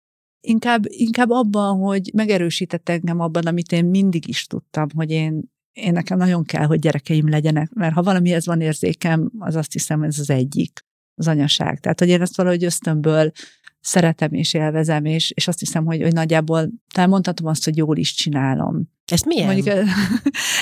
inkább, 0.42 0.84
inkább 0.88 1.30
abban, 1.30 1.78
hogy 1.78 2.12
megerősített 2.14 2.90
engem 2.90 3.20
abban, 3.20 3.46
amit 3.46 3.72
én 3.72 3.86
mindig 3.86 4.28
is 4.28 4.46
tudtam, 4.46 4.88
hogy 4.96 5.12
én, 5.12 5.51
én 5.74 5.92
nekem 5.92 6.18
nagyon 6.18 6.44
kell, 6.44 6.66
hogy 6.66 6.80
gyerekeim 6.80 7.30
legyenek, 7.30 7.74
mert 7.74 7.94
ha 7.94 8.04
valamihez 8.04 8.46
van 8.46 8.62
érzékem, 8.62 9.32
az 9.40 9.56
azt 9.56 9.72
hiszem, 9.72 10.04
ez 10.04 10.20
az 10.20 10.30
egyik, 10.30 10.86
az 11.16 11.28
anyaság. 11.28 11.80
Tehát, 11.80 12.00
hogy 12.00 12.10
én 12.10 12.22
ezt 12.22 12.38
valahogy 12.38 12.64
ösztönből 12.64 13.32
szeretem 13.80 14.34
és 14.34 14.54
élvezem, 14.54 15.06
és, 15.06 15.32
és 15.32 15.48
azt 15.48 15.60
hiszem, 15.60 15.86
hogy, 15.86 16.02
hogy 16.02 16.14
nagyjából 16.14 16.70
talán 16.94 17.10
mondhatom 17.10 17.48
azt, 17.48 17.64
hogy 17.64 17.78
jól 17.78 17.98
is 17.98 18.14
csinálom. 18.14 18.90
Ezt 19.12 19.26
milyen? 19.26 19.46
Mondjuk, 19.46 19.68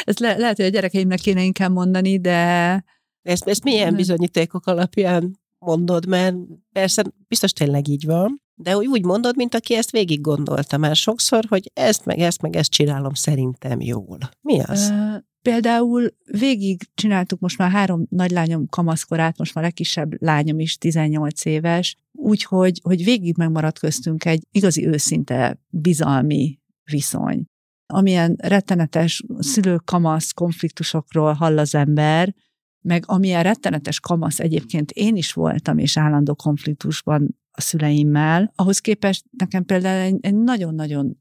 ezt 0.03 0.19
le, 0.19 0.37
lehet, 0.37 0.55
hogy 0.55 0.65
a 0.65 0.69
gyerekeimnek 0.69 1.19
kéne 1.19 1.43
inkább 1.43 1.71
mondani, 1.71 2.19
de... 2.19 2.83
Ezt, 3.21 3.47
ezt 3.47 3.63
milyen 3.63 3.95
bizonyítékok 3.95 4.65
alapján 4.65 5.39
mondod, 5.57 6.07
mert 6.07 6.35
persze 6.71 7.03
biztos 7.27 7.53
tényleg 7.53 7.87
így 7.87 8.05
van, 8.05 8.41
de 8.61 8.77
úgy 8.77 9.05
mondod, 9.05 9.35
mint 9.35 9.55
aki 9.55 9.75
ezt 9.75 9.91
végig 9.91 10.21
gondolta 10.21 10.77
már 10.77 10.95
sokszor, 10.95 11.45
hogy 11.49 11.71
ezt, 11.73 12.05
meg 12.05 12.19
ezt, 12.19 12.41
meg 12.41 12.55
ezt 12.55 12.71
csinálom 12.71 13.13
szerintem 13.13 13.81
jól. 13.81 14.17
Mi 14.41 14.59
az? 14.61 14.93
Például 15.41 16.09
végig 16.31 16.81
csináltuk 16.93 17.39
most 17.39 17.57
már 17.57 17.71
három 17.71 18.05
nagylányom 18.09 18.67
kamaszkorát, 18.67 19.37
most 19.37 19.53
már 19.53 19.63
a 19.63 19.67
legkisebb 19.67 20.21
lányom 20.21 20.59
is 20.59 20.77
18 20.77 21.45
éves, 21.45 21.95
úgyhogy 22.11 22.79
hogy 22.83 23.03
végig 23.03 23.37
megmaradt 23.37 23.79
köztünk 23.79 24.25
egy 24.25 24.43
igazi 24.51 24.87
őszinte 24.87 25.61
bizalmi 25.69 26.59
viszony. 26.91 27.45
Amilyen 27.93 28.35
rettenetes 28.37 29.23
szülő-kamasz 29.37 30.31
konfliktusokról 30.31 31.33
hall 31.33 31.57
az 31.57 31.75
ember, 31.75 32.33
meg 32.81 33.03
amilyen 33.07 33.43
rettenetes 33.43 33.99
kamasz 33.99 34.39
egyébként 34.39 34.91
én 34.91 35.15
is 35.15 35.33
voltam, 35.33 35.77
és 35.77 35.97
állandó 35.97 36.35
konfliktusban 36.35 37.37
a 37.59 37.61
szüleimmel, 37.61 38.51
ahhoz 38.55 38.79
képest 38.79 39.25
nekem 39.37 39.65
például 39.65 40.19
egy, 40.21 40.33
nagyon-nagyon 40.33 41.17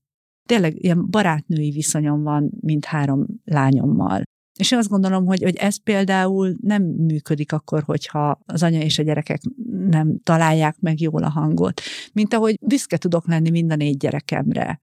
tényleg 0.48 0.84
ilyen 0.84 1.10
barátnői 1.10 1.70
viszonyom 1.70 2.22
van 2.22 2.50
mint 2.60 2.84
három 2.84 3.26
lányommal. 3.44 4.22
És 4.58 4.70
én 4.70 4.78
azt 4.78 4.88
gondolom, 4.88 5.26
hogy, 5.26 5.42
hogy 5.42 5.56
ez 5.56 5.82
például 5.82 6.56
nem 6.60 6.82
működik 6.82 7.52
akkor, 7.52 7.82
hogyha 7.82 8.40
az 8.46 8.62
anya 8.62 8.80
és 8.80 8.98
a 8.98 9.02
gyerekek 9.02 9.40
nem 9.88 10.18
találják 10.22 10.76
meg 10.80 11.00
jól 11.00 11.22
a 11.22 11.28
hangot. 11.28 11.80
Mint 12.12 12.34
ahogy 12.34 12.58
büszke 12.66 12.96
tudok 12.96 13.26
lenni 13.26 13.50
mind 13.50 13.72
a 13.72 13.76
négy 13.76 13.96
gyerekemre 13.96 14.80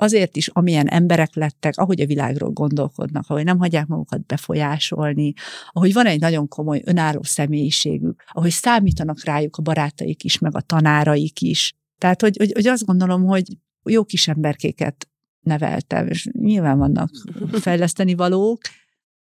azért 0.00 0.36
is, 0.36 0.48
amilyen 0.48 0.86
emberek 0.86 1.34
lettek, 1.34 1.76
ahogy 1.76 2.00
a 2.00 2.06
világról 2.06 2.50
gondolkodnak, 2.50 3.24
ahogy 3.26 3.44
nem 3.44 3.58
hagyják 3.58 3.86
magukat 3.86 4.26
befolyásolni, 4.26 5.32
ahogy 5.70 5.92
van 5.92 6.06
egy 6.06 6.20
nagyon 6.20 6.48
komoly 6.48 6.82
önálló 6.84 7.22
személyiségük, 7.22 8.22
ahogy 8.26 8.50
számítanak 8.50 9.24
rájuk 9.24 9.56
a 9.56 9.62
barátaik 9.62 10.24
is, 10.24 10.38
meg 10.38 10.56
a 10.56 10.60
tanáraik 10.60 11.40
is. 11.40 11.72
Tehát, 11.98 12.20
hogy, 12.20 12.36
hogy, 12.36 12.52
hogy 12.52 12.66
azt 12.66 12.84
gondolom, 12.84 13.24
hogy 13.24 13.44
jó 13.84 14.04
kis 14.04 14.28
emberkéket 14.28 15.08
neveltem, 15.40 16.06
és 16.06 16.28
nyilván 16.32 16.78
vannak 16.78 17.10
fejleszteni 17.52 18.14
valók, 18.14 18.60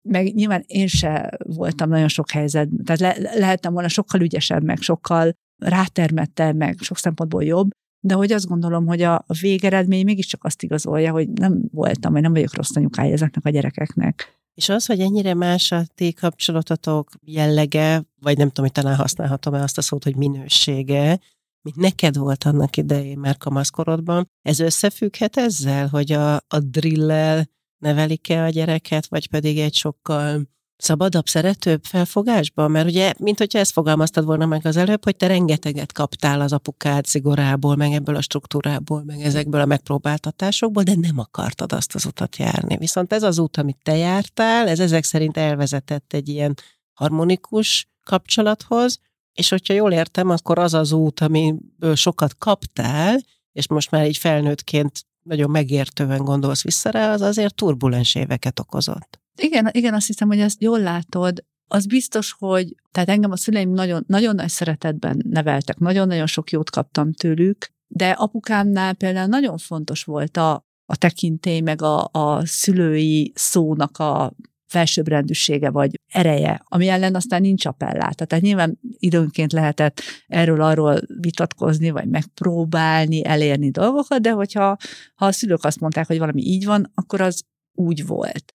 meg 0.09 0.35
nyilván 0.35 0.65
én 0.67 0.87
se 0.87 1.39
voltam 1.47 1.89
nagyon 1.89 2.09
sok 2.09 2.31
helyzet, 2.31 2.69
tehát 2.85 3.01
le, 3.01 3.39
lehettem 3.39 3.73
volna 3.73 3.89
sokkal 3.89 4.21
ügyesebb, 4.21 4.63
meg 4.63 4.81
sokkal 4.81 5.33
rátermettebb, 5.63 6.57
meg 6.57 6.77
sok 6.81 6.97
szempontból 6.97 7.45
jobb, 7.45 7.71
de 8.01 8.15
hogy 8.15 8.33
azt 8.33 8.47
gondolom, 8.47 8.87
hogy 8.87 9.03
a, 9.03 9.15
a 9.15 9.35
végeredmény 9.41 10.05
mégiscsak 10.05 10.45
azt 10.45 10.63
igazolja, 10.63 11.13
hogy 11.13 11.29
nem 11.29 11.63
voltam, 11.73 12.13
vagy 12.13 12.23
nem 12.23 12.33
vagyok 12.33 12.55
rossz 12.55 12.77
anyukája 12.77 13.13
ezeknek 13.13 13.45
a 13.45 13.51
gyerekeknek. 13.51 14.39
És 14.55 14.69
az, 14.69 14.87
hogy 14.87 15.01
ennyire 15.01 15.35
más 15.35 15.73
a 15.73 15.83
ti 15.95 16.13
kapcsolatotok 16.13 17.11
jellege, 17.25 18.03
vagy 18.21 18.37
nem 18.37 18.49
tudom, 18.49 18.65
hogy 18.65 18.83
talán 18.83 18.97
használhatom-e 18.97 19.63
azt 19.63 19.79
a 19.79 19.83
szót, 19.83 20.05
hogy 20.05 20.17
minősége, 20.17 21.21
mint 21.63 21.77
neked 21.77 22.17
volt 22.17 22.45
annak 22.45 22.77
idején 22.77 23.19
már 23.19 23.37
kamaszkorodban. 23.37 24.31
Ez 24.43 24.61
összefügghet 24.61 25.37
ezzel, 25.37 25.89
hogy 25.89 26.13
a, 26.13 26.35
a 26.37 26.59
drillel 26.61 27.49
nevelik-e 27.79 28.45
a 28.45 28.49
gyereket, 28.49 29.07
vagy 29.07 29.29
pedig 29.29 29.59
egy 29.59 29.75
sokkal 29.75 30.49
szabadabb, 30.83 31.29
szeretőbb 31.29 31.85
felfogásban? 31.85 32.71
Mert 32.71 32.89
ugye, 32.89 33.13
mint 33.19 33.39
hogyha 33.39 33.59
ezt 33.59 33.73
fogalmaztad 33.73 34.25
volna 34.25 34.47
meg 34.47 34.67
az 34.67 34.77
előbb, 34.77 35.05
hogy 35.05 35.17
te 35.17 35.27
rengeteget 35.27 35.93
kaptál 35.93 36.41
az 36.41 36.53
apukád 36.53 37.05
szigorából, 37.05 37.77
meg 37.77 37.93
ebből 37.93 38.17
a 38.17 38.21
struktúrából, 38.21 39.03
meg 39.05 39.21
ezekből 39.21 39.61
a 39.61 39.65
megpróbáltatásokból, 39.65 40.83
de 40.83 40.95
nem 41.01 41.19
akartad 41.19 41.73
azt 41.73 41.95
az 41.95 42.05
utat 42.05 42.37
járni. 42.37 42.77
Viszont 42.77 43.13
ez 43.13 43.23
az 43.23 43.39
út, 43.39 43.57
amit 43.57 43.79
te 43.83 43.97
jártál, 43.97 44.69
ez 44.69 44.81
ezek 44.81 45.05
szerint 45.05 45.37
elvezetett 45.37 46.13
egy 46.13 46.29
ilyen 46.29 46.55
harmonikus 46.93 47.89
kapcsolathoz, 48.05 48.99
és 49.33 49.49
hogyha 49.49 49.75
jól 49.75 49.93
értem, 49.93 50.29
akkor 50.31 50.59
az 50.59 50.75
az 50.75 50.93
út, 50.93 51.21
amiből 51.21 51.95
sokat 51.95 52.35
kaptál, 52.39 53.21
és 53.53 53.69
most 53.69 53.91
már 53.91 54.07
így 54.07 54.17
felnőttként 54.17 55.05
nagyon 55.23 55.51
megértően 55.51 56.25
gondolsz 56.25 56.63
vissza 56.63 56.91
rá, 56.91 57.13
az 57.13 57.21
azért 57.21 57.55
turbulens 57.55 58.15
éveket 58.15 58.61
okozott. 58.61 59.21
Igen, 59.37 59.69
igen, 59.73 59.95
azt 59.95 60.07
hiszem, 60.07 60.29
hogy 60.29 60.41
ezt 60.41 60.63
jól 60.63 60.81
látod. 60.81 61.45
Az 61.67 61.87
biztos, 61.87 62.35
hogy 62.39 62.75
tehát 62.91 63.09
engem 63.09 63.31
a 63.31 63.37
szüleim 63.37 63.71
nagyon, 63.71 64.05
nagyon 64.07 64.35
nagy 64.35 64.49
szeretetben 64.49 65.23
neveltek, 65.25 65.79
nagyon-nagyon 65.79 66.27
sok 66.27 66.51
jót 66.51 66.71
kaptam 66.71 67.13
tőlük, 67.13 67.69
de 67.87 68.11
apukámnál 68.11 68.95
például 68.95 69.29
nagyon 69.29 69.59
fontos 69.59 70.05
volt 70.05 70.37
a, 70.37 70.65
a 70.87 70.97
tekintély, 70.97 71.61
meg 71.61 71.83
a, 71.83 72.09
a 72.13 72.47
szülői 72.47 73.33
szónak 73.35 73.99
a 73.99 74.35
felsőbbrendűsége 74.71 75.71
vagy 75.71 75.95
ereje, 76.13 76.63
ami 76.65 76.89
ellen 76.89 77.15
aztán 77.15 77.41
nincs 77.41 77.67
appellát. 77.67 78.27
Tehát 78.27 78.45
nyilván 78.45 78.79
időnként 78.99 79.53
lehetett 79.53 80.01
erről-arról 80.27 81.01
vitatkozni, 81.21 81.91
vagy 81.91 82.09
megpróbálni, 82.09 83.25
elérni 83.25 83.71
dolgokat, 83.71 84.21
de 84.21 84.31
hogyha 84.31 84.77
ha 85.15 85.27
a 85.27 85.33
szülők 85.33 85.65
azt 85.65 85.81
mondták, 85.81 86.07
hogy 86.07 86.19
valami 86.19 86.43
így 86.43 86.65
van, 86.65 86.91
akkor 86.95 87.21
az 87.21 87.43
úgy 87.73 88.07
volt. 88.07 88.55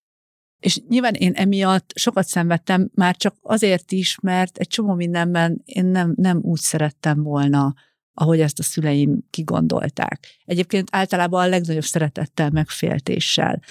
És 0.60 0.82
nyilván 0.88 1.14
én 1.14 1.32
emiatt 1.34 1.92
sokat 1.96 2.28
szenvedtem, 2.28 2.90
már 2.94 3.16
csak 3.16 3.36
azért 3.42 3.92
is, 3.92 4.20
mert 4.22 4.58
egy 4.58 4.68
csomó 4.68 4.94
mindenben 4.94 5.62
én 5.66 5.86
nem, 5.86 6.14
nem 6.16 6.40
úgy 6.42 6.60
szerettem 6.60 7.24
volna, 7.24 7.74
ahogy 8.14 8.40
ezt 8.40 8.60
a 8.60 8.64
szüleim 8.64 9.20
kigondolták. 9.30 10.28
Egyébként 10.46 10.88
általában 10.92 11.44
a 11.44 11.48
legnagyobb 11.48 11.84
szeretettel, 11.84 12.50
megféltéssel. 12.50 13.62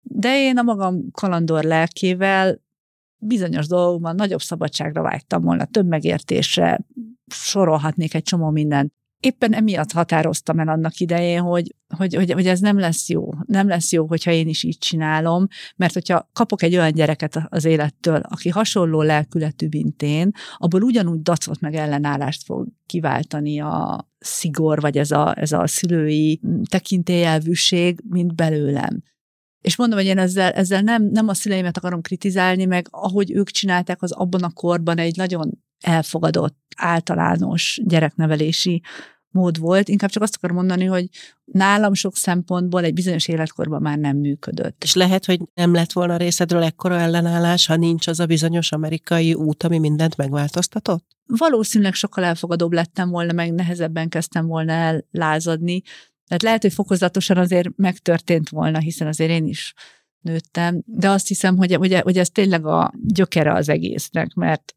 De 0.00 0.38
én 0.38 0.58
a 0.58 0.62
magam 0.62 1.10
kalandor 1.10 1.64
lelkével 1.64 2.60
bizonyos 3.18 3.66
dolgokban 3.66 4.14
nagyobb 4.14 4.40
szabadságra 4.40 5.02
vágytam 5.02 5.42
volna, 5.42 5.64
több 5.64 5.86
megértésre, 5.86 6.80
sorolhatnék 7.26 8.14
egy 8.14 8.22
csomó 8.22 8.50
mindent 8.50 8.92
éppen 9.26 9.52
emiatt 9.52 9.92
határoztam 9.92 10.58
el 10.58 10.68
annak 10.68 10.98
idején, 10.98 11.40
hogy, 11.40 11.74
hogy, 11.96 12.14
hogy, 12.14 12.32
hogy 12.32 12.46
ez 12.46 12.60
nem 12.60 12.78
lesz 12.78 13.08
jó. 13.08 13.28
Nem 13.46 13.68
lesz 13.68 13.92
jó, 13.92 14.06
hogyha 14.06 14.30
én 14.30 14.48
is 14.48 14.62
így 14.62 14.78
csinálom, 14.78 15.46
mert 15.76 15.92
hogyha 15.92 16.30
kapok 16.32 16.62
egy 16.62 16.76
olyan 16.76 16.92
gyereket 16.92 17.46
az 17.48 17.64
élettől, 17.64 18.20
aki 18.28 18.48
hasonló 18.48 19.02
lelkületű, 19.02 19.68
mint 19.70 20.02
én, 20.02 20.30
abból 20.56 20.82
ugyanúgy 20.82 21.22
dacot 21.22 21.60
meg 21.60 21.74
ellenállást 21.74 22.44
fog 22.44 22.66
kiváltani 22.86 23.60
a 23.60 24.08
szigor, 24.18 24.80
vagy 24.80 24.98
ez 24.98 25.10
a, 25.10 25.38
ez 25.38 25.52
a 25.52 25.66
szülői 25.66 26.40
tekintélyelvűség, 26.70 28.00
mint 28.08 28.34
belőlem. 28.34 29.02
És 29.60 29.76
mondom, 29.76 29.98
hogy 29.98 30.06
én 30.06 30.18
ezzel, 30.18 30.52
ezzel 30.52 30.80
nem, 30.80 31.02
nem 31.02 31.28
a 31.28 31.34
szüleimet 31.34 31.76
akarom 31.76 32.00
kritizálni, 32.00 32.64
meg 32.64 32.86
ahogy 32.90 33.32
ők 33.32 33.50
csinálták, 33.50 34.02
az 34.02 34.12
abban 34.12 34.42
a 34.42 34.50
korban 34.50 34.98
egy 34.98 35.16
nagyon 35.16 35.64
elfogadott, 35.80 36.58
általános 36.76 37.80
gyereknevelési 37.84 38.82
mód 39.36 39.58
volt. 39.58 39.88
Inkább 39.88 40.10
csak 40.10 40.22
azt 40.22 40.36
akarom 40.36 40.56
mondani, 40.56 40.84
hogy 40.84 41.08
nálam 41.44 41.94
sok 41.94 42.16
szempontból 42.16 42.84
egy 42.84 42.94
bizonyos 42.94 43.28
életkorban 43.28 43.82
már 43.82 43.98
nem 43.98 44.16
működött. 44.16 44.82
És 44.82 44.94
lehet, 44.94 45.24
hogy 45.24 45.40
nem 45.54 45.72
lett 45.72 45.92
volna 45.92 46.16
részedről 46.16 46.62
ekkora 46.62 46.98
ellenállás, 46.98 47.66
ha 47.66 47.76
nincs 47.76 48.06
az 48.06 48.20
a 48.20 48.26
bizonyos 48.26 48.72
amerikai 48.72 49.34
út, 49.34 49.62
ami 49.62 49.78
mindent 49.78 50.16
megváltoztatott? 50.16 51.04
Valószínűleg 51.26 51.94
sokkal 51.94 52.24
elfogadóbb 52.24 52.72
lettem 52.72 53.10
volna, 53.10 53.32
meg 53.32 53.54
nehezebben 53.54 54.08
kezdtem 54.08 54.46
volna 54.46 54.72
ellázadni. 54.72 55.82
Tehát 56.26 56.42
lehet, 56.42 56.62
hogy 56.62 56.72
fokozatosan 56.72 57.36
azért 57.36 57.68
megtörtént 57.76 58.48
volna, 58.48 58.78
hiszen 58.78 59.06
azért 59.06 59.30
én 59.30 59.46
is 59.46 59.74
nőttem, 60.20 60.82
de 60.86 61.10
azt 61.10 61.28
hiszem, 61.28 61.56
hogy, 61.56 61.74
hogy, 61.74 61.94
hogy 61.94 62.18
ez 62.18 62.30
tényleg 62.30 62.66
a 62.66 62.92
gyökere 63.02 63.52
az 63.52 63.68
egésznek, 63.68 64.34
mert 64.34 64.76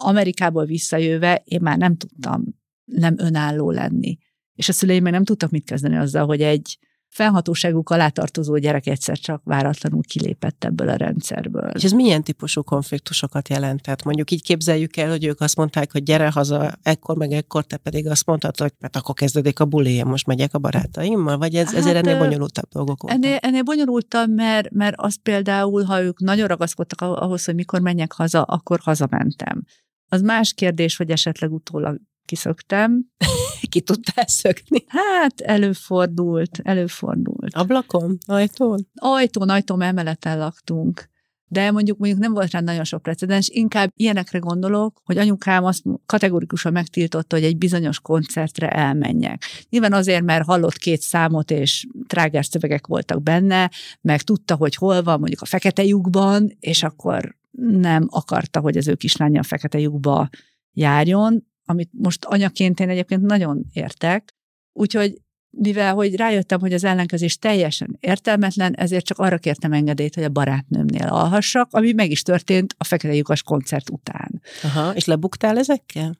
Amerikából 0.00 0.64
visszajöve 0.64 1.42
én 1.44 1.60
már 1.62 1.78
nem 1.78 1.96
tudtam 1.96 2.57
nem 2.88 3.14
önálló 3.18 3.70
lenni. 3.70 4.18
És 4.54 4.68
a 4.68 4.72
szüleim 4.72 5.02
meg 5.02 5.12
nem 5.12 5.24
tudtak 5.24 5.50
mit 5.50 5.64
kezdeni 5.64 5.96
azzal, 5.96 6.26
hogy 6.26 6.42
egy 6.42 6.78
felhatóságuk 7.08 7.90
alá 7.90 8.08
tartozó 8.08 8.56
gyerek 8.56 8.86
egyszer 8.86 9.18
csak 9.18 9.42
váratlanul 9.44 10.02
kilépett 10.02 10.64
ebből 10.64 10.88
a 10.88 10.96
rendszerből. 10.96 11.70
És 11.74 11.84
ez 11.84 11.92
milyen 11.92 12.22
típusú 12.22 12.62
konfliktusokat 12.62 13.48
jelentett? 13.48 14.02
Mondjuk 14.02 14.30
így 14.30 14.42
képzeljük 14.42 14.96
el, 14.96 15.10
hogy 15.10 15.24
ők 15.24 15.40
azt 15.40 15.56
mondták, 15.56 15.92
hogy 15.92 16.02
gyere 16.02 16.30
haza, 16.30 16.72
ekkor 16.82 17.16
meg 17.16 17.32
ekkor, 17.32 17.64
te 17.64 17.76
pedig 17.76 18.08
azt 18.08 18.26
mondtad, 18.26 18.58
hogy 18.58 18.72
mert 18.78 18.96
akkor 18.96 19.14
kezdődik 19.14 19.60
a 19.60 19.64
buli, 19.64 19.92
én 19.92 20.06
most 20.06 20.26
megyek 20.26 20.54
a 20.54 20.58
barátaimmal, 20.58 21.38
vagy 21.38 21.54
ez, 21.54 21.66
hát, 21.66 21.74
ezért 21.74 21.96
ennél 21.96 22.18
bonyolultabb 22.18 22.68
dolgok 22.68 23.02
voltak? 23.02 23.24
Ennél, 23.24 23.36
ennél 23.36 23.62
bonyolultabb, 23.62 24.34
mert, 24.34 24.70
mert 24.70 24.94
az 24.96 25.22
például, 25.22 25.82
ha 25.82 26.02
ők 26.02 26.20
nagyon 26.20 26.46
ragaszkodtak 26.46 27.00
ahhoz, 27.00 27.44
hogy 27.44 27.54
mikor 27.54 27.80
menjek 27.80 28.12
haza, 28.12 28.42
akkor 28.42 28.80
hazamentem. 28.82 29.62
Az 30.08 30.22
más 30.22 30.52
kérdés, 30.52 30.96
hogy 30.96 31.10
esetleg 31.10 31.52
utólag 31.52 32.00
kiszöktem. 32.28 33.04
Ki 33.70 33.80
tudtál 33.80 34.26
szökni? 34.26 34.84
Hát 34.86 35.40
előfordult, 35.40 36.60
előfordult. 36.62 37.54
Ablakon? 37.54 38.18
Ajtón? 38.26 38.88
Ajtón, 38.94 39.48
ajtón 39.48 39.82
emeleten 39.82 40.38
laktunk. 40.38 41.08
De 41.50 41.70
mondjuk 41.70 41.98
mondjuk 41.98 42.20
nem 42.20 42.32
volt 42.32 42.50
rá 42.50 42.60
nagyon 42.60 42.84
sok 42.84 43.02
precedens, 43.02 43.48
inkább 43.48 43.90
ilyenekre 43.96 44.38
gondolok, 44.38 45.00
hogy 45.04 45.18
anyukám 45.18 45.64
azt 45.64 45.82
kategorikusan 46.06 46.72
megtiltotta, 46.72 47.36
hogy 47.36 47.44
egy 47.44 47.58
bizonyos 47.58 48.00
koncertre 48.00 48.70
elmenjek. 48.70 49.42
Nyilván 49.68 49.92
azért, 49.92 50.22
mert 50.22 50.44
hallott 50.44 50.76
két 50.76 51.00
számot, 51.00 51.50
és 51.50 51.86
trágás 52.06 52.46
szövegek 52.46 52.86
voltak 52.86 53.22
benne, 53.22 53.70
meg 54.00 54.22
tudta, 54.22 54.54
hogy 54.54 54.74
hol 54.74 55.02
van 55.02 55.18
mondjuk 55.18 55.40
a 55.40 55.46
fekete 55.46 55.84
lyukban, 55.84 56.56
és 56.60 56.82
akkor 56.82 57.36
nem 57.60 58.06
akarta, 58.10 58.60
hogy 58.60 58.76
az 58.76 58.88
ő 58.88 58.94
kislánya 58.94 59.40
a 59.40 59.44
fekete 59.44 59.78
lyukba 59.78 60.28
járjon, 60.72 61.46
amit 61.68 61.90
most 61.92 62.24
anyaként 62.24 62.80
én 62.80 62.88
egyébként 62.88 63.22
nagyon 63.22 63.64
értek. 63.72 64.34
Úgyhogy 64.72 65.20
mivel 65.50 65.94
hogy 65.94 66.16
rájöttem, 66.16 66.60
hogy 66.60 66.72
az 66.72 66.84
ellenkezés 66.84 67.38
teljesen 67.38 67.96
értelmetlen, 68.00 68.74
ezért 68.74 69.04
csak 69.04 69.18
arra 69.18 69.38
kértem 69.38 69.72
engedélyt, 69.72 70.14
hogy 70.14 70.24
a 70.24 70.28
barátnőmnél 70.28 71.06
alhassak, 71.06 71.68
ami 71.70 71.92
meg 71.92 72.10
is 72.10 72.22
történt 72.22 72.74
a 72.78 72.84
Fekete 72.84 73.14
Lyukas 73.14 73.42
koncert 73.42 73.90
után. 73.90 74.42
Aha, 74.62 74.94
és 74.94 75.04
lebuktál 75.04 75.58
ezekkel? 75.58 76.18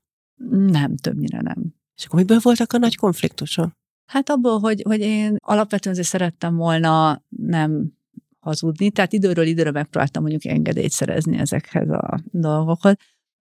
Nem, 0.50 0.96
többnyire 0.96 1.40
nem. 1.40 1.74
És 1.96 2.04
akkor 2.04 2.18
miből 2.18 2.38
voltak 2.42 2.72
a 2.72 2.78
nagy 2.78 2.96
konfliktusok? 2.96 3.72
Hát 4.10 4.30
abból, 4.30 4.58
hogy, 4.58 4.82
hogy 4.84 5.00
én 5.00 5.36
alapvetően 5.38 5.94
azért 5.94 6.10
szerettem 6.10 6.56
volna 6.56 7.22
nem 7.28 7.92
hazudni, 8.38 8.90
tehát 8.90 9.12
időről 9.12 9.46
időre 9.46 9.70
megpróbáltam 9.70 10.22
mondjuk 10.22 10.44
engedélyt 10.44 10.90
szerezni 10.90 11.38
ezekhez 11.38 11.88
a 11.90 12.20
dolgokhoz. 12.30 12.94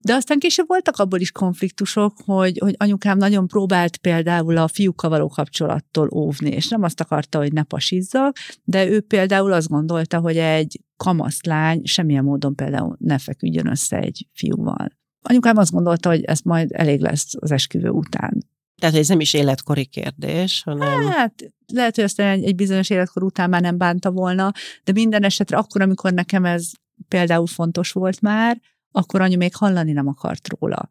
De 0.05 0.13
aztán 0.13 0.39
később 0.39 0.67
voltak 0.67 0.97
abból 0.97 1.19
is 1.19 1.31
konfliktusok, 1.31 2.13
hogy, 2.25 2.57
hogy 2.57 2.75
anyukám 2.77 3.17
nagyon 3.17 3.47
próbált 3.47 3.97
például 3.97 4.57
a 4.57 4.67
fiúkkal 4.67 5.09
való 5.09 5.27
kapcsolattól 5.27 6.09
óvni, 6.13 6.49
és 6.49 6.67
nem 6.67 6.83
azt 6.83 7.01
akarta, 7.01 7.37
hogy 7.37 7.53
ne 7.53 7.63
pasizzak, 7.63 8.37
de 8.63 8.87
ő 8.87 9.01
például 9.01 9.51
azt 9.51 9.67
gondolta, 9.67 10.19
hogy 10.19 10.37
egy 10.37 10.81
kamaszlány 10.97 11.81
semmilyen 11.83 12.23
módon 12.23 12.55
például 12.55 12.95
ne 12.99 13.17
feküdjön 13.17 13.67
össze 13.67 13.97
egy 13.99 14.27
fiúval. 14.33 14.87
Anyukám 15.21 15.57
azt 15.57 15.71
gondolta, 15.71 16.09
hogy 16.09 16.23
ez 16.23 16.39
majd 16.39 16.71
elég 16.73 16.99
lesz 16.99 17.33
az 17.39 17.51
esküvő 17.51 17.89
után. 17.89 18.37
Tehát 18.81 18.95
ez 18.95 19.07
nem 19.07 19.19
is 19.19 19.33
életkori 19.33 19.85
kérdés, 19.85 20.63
hanem... 20.63 21.07
Hát, 21.07 21.33
lehet, 21.73 21.95
hogy 21.95 22.03
aztán 22.03 22.27
egy, 22.27 22.43
egy 22.43 22.55
bizonyos 22.55 22.89
életkor 22.89 23.23
után 23.23 23.49
már 23.49 23.61
nem 23.61 23.77
bánta 23.77 24.11
volna, 24.11 24.51
de 24.83 24.91
minden 24.91 25.23
esetre 25.23 25.57
akkor, 25.57 25.81
amikor 25.81 26.13
nekem 26.13 26.45
ez 26.45 26.71
például 27.07 27.47
fontos 27.47 27.91
volt 27.91 28.21
már, 28.21 28.61
akkor 28.95 29.21
anyu 29.21 29.37
még 29.37 29.55
hallani 29.55 29.91
nem 29.91 30.07
akart 30.07 30.47
róla. 30.47 30.87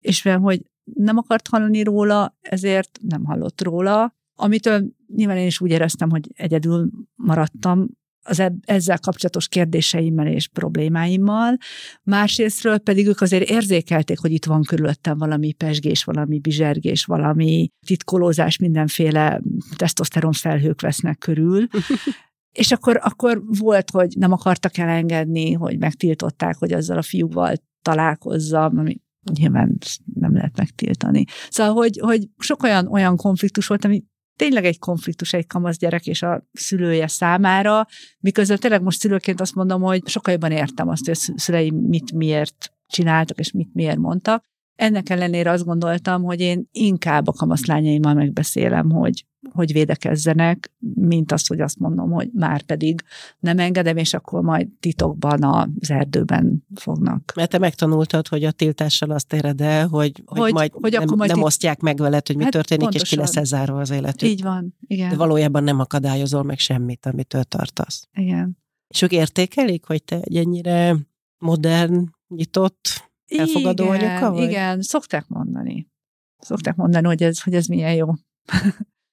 És 0.00 0.22
mivel, 0.22 0.38
hogy 0.38 0.62
nem 0.94 1.16
akart 1.16 1.48
hallani 1.48 1.82
róla, 1.82 2.36
ezért 2.40 2.98
nem 3.02 3.24
hallott 3.24 3.62
róla, 3.62 4.14
amitől 4.34 4.84
nyilván 5.14 5.36
én 5.36 5.46
is 5.46 5.60
úgy 5.60 5.70
éreztem, 5.70 6.10
hogy 6.10 6.28
egyedül 6.34 6.90
maradtam 7.14 7.88
az 8.26 8.42
ezzel 8.64 8.98
kapcsolatos 8.98 9.48
kérdéseimmel 9.48 10.26
és 10.26 10.48
problémáimmal. 10.48 11.56
Másrésztről 12.02 12.78
pedig 12.78 13.06
ők 13.06 13.20
azért 13.20 13.50
érzékelték, 13.50 14.18
hogy 14.18 14.32
itt 14.32 14.44
van 14.44 14.62
körülöttem 14.62 15.18
valami 15.18 15.52
pesgés, 15.52 16.04
valami 16.04 16.38
bizsergés, 16.38 17.04
valami 17.04 17.68
titkolózás, 17.86 18.58
mindenféle 18.58 19.40
tesztoszteron 19.76 20.32
felhők 20.32 20.80
vesznek 20.80 21.18
körül, 21.18 21.66
És 22.54 22.72
akkor, 22.72 23.00
akkor 23.02 23.42
volt, 23.46 23.90
hogy 23.90 24.14
nem 24.18 24.32
akartak 24.32 24.76
elengedni, 24.76 25.52
hogy 25.52 25.78
megtiltották, 25.78 26.56
hogy 26.56 26.72
azzal 26.72 26.96
a 26.96 27.02
fiúval 27.02 27.54
találkozzam, 27.82 28.78
ami 28.78 29.00
nyilván 29.32 29.78
nem 30.14 30.34
lehet 30.34 30.56
megtiltani. 30.56 31.24
Szóval, 31.48 31.72
hogy, 31.72 31.98
hogy 31.98 32.28
sok 32.38 32.62
olyan, 32.62 32.86
olyan 32.86 33.16
konfliktus 33.16 33.66
volt, 33.66 33.84
ami 33.84 34.04
tényleg 34.36 34.64
egy 34.64 34.78
konfliktus 34.78 35.32
egy 35.32 35.46
kamasz 35.46 35.76
gyerek 35.76 36.06
és 36.06 36.22
a 36.22 36.48
szülője 36.52 37.06
számára, 37.06 37.86
miközben 38.20 38.58
tényleg 38.58 38.82
most 38.82 39.00
szülőként 39.00 39.40
azt 39.40 39.54
mondom, 39.54 39.82
hogy 39.82 40.06
sokkal 40.06 40.32
jobban 40.32 40.50
értem 40.50 40.88
azt, 40.88 41.06
hogy 41.06 41.16
a 41.16 41.32
szülei 41.40 41.70
mit 41.70 42.12
miért 42.12 42.72
csináltak, 42.86 43.38
és 43.38 43.52
mit 43.52 43.74
miért 43.74 43.98
mondtak. 43.98 44.44
Ennek 44.76 45.10
ellenére 45.10 45.50
azt 45.50 45.64
gondoltam, 45.64 46.22
hogy 46.22 46.40
én 46.40 46.68
inkább 46.72 47.28
a 47.28 47.32
kamaszlányaimmal 47.32 48.14
megbeszélem, 48.14 48.90
hogy 48.90 49.24
hogy 49.52 49.72
védekezzenek, 49.72 50.72
mint 50.94 51.32
azt, 51.32 51.48
hogy 51.48 51.60
azt 51.60 51.78
mondom, 51.78 52.10
hogy 52.10 52.30
már 52.32 52.62
pedig 52.62 53.02
nem 53.38 53.58
engedem, 53.58 53.96
és 53.96 54.14
akkor 54.14 54.42
majd 54.42 54.68
titokban 54.80 55.42
az 55.42 55.90
erdőben 55.90 56.64
fognak. 56.74 57.32
Mert 57.34 57.50
te 57.50 57.58
megtanultad, 57.58 58.28
hogy 58.28 58.44
a 58.44 58.50
tiltással 58.50 59.10
azt 59.10 59.32
éred 59.32 59.60
el, 59.60 59.86
hogy, 59.86 60.22
hogy, 60.26 60.40
hogy 60.40 60.52
majd 60.52 60.72
hogy 60.72 60.92
nem, 60.92 61.04
majd 61.16 61.30
nem 61.30 61.38
itt... 61.38 61.44
osztják 61.44 61.80
meg 61.80 61.96
veled, 61.96 62.26
hogy 62.26 62.36
mi 62.36 62.42
hát 62.42 62.52
történik, 62.52 62.82
pontosan. 62.82 63.06
és 63.18 63.32
ki 63.32 63.36
lesz 63.36 63.46
zárva 63.46 63.80
az 63.80 63.90
életük. 63.90 64.28
Így 64.28 64.42
van, 64.42 64.76
igen. 64.86 65.08
De 65.08 65.16
valójában 65.16 65.64
nem 65.64 65.80
akadályozol 65.80 66.42
meg 66.42 66.58
semmit, 66.58 67.06
amitől 67.06 67.44
tartasz. 67.44 68.08
Igen. 68.12 68.58
És 68.88 69.02
ők 69.02 69.12
értékelik, 69.12 69.84
hogy 69.84 70.04
te 70.04 70.20
egy 70.20 70.36
ennyire 70.36 70.96
modern, 71.38 72.10
nyitott, 72.28 73.12
elfogadó 73.38 73.94
igen, 73.94 74.10
anyuka 74.10 74.30
vagy? 74.32 74.42
Igen, 74.48 74.82
szokták 74.82 75.28
mondani. 75.28 75.88
Szokták 76.38 76.76
mondani, 76.76 77.06
hogy 77.06 77.22
ez, 77.22 77.42
hogy 77.42 77.54
ez 77.54 77.66
milyen 77.66 77.94
jó. 77.94 78.08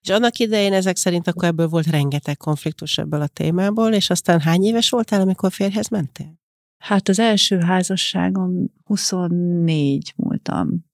És 0.01 0.09
annak 0.09 0.37
idején 0.37 0.73
ezek 0.73 0.95
szerint 0.95 1.27
akkor 1.27 1.43
ebből 1.43 1.67
volt 1.67 1.85
rengeteg 1.85 2.37
konfliktus 2.37 2.97
ebből 2.97 3.21
a 3.21 3.27
témából, 3.27 3.93
és 3.93 4.09
aztán 4.09 4.39
hány 4.39 4.63
éves 4.63 4.89
voltál, 4.89 5.21
amikor 5.21 5.51
férjhez 5.51 5.87
mentél? 5.87 6.39
Hát 6.83 7.07
az 7.07 7.19
első 7.19 7.59
házasságom 7.59 8.65
24 8.83 10.13
múltam. 10.15 10.85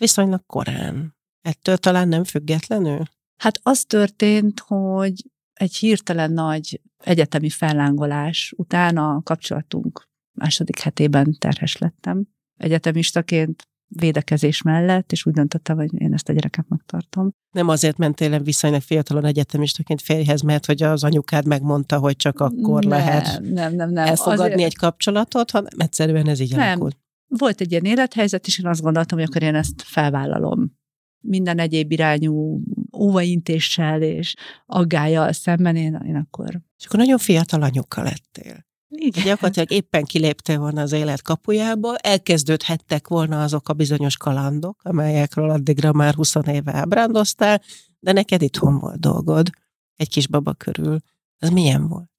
Viszonylag 0.00 0.46
korán. 0.46 1.16
Ettől 1.40 1.76
talán 1.76 2.08
nem 2.08 2.24
függetlenül? 2.24 3.02
Hát 3.42 3.60
az 3.62 3.84
történt, 3.84 4.60
hogy 4.60 5.30
egy 5.52 5.74
hirtelen 5.76 6.32
nagy 6.32 6.80
egyetemi 6.96 7.50
fellángolás 7.50 8.52
után 8.56 8.96
a 8.96 9.22
kapcsolatunk 9.22 10.08
második 10.38 10.78
hetében 10.78 11.36
terhes 11.38 11.76
lettem. 11.76 12.26
Egyetemistaként 12.60 13.62
védekezés 13.88 14.62
mellett, 14.62 15.12
és 15.12 15.26
úgy 15.26 15.32
döntöttem, 15.32 15.76
hogy 15.76 16.00
én 16.00 16.12
ezt 16.12 16.28
a 16.28 16.32
gyereket 16.32 16.68
megtartom. 16.68 17.30
Nem 17.50 17.68
azért 17.68 17.96
mentél 17.96 18.32
el 18.32 18.40
viszonylag 18.40 18.80
fiatalon 18.80 19.24
egyetemistaként 19.24 20.02
férjhez, 20.02 20.40
mert 20.40 20.66
hogy 20.66 20.82
az 20.82 21.04
anyukád 21.04 21.46
megmondta, 21.46 21.98
hogy 21.98 22.16
csak 22.16 22.40
akkor 22.40 22.84
nem, 22.84 22.90
lehet 22.90 23.40
nem, 23.40 23.74
nem, 23.74 23.90
nem. 23.90 24.06
elfogadni 24.06 24.44
azért... 24.44 24.60
egy 24.60 24.76
kapcsolatot, 24.76 25.50
hanem 25.50 25.70
egyszerűen 25.76 26.28
ez 26.28 26.40
így 26.40 26.56
nem. 26.56 26.68
alakult. 26.68 26.98
Volt 27.28 27.60
egy 27.60 27.70
ilyen 27.70 27.84
élethelyzet, 27.84 28.46
és 28.46 28.58
én 28.58 28.66
azt 28.66 28.82
gondoltam, 28.82 29.18
hogy 29.18 29.26
akkor 29.30 29.42
én 29.42 29.54
ezt 29.54 29.82
felvállalom. 29.82 30.78
Minden 31.22 31.58
egyéb 31.58 31.92
irányú 31.92 32.62
óvaintéssel 32.96 34.02
és 34.02 34.34
aggájjal 34.66 35.32
szemben 35.32 35.76
én, 35.76 36.02
én 36.06 36.16
akkor... 36.16 36.60
És 36.78 36.86
akkor 36.86 36.98
nagyon 36.98 37.18
fiatal 37.18 37.62
anyuka 37.62 38.02
lettél. 38.02 38.68
Igen. 38.90 39.24
Gyakorlatilag 39.24 39.70
éppen 39.70 40.04
kiléptél 40.04 40.58
volna 40.58 40.80
az 40.80 40.92
élet 40.92 41.22
kapujába, 41.22 41.96
elkezdődhettek 41.96 43.08
volna 43.08 43.42
azok 43.42 43.68
a 43.68 43.72
bizonyos 43.72 44.16
kalandok, 44.16 44.80
amelyekről 44.82 45.50
addigra 45.50 45.92
már 45.92 46.14
20 46.14 46.34
éve 46.46 46.74
ábrándoztál, 46.74 47.62
de 47.98 48.12
neked 48.12 48.42
itthon 48.42 48.78
volt 48.78 49.00
dolgod, 49.00 49.50
egy 49.96 50.08
kis 50.08 50.26
baba 50.26 50.52
körül. 50.52 50.98
Ez 51.38 51.48
milyen 51.48 51.88
volt? 51.88 52.10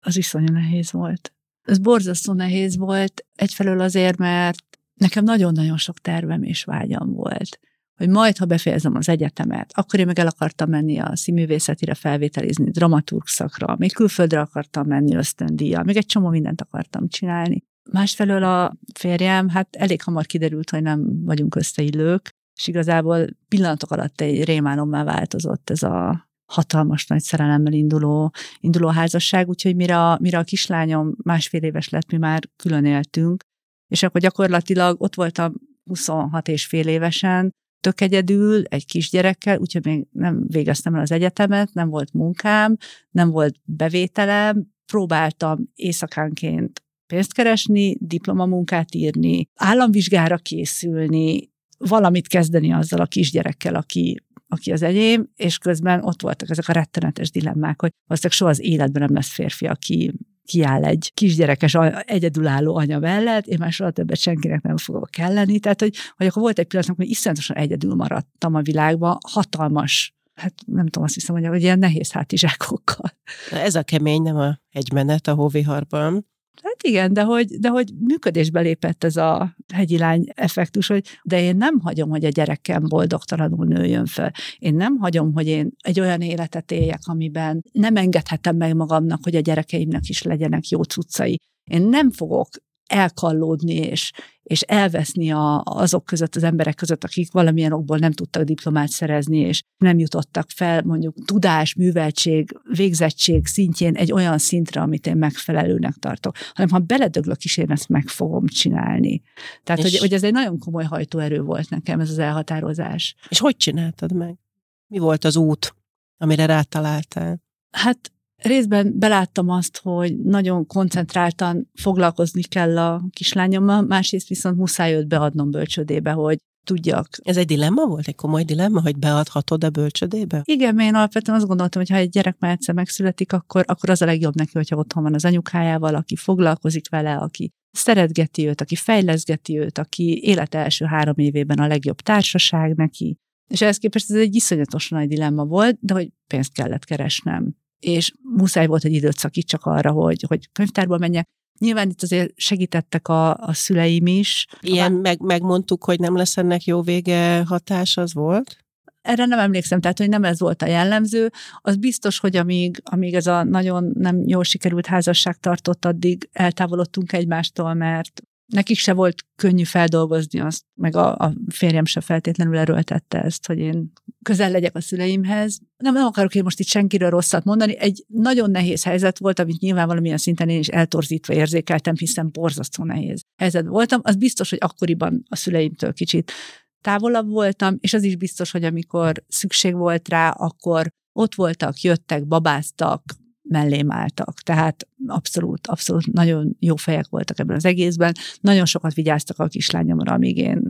Az 0.00 0.16
iszonyú 0.16 0.52
nehéz 0.52 0.92
volt. 0.92 1.34
Ez 1.62 1.78
borzasztó 1.78 2.32
nehéz 2.32 2.76
volt, 2.76 3.26
egyfelől 3.34 3.80
azért, 3.80 4.16
mert 4.16 4.64
nekem 4.94 5.24
nagyon-nagyon 5.24 5.76
sok 5.76 5.98
tervem 5.98 6.42
és 6.42 6.64
vágyam 6.64 7.12
volt 7.12 7.58
hogy 8.00 8.08
majd, 8.08 8.36
ha 8.36 8.44
befejezem 8.44 8.94
az 8.94 9.08
egyetemet, 9.08 9.72
akkor 9.74 10.00
én 10.00 10.06
meg 10.06 10.18
el 10.18 10.26
akartam 10.26 10.70
menni 10.70 10.98
a 10.98 11.16
színművészetire 11.16 11.94
felvételizni, 11.94 12.70
dramaturg 12.70 13.26
szakra, 13.26 13.76
még 13.78 13.94
külföldre 13.94 14.40
akartam 14.40 14.86
menni 14.86 15.14
ösztöndíjjal, 15.14 15.82
még 15.82 15.96
egy 15.96 16.06
csomó 16.06 16.28
mindent 16.28 16.60
akartam 16.60 17.08
csinálni. 17.08 17.64
Másfelől 17.90 18.42
a 18.42 18.76
férjem, 18.94 19.48
hát 19.48 19.76
elég 19.76 20.02
hamar 20.02 20.26
kiderült, 20.26 20.70
hogy 20.70 20.82
nem 20.82 21.24
vagyunk 21.24 21.54
összeillők, 21.54 22.30
és 22.58 22.66
igazából 22.66 23.26
pillanatok 23.48 23.90
alatt 23.90 24.20
egy 24.20 24.44
rémánommá 24.44 25.04
változott 25.04 25.70
ez 25.70 25.82
a 25.82 26.28
hatalmas 26.52 27.06
nagy 27.06 27.22
szerelemmel 27.22 27.72
induló, 27.72 28.32
induló 28.60 28.88
házasság, 28.88 29.48
úgyhogy 29.48 29.76
mire 29.76 29.98
a, 29.98 30.18
mire 30.20 30.38
a 30.38 30.42
kislányom 30.42 31.14
másfél 31.22 31.62
éves 31.62 31.88
lett, 31.88 32.10
mi 32.10 32.18
már 32.18 32.42
külön 32.56 32.84
éltünk, 32.84 33.42
és 33.88 34.02
akkor 34.02 34.20
gyakorlatilag 34.20 35.02
ott 35.02 35.14
voltam 35.14 35.52
26 35.84 36.48
és 36.48 36.66
fél 36.66 36.88
évesen, 36.88 37.52
tök 37.80 38.00
egyedül, 38.00 38.64
egy 38.64 38.86
kisgyerekkel, 38.86 39.58
úgyhogy 39.58 39.84
még 39.84 40.06
nem 40.12 40.44
végeztem 40.46 40.94
el 40.94 41.00
az 41.00 41.12
egyetemet, 41.12 41.72
nem 41.72 41.88
volt 41.88 42.12
munkám, 42.12 42.76
nem 43.10 43.30
volt 43.30 43.56
bevételem, 43.64 44.66
próbáltam 44.86 45.70
éjszakánként 45.74 46.82
pénzt 47.06 47.32
keresni, 47.32 47.96
diplomamunkát 48.00 48.94
írni, 48.94 49.46
államvizsgára 49.54 50.36
készülni, 50.36 51.50
valamit 51.78 52.28
kezdeni 52.28 52.72
azzal 52.72 53.00
a 53.00 53.06
kisgyerekkel, 53.06 53.74
aki, 53.74 54.24
aki 54.48 54.72
az 54.72 54.82
enyém, 54.82 55.30
és 55.36 55.58
közben 55.58 56.04
ott 56.04 56.22
voltak 56.22 56.50
ezek 56.50 56.68
a 56.68 56.72
rettenetes 56.72 57.30
dilemmák, 57.30 57.80
hogy 57.80 57.90
valószínűleg 58.06 58.38
soha 58.38 58.50
az 58.50 58.60
életben 58.60 59.02
nem 59.02 59.14
lesz 59.14 59.32
férfi, 59.32 59.66
aki 59.66 60.12
kiáll 60.44 60.84
egy 60.84 61.10
kisgyerekes, 61.14 61.74
egyedülálló 62.04 62.76
anya 62.76 62.98
mellett, 62.98 63.46
én 63.46 63.58
már 63.60 63.72
soha 63.72 63.90
többet 63.90 64.18
senkinek 64.18 64.62
nem 64.62 64.76
fogok 64.76 65.10
kelleni. 65.10 65.58
Tehát, 65.58 65.80
hogy, 65.80 65.96
hogy 66.16 66.26
akkor 66.26 66.42
volt 66.42 66.58
egy 66.58 66.66
pillanat, 66.66 66.96
hogy 66.96 67.10
iszonyatosan 67.10 67.56
egyedül 67.56 67.94
maradtam 67.94 68.54
a 68.54 68.60
világban, 68.60 69.18
hatalmas 69.28 70.14
hát 70.40 70.54
nem 70.66 70.84
tudom, 70.84 71.02
azt 71.02 71.14
hiszem, 71.14 71.36
hogy, 71.36 71.62
ilyen 71.62 71.78
nehéz 71.78 72.12
hátizsákokkal. 72.12 73.12
Ez 73.50 73.74
a 73.74 73.82
kemény, 73.82 74.22
nem 74.22 74.36
a 74.36 74.58
hegymenet 74.70 75.26
a 75.26 75.34
hóviharban. 75.34 76.29
Hát 76.62 76.82
igen, 76.82 77.12
de 77.12 77.22
hogy, 77.22 77.46
de 77.46 77.68
hogy 77.68 77.92
működésbe 77.98 78.60
lépett 78.60 79.04
ez 79.04 79.16
a 79.16 79.56
hegyi 79.74 79.98
lány 79.98 80.24
effektus, 80.34 80.86
hogy 80.86 81.04
de 81.22 81.42
én 81.42 81.56
nem 81.56 81.80
hagyom, 81.80 82.08
hogy 82.10 82.24
a 82.24 82.28
gyerekem 82.28 82.82
boldogtalanul 82.88 83.66
nőjön 83.66 84.06
fel. 84.06 84.32
Én 84.58 84.74
nem 84.74 84.96
hagyom, 84.96 85.32
hogy 85.32 85.46
én 85.46 85.70
egy 85.82 86.00
olyan 86.00 86.20
életet 86.20 86.70
éljek, 86.70 87.00
amiben 87.02 87.62
nem 87.72 87.96
engedhetem 87.96 88.56
meg 88.56 88.76
magamnak, 88.76 89.20
hogy 89.22 89.34
a 89.34 89.40
gyerekeimnek 89.40 90.08
is 90.08 90.22
legyenek 90.22 90.68
jó 90.68 90.82
cuccai. 90.82 91.40
Én 91.70 91.82
nem 91.82 92.10
fogok 92.10 92.48
elkallódni 92.90 93.74
és, 93.74 94.12
és 94.42 94.60
elveszni 94.60 95.30
a, 95.30 95.62
azok 95.64 96.04
között, 96.04 96.36
az 96.36 96.42
emberek 96.42 96.74
között, 96.74 97.04
akik 97.04 97.32
valamilyen 97.32 97.72
okból 97.72 97.98
nem 97.98 98.12
tudtak 98.12 98.42
diplomát 98.42 98.88
szerezni, 98.88 99.38
és 99.38 99.62
nem 99.76 99.98
jutottak 99.98 100.50
fel 100.54 100.82
mondjuk 100.82 101.14
tudás, 101.24 101.74
műveltség, 101.74 102.60
végzettség 102.74 103.46
szintjén 103.46 103.94
egy 103.94 104.12
olyan 104.12 104.38
szintre, 104.38 104.80
amit 104.80 105.06
én 105.06 105.16
megfelelőnek 105.16 105.94
tartok, 105.94 106.36
hanem 106.54 106.70
ha 106.70 106.78
beledöglök 106.78 107.44
is, 107.44 107.56
én 107.56 107.70
ezt 107.70 107.88
meg 107.88 108.08
fogom 108.08 108.46
csinálni. 108.46 109.22
Tehát, 109.64 109.82
hogy, 109.82 109.98
hogy 109.98 110.12
ez 110.12 110.24
egy 110.24 110.32
nagyon 110.32 110.58
komoly 110.58 110.84
hajtóerő 110.84 111.40
volt 111.40 111.70
nekem, 111.70 112.00
ez 112.00 112.10
az 112.10 112.18
elhatározás. 112.18 113.14
És 113.28 113.38
hogy 113.38 113.56
csináltad 113.56 114.12
meg? 114.12 114.38
Mi 114.86 114.98
volt 114.98 115.24
az 115.24 115.36
út, 115.36 115.74
amire 116.16 116.46
rátaláltál? 116.46 117.42
Hát 117.70 118.12
Részben 118.42 118.98
beláttam 118.98 119.48
azt, 119.48 119.80
hogy 119.82 120.18
nagyon 120.18 120.66
koncentráltan 120.66 121.70
foglalkozni 121.74 122.42
kell 122.42 122.78
a 122.78 123.02
kislányommal, 123.10 123.82
másrészt 123.82 124.28
viszont 124.28 124.56
muszáj 124.56 124.94
őt 124.94 125.08
beadnom 125.08 125.50
bölcsödébe, 125.50 126.10
hogy 126.10 126.38
tudjak. 126.64 127.08
Ez 127.22 127.36
egy 127.36 127.46
dilemma 127.46 127.86
volt? 127.86 128.08
Egy 128.08 128.14
komoly 128.14 128.42
dilemma, 128.42 128.80
hogy 128.80 128.96
beadhatod 128.96 129.64
a 129.64 129.70
bölcsödébe? 129.70 130.42
Igen, 130.44 130.78
én 130.78 130.94
alapvetően 130.94 131.36
azt 131.38 131.46
gondoltam, 131.46 131.80
hogy 131.80 131.90
ha 131.90 131.96
egy 131.96 132.08
gyerek 132.08 132.36
már 132.38 132.50
egyszer 132.50 132.74
megszületik, 132.74 133.32
akkor, 133.32 133.64
akkor 133.66 133.90
az 133.90 134.02
a 134.02 134.06
legjobb 134.06 134.34
neki, 134.34 134.50
hogyha 134.52 134.76
otthon 134.76 135.02
van 135.02 135.14
az 135.14 135.24
anyukájával, 135.24 135.94
aki 135.94 136.16
foglalkozik 136.16 136.90
vele, 136.90 137.16
aki 137.16 137.50
szeretgeti 137.70 138.46
őt, 138.46 138.60
aki 138.60 138.74
fejleszgeti 138.74 139.58
őt, 139.58 139.78
aki 139.78 140.20
élet 140.22 140.54
első 140.54 140.84
három 140.84 141.14
évében 141.16 141.58
a 141.58 141.66
legjobb 141.66 142.00
társaság 142.00 142.74
neki. 142.74 143.16
És 143.52 143.62
ehhez 143.62 143.78
képest 143.78 144.10
ez 144.10 144.16
egy 144.16 144.34
iszonyatosan 144.34 144.98
nagy 144.98 145.08
dilemma 145.08 145.44
volt, 145.44 145.78
de 145.80 145.94
hogy 145.94 146.10
pénzt 146.26 146.52
kellett 146.52 146.84
keresnem 146.84 147.54
és 147.80 148.12
muszáj 148.36 148.66
volt 148.66 148.84
egy 148.84 148.92
időt 148.92 149.18
szakítsak 149.18 149.64
arra, 149.64 149.90
hogy, 149.90 150.24
hogy 150.28 150.48
könyvtárba 150.52 150.98
menjek. 150.98 151.28
Nyilván 151.58 151.88
itt 151.88 152.02
azért 152.02 152.32
segítettek 152.36 153.08
a, 153.08 153.34
a 153.34 153.52
szüleim 153.52 154.06
is. 154.06 154.46
Ilyen 154.60 154.92
meg, 154.92 155.20
megmondtuk, 155.20 155.84
hogy 155.84 155.98
nem 155.98 156.16
lesz 156.16 156.36
ennek 156.36 156.64
jó 156.64 156.82
vége 156.82 157.44
hatás, 157.46 157.96
az 157.96 158.14
volt? 158.14 158.56
Erre 159.02 159.24
nem 159.24 159.38
emlékszem, 159.38 159.80
tehát 159.80 159.98
hogy 159.98 160.08
nem 160.08 160.24
ez 160.24 160.40
volt 160.40 160.62
a 160.62 160.66
jellemző. 160.66 161.30
Az 161.60 161.76
biztos, 161.76 162.18
hogy 162.18 162.36
amíg, 162.36 162.80
amíg 162.84 163.14
ez 163.14 163.26
a 163.26 163.44
nagyon 163.44 163.92
nem 163.94 164.22
jól 164.26 164.44
sikerült 164.44 164.86
házasság 164.86 165.36
tartott, 165.36 165.84
addig 165.84 166.28
eltávolodtunk 166.32 167.12
egymástól, 167.12 167.74
mert 167.74 168.22
nekik 168.50 168.78
se 168.78 168.92
volt 168.92 169.24
könnyű 169.36 169.64
feldolgozni 169.64 170.40
azt, 170.40 170.64
meg 170.74 170.96
a, 170.96 171.16
a 171.16 171.34
férjem 171.48 171.84
se 171.84 172.00
feltétlenül 172.00 172.58
erőltette 172.58 173.22
ezt, 173.22 173.46
hogy 173.46 173.58
én 173.58 173.92
közel 174.22 174.50
legyek 174.50 174.76
a 174.76 174.80
szüleimhez. 174.80 175.58
Nem, 175.76 175.94
nem 175.94 176.06
akarok 176.06 176.34
én 176.34 176.42
most 176.42 176.60
itt 176.60 176.66
senkiről 176.66 177.10
rosszat 177.10 177.44
mondani. 177.44 177.78
Egy 177.78 178.04
nagyon 178.08 178.50
nehéz 178.50 178.84
helyzet 178.84 179.18
volt, 179.18 179.38
amit 179.38 179.60
nyilván 179.60 179.86
valamilyen 179.86 180.16
szinten 180.16 180.48
én 180.48 180.58
is 180.58 180.68
eltorzítva 180.68 181.34
érzékeltem, 181.34 181.94
hiszen 181.96 182.30
borzasztó 182.32 182.84
nehéz 182.84 183.22
helyzet 183.36 183.66
voltam. 183.66 184.00
Az 184.02 184.16
biztos, 184.16 184.50
hogy 184.50 184.58
akkoriban 184.62 185.22
a 185.28 185.36
szüleimtől 185.36 185.92
kicsit 185.92 186.32
távolabb 186.80 187.28
voltam, 187.28 187.76
és 187.80 187.94
az 187.94 188.02
is 188.02 188.16
biztos, 188.16 188.50
hogy 188.50 188.64
amikor 188.64 189.24
szükség 189.28 189.74
volt 189.74 190.08
rá, 190.08 190.30
akkor 190.30 190.92
ott 191.12 191.34
voltak, 191.34 191.80
jöttek, 191.80 192.26
babáztak, 192.26 193.02
mellém 193.50 193.92
álltak. 193.92 194.40
Tehát 194.40 194.88
abszolút, 195.06 195.66
abszolút 195.66 196.12
nagyon 196.12 196.56
jó 196.58 196.76
fejek 196.76 197.06
voltak 197.08 197.38
ebben 197.38 197.56
az 197.56 197.64
egészben. 197.64 198.14
Nagyon 198.40 198.64
sokat 198.64 198.94
vigyáztak 198.94 199.38
a 199.38 199.46
kislányomra, 199.46 200.12
amíg 200.12 200.36
én 200.36 200.62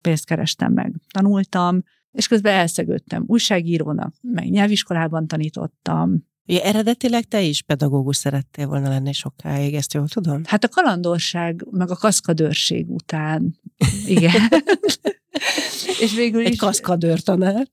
pénzt 0.00 0.24
kerestem 0.24 0.72
meg. 0.72 0.94
Tanultam, 1.10 1.82
és 2.10 2.28
közben 2.28 2.54
elszegődtem 2.54 3.24
újságírónak, 3.26 4.14
meg 4.20 4.50
nyelviskolában 4.50 5.26
tanítottam. 5.26 6.26
Ugye 6.46 6.64
eredetileg 6.64 7.24
te 7.24 7.42
is 7.42 7.62
pedagógus 7.62 8.16
szerettél 8.16 8.66
volna 8.66 8.88
lenni 8.88 9.12
sokáig, 9.12 9.74
ezt 9.74 9.92
jól 9.92 10.08
tudom? 10.08 10.42
Hát 10.44 10.64
a 10.64 10.68
kalandorság, 10.68 11.66
meg 11.70 11.90
a 11.90 11.96
kaszkadőrség 11.96 12.90
után, 12.90 13.60
igen. 14.06 14.40
és 16.00 16.14
végül 16.14 16.40
is... 16.40 16.46
Egy 16.46 16.58
kaszkadőr 16.58 17.20
tanár. 17.20 17.68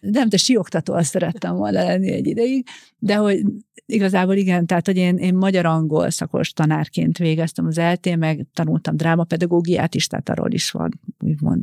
Nem, 0.00 0.28
de 0.28 0.36
sioktató 0.36 0.94
azt 0.94 1.10
szerettem 1.10 1.56
volna 1.56 1.84
lenni 1.84 2.12
egy 2.12 2.26
ideig, 2.26 2.66
de 2.98 3.14
hogy 3.14 3.42
igazából 3.86 4.34
igen, 4.34 4.66
tehát 4.66 4.86
hogy 4.86 4.96
én, 4.96 5.16
én 5.16 5.34
magyar-angol 5.34 6.10
szakos 6.10 6.52
tanárként 6.52 7.18
végeztem 7.18 7.66
az 7.66 7.78
eltén, 7.78 8.18
meg 8.18 8.46
tanultam 8.52 8.96
drámapedagógiát 8.96 9.94
is, 9.94 10.06
tehát 10.06 10.28
arról 10.28 10.50
is 10.52 10.70
van, 10.70 11.00
úgymond 11.24 11.62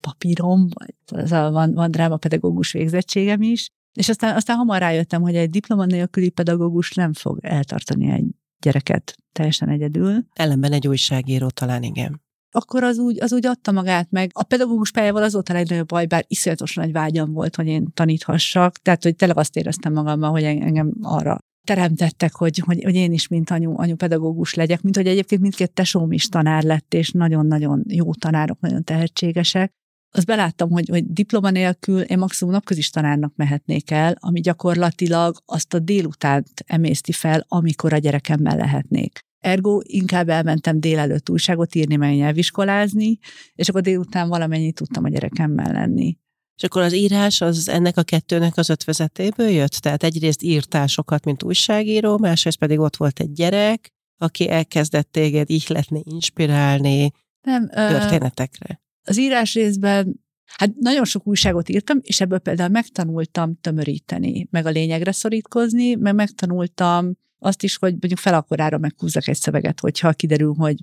papírom, 0.00 0.68
vagy 0.74 0.94
szóval 1.26 1.50
van, 1.50 1.74
van 1.74 1.90
drámapedagógus 1.90 2.72
végzettségem 2.72 3.42
is, 3.42 3.68
és 3.92 4.08
aztán, 4.08 4.36
aztán 4.36 4.56
hamar 4.56 4.78
rájöttem, 4.78 5.22
hogy 5.22 5.36
egy 5.36 5.50
diploma 5.50 5.84
nélküli 5.84 6.30
pedagógus 6.30 6.92
nem 6.92 7.12
fog 7.12 7.38
eltartani 7.42 8.10
egy 8.10 8.26
gyereket 8.58 9.14
teljesen 9.32 9.68
egyedül. 9.68 10.24
Ellenben 10.32 10.72
egy 10.72 10.88
újságíró 10.88 11.48
talán 11.48 11.82
igen 11.82 12.23
akkor 12.54 12.82
az 12.82 12.98
úgy, 12.98 13.22
az 13.22 13.32
úgy 13.32 13.46
adta 13.46 13.72
magát 13.72 14.10
meg. 14.10 14.30
A 14.32 14.42
pedagógus 14.42 14.90
pályával 14.90 15.22
az 15.22 15.32
volt 15.32 15.48
a 15.48 15.52
legnagyobb 15.52 15.86
baj, 15.86 16.06
bár 16.06 16.24
iszonyatos 16.28 16.74
nagy 16.74 16.92
vágyam 16.92 17.32
volt, 17.32 17.56
hogy 17.56 17.66
én 17.66 17.86
taníthassak, 17.94 18.78
tehát 18.78 19.02
hogy 19.02 19.16
tényleg 19.16 19.38
azt 19.38 19.56
éreztem 19.56 19.92
magamban, 19.92 20.30
hogy 20.30 20.42
engem 20.42 20.92
arra 21.02 21.38
teremtettek, 21.66 22.34
hogy, 22.34 22.58
hogy, 22.58 22.82
hogy 22.84 22.94
én 22.94 23.12
is, 23.12 23.28
mint 23.28 23.50
anyu, 23.50 23.78
anyu 23.78 23.96
pedagógus 23.96 24.54
legyek, 24.54 24.82
mint 24.82 24.96
hogy 24.96 25.06
egyébként 25.06 25.40
mindkét 25.40 25.72
tesóm 25.72 26.12
is 26.12 26.28
tanár 26.28 26.62
lett, 26.62 26.94
és 26.94 27.10
nagyon-nagyon 27.10 27.84
jó 27.88 28.14
tanárok, 28.14 28.60
nagyon 28.60 28.84
tehetségesek. 28.84 29.72
Azt 30.16 30.26
beláttam, 30.26 30.70
hogy, 30.70 30.88
hogy 30.88 31.12
diploma 31.12 31.50
nélkül 31.50 32.00
én 32.00 32.18
maximum 32.18 32.52
napközis 32.52 32.90
tanárnak 32.90 33.32
mehetnék 33.36 33.90
el, 33.90 34.16
ami 34.18 34.40
gyakorlatilag 34.40 35.36
azt 35.44 35.74
a 35.74 35.78
délutánt 35.78 36.50
emészti 36.66 37.12
fel, 37.12 37.44
amikor 37.48 37.92
a 37.92 37.98
gyerekemmel 37.98 38.56
lehetnék. 38.56 39.18
Ergo 39.44 39.80
inkább 39.82 40.28
elmentem 40.28 40.80
délelőtt 40.80 41.30
újságot 41.30 41.74
írni, 41.74 41.96
meg 41.96 42.14
nyelviskolázni, 42.14 43.18
és 43.54 43.68
akkor 43.68 43.80
délután 43.80 44.28
valamennyit 44.28 44.74
tudtam 44.74 45.04
a 45.04 45.08
gyerekemmel 45.08 45.72
lenni. 45.72 46.16
És 46.56 46.62
akkor 46.62 46.82
az 46.82 46.94
írás 46.94 47.40
az 47.40 47.68
ennek 47.68 47.96
a 47.96 48.02
kettőnek 48.02 48.56
az 48.56 48.68
ötvezetéből 48.68 49.48
jött? 49.48 49.72
Tehát 49.72 50.02
egyrészt 50.02 50.42
írtál 50.42 50.86
sokat, 50.86 51.24
mint 51.24 51.42
újságíró, 51.42 52.18
másrészt 52.18 52.58
pedig 52.58 52.78
ott 52.78 52.96
volt 52.96 53.20
egy 53.20 53.32
gyerek, 53.32 53.92
aki 54.18 54.50
elkezdett 54.50 55.12
téged 55.12 55.50
ihletni, 55.50 56.02
inspirálni 56.04 57.10
Nem, 57.40 57.68
történetekre. 57.68 58.80
Az 59.02 59.18
írás 59.18 59.54
részben 59.54 60.22
Hát 60.46 60.74
nagyon 60.74 61.04
sok 61.04 61.26
újságot 61.26 61.68
írtam, 61.68 61.98
és 62.02 62.20
ebből 62.20 62.38
például 62.38 62.68
megtanultam 62.68 63.54
tömöríteni, 63.60 64.48
meg 64.50 64.66
a 64.66 64.70
lényegre 64.70 65.12
szorítkozni, 65.12 65.94
meg 65.94 66.14
megtanultam 66.14 67.16
azt 67.38 67.62
is, 67.62 67.76
hogy 67.76 67.90
mondjuk 67.90 68.18
felakkorára 68.18 68.78
meghúzzak 68.78 69.28
egy 69.28 69.36
szöveget, 69.36 69.80
hogyha 69.80 70.12
kiderül, 70.12 70.54
hogy 70.54 70.76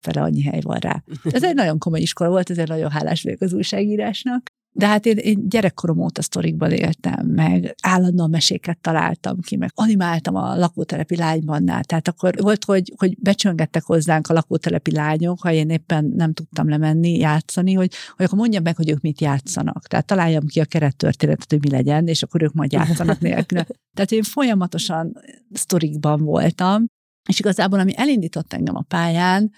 fele 0.00 0.22
annyi 0.22 0.42
hely 0.42 0.60
van 0.60 0.78
rá. 0.78 1.02
Ez 1.24 1.44
egy 1.44 1.54
nagyon 1.54 1.78
komoly 1.78 2.00
iskola 2.00 2.30
volt, 2.30 2.50
ezért 2.50 2.68
nagyon 2.68 2.90
hálás 2.90 3.22
vagyok 3.22 3.40
az 3.40 3.52
újságírásnak. 3.52 4.46
De 4.76 4.86
hát 4.86 5.06
én, 5.06 5.16
én 5.16 5.48
gyerekkorom 5.48 6.00
óta 6.00 6.22
sztorikban 6.22 6.70
éltem, 6.70 7.26
meg 7.26 7.74
állandóan 7.82 8.30
meséket 8.30 8.78
találtam 8.78 9.40
ki, 9.40 9.56
meg 9.56 9.70
animáltam 9.74 10.34
a 10.34 10.56
lakótelepi 10.56 11.16
lánybannál. 11.16 11.84
Tehát 11.84 12.08
akkor 12.08 12.34
volt, 12.40 12.64
hogy, 12.64 12.92
hogy 12.96 13.16
becsöngettek 13.20 13.82
hozzánk 13.82 14.28
a 14.28 14.32
lakótelepi 14.32 14.92
lányok, 14.92 15.40
ha 15.40 15.52
én 15.52 15.70
éppen 15.70 16.12
nem 16.16 16.32
tudtam 16.32 16.68
lemenni, 16.68 17.16
játszani, 17.16 17.72
hogy, 17.72 17.92
hogy 18.16 18.24
akkor 18.24 18.38
mondjam 18.38 18.62
meg, 18.62 18.76
hogy 18.76 18.90
ők 18.90 19.00
mit 19.00 19.20
játszanak. 19.20 19.86
Tehát 19.86 20.06
találjam 20.06 20.46
ki 20.46 20.60
a 20.60 20.64
kerettörténetet, 20.64 21.50
hogy 21.50 21.62
mi 21.62 21.70
legyen, 21.70 22.06
és 22.06 22.22
akkor 22.22 22.42
ők 22.42 22.52
majd 22.52 22.72
játszanak 22.72 23.20
nélkül. 23.20 23.62
Tehát 23.96 24.12
én 24.12 24.22
folyamatosan 24.22 25.18
sztorikban 25.52 26.24
voltam, 26.24 26.84
és 27.28 27.38
igazából, 27.38 27.78
ami 27.78 27.92
elindított 27.96 28.52
engem 28.52 28.76
a 28.76 28.84
pályán, 28.88 29.52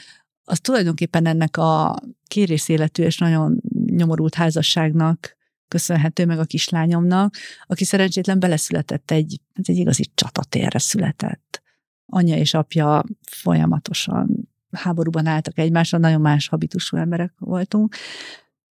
az 0.49 0.61
tulajdonképpen 0.61 1.27
ennek 1.27 1.57
a 1.57 1.97
kérészéletű 2.27 3.03
és 3.03 3.19
nagyon 3.19 3.61
nyomorult 3.97 4.35
házasságnak 4.35 5.37
köszönhető 5.69 6.27
meg 6.27 6.39
a 6.39 6.45
kislányomnak, 6.45 7.35
aki 7.67 7.85
szerencsétlen 7.85 8.41
beleszületett 8.41 9.11
egy, 9.11 9.41
hát 9.55 9.69
egy 9.69 9.77
igazi 9.77 10.11
csatatérre 10.15 10.79
született. 10.79 11.63
Anya 12.07 12.37
és 12.37 12.55
apja 12.55 13.05
folyamatosan 13.31 14.49
háborúban 14.71 15.27
álltak 15.27 15.59
egymással, 15.59 16.01
nagyon 16.01 16.21
más 16.21 16.49
habitusú 16.49 16.97
emberek 16.97 17.33
voltunk, 17.39 17.95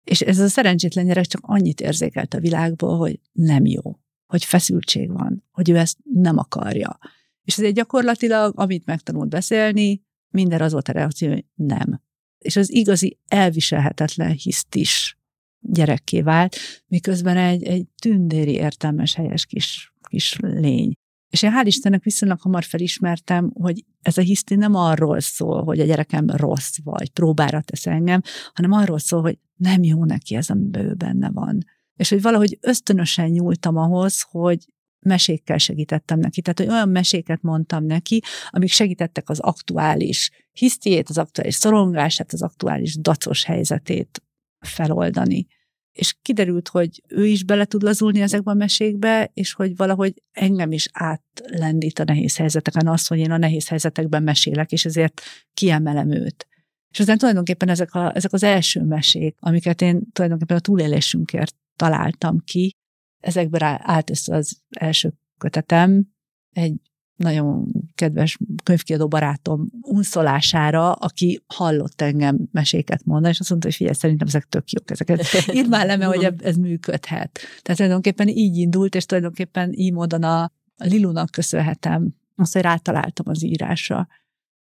és 0.04 0.20
ez 0.20 0.38
a 0.38 0.48
szerencsétlen 0.48 1.06
gyerek 1.06 1.26
csak 1.26 1.40
annyit 1.44 1.80
érzékelt 1.80 2.34
a 2.34 2.40
világból, 2.40 2.98
hogy 2.98 3.20
nem 3.32 3.66
jó, 3.66 3.98
hogy 4.26 4.44
feszültség 4.44 5.10
van, 5.12 5.44
hogy 5.50 5.70
ő 5.70 5.76
ezt 5.76 5.98
nem 6.12 6.38
akarja. 6.38 6.98
És 7.44 7.58
ezért 7.58 7.74
gyakorlatilag, 7.74 8.52
amit 8.56 8.86
megtanult 8.86 9.28
beszélni, 9.28 10.02
minden 10.28 10.60
az 10.60 10.72
volt 10.72 10.88
a 10.88 10.92
reakció, 10.92 11.28
hogy 11.28 11.44
nem. 11.54 12.00
És 12.42 12.56
az 12.56 12.72
igazi 12.72 13.18
elviselhetetlen 13.28 14.32
hiszt 14.32 14.74
is 14.74 15.16
gyerekké 15.60 16.20
vált, 16.20 16.56
miközben 16.86 17.36
egy, 17.36 17.62
egy 17.62 17.86
tündéri 18.02 18.52
értelmes, 18.52 19.14
helyes 19.14 19.46
kis, 19.46 19.92
kis 20.08 20.36
lény. 20.40 20.92
És 21.28 21.42
én 21.42 21.52
hál' 21.54 21.66
Istennek 21.66 22.02
viszonylag 22.02 22.40
hamar 22.40 22.64
felismertem, 22.64 23.52
hogy 23.54 23.84
ez 24.02 24.18
a 24.18 24.20
hiszti 24.20 24.54
nem 24.54 24.74
arról 24.74 25.20
szól, 25.20 25.64
hogy 25.64 25.80
a 25.80 25.84
gyerekem 25.84 26.30
rossz 26.30 26.76
vagy, 26.84 27.10
próbára 27.10 27.60
tesz 27.60 27.86
engem, 27.86 28.20
hanem 28.52 28.72
arról 28.72 28.98
szól, 28.98 29.20
hogy 29.20 29.38
nem 29.56 29.82
jó 29.82 30.04
neki 30.04 30.34
ez, 30.34 30.50
amiben 30.50 30.84
ő 30.84 30.94
benne 30.94 31.30
van. 31.30 31.64
És 31.96 32.08
hogy 32.08 32.22
valahogy 32.22 32.58
ösztönösen 32.60 33.28
nyúltam 33.28 33.76
ahhoz, 33.76 34.22
hogy 34.30 34.71
mesékkel 35.04 35.58
segítettem 35.58 36.18
neki. 36.18 36.42
Tehát, 36.42 36.58
hogy 36.58 36.68
olyan 36.68 36.88
meséket 36.88 37.42
mondtam 37.42 37.84
neki, 37.84 38.22
amik 38.48 38.70
segítettek 38.70 39.28
az 39.28 39.40
aktuális 39.40 40.30
hisztiét, 40.52 41.08
az 41.08 41.18
aktuális 41.18 41.54
szorongását, 41.54 42.32
az 42.32 42.42
aktuális 42.42 42.96
dacos 42.96 43.44
helyzetét 43.44 44.22
feloldani. 44.58 45.46
És 45.92 46.16
kiderült, 46.22 46.68
hogy 46.68 47.02
ő 47.08 47.26
is 47.26 47.44
bele 47.44 47.64
tud 47.64 47.82
lazulni 47.82 48.20
ezekbe 48.20 48.50
a 48.50 48.54
mesékbe, 48.54 49.30
és 49.34 49.52
hogy 49.52 49.76
valahogy 49.76 50.22
engem 50.32 50.72
is 50.72 50.88
átlendít 50.92 51.98
a 51.98 52.04
nehéz 52.04 52.36
helyzeteken 52.36 52.88
az, 52.88 53.06
hogy 53.06 53.18
én 53.18 53.30
a 53.30 53.36
nehéz 53.36 53.68
helyzetekben 53.68 54.22
mesélek, 54.22 54.72
és 54.72 54.84
ezért 54.84 55.20
kiemelem 55.54 56.10
őt. 56.10 56.46
És 56.90 57.00
aztán 57.00 57.18
tulajdonképpen 57.18 57.68
ezek, 57.68 57.94
a, 57.94 58.16
ezek 58.16 58.32
az 58.32 58.42
első 58.42 58.82
mesék, 58.82 59.36
amiket 59.40 59.80
én 59.82 60.12
tulajdonképpen 60.12 60.56
a 60.56 60.60
túlélésünkért 60.60 61.54
találtam 61.76 62.38
ki, 62.38 62.76
ezekben 63.22 63.78
állt 63.82 64.10
össze 64.10 64.34
az 64.34 64.58
első 64.70 65.12
kötetem, 65.38 66.06
egy 66.52 66.74
nagyon 67.16 67.66
kedves 67.94 68.38
könyvkiadó 68.62 69.08
barátom 69.08 69.68
unszolására, 69.80 70.92
aki 70.92 71.42
hallott 71.46 72.00
engem 72.00 72.38
meséket 72.52 73.04
mondani, 73.04 73.32
és 73.32 73.40
azt 73.40 73.48
mondta, 73.50 73.68
hogy 73.68 73.76
figyelj, 73.76 73.94
szerintem 73.96 74.26
ezek 74.26 74.44
tök 74.44 74.70
jók, 74.70 74.90
ezeket 74.90 75.26
írd 75.54 75.68
már 75.68 75.86
le, 75.86 75.96
mert 75.96 76.14
hogy 76.14 76.34
ez 76.42 76.56
működhet. 76.56 77.40
Tehát 77.62 77.78
tulajdonképpen 77.78 78.28
így 78.28 78.56
indult, 78.56 78.94
és 78.94 79.06
tulajdonképpen 79.06 79.72
így 79.72 79.92
módon 79.92 80.22
a, 80.22 80.42
a 80.42 80.50
Lilunak 80.84 81.30
köszönhetem 81.30 82.14
azt, 82.36 82.52
hogy 82.52 82.62
rátaláltam 82.62 83.28
az 83.28 83.44
írásra. 83.44 84.08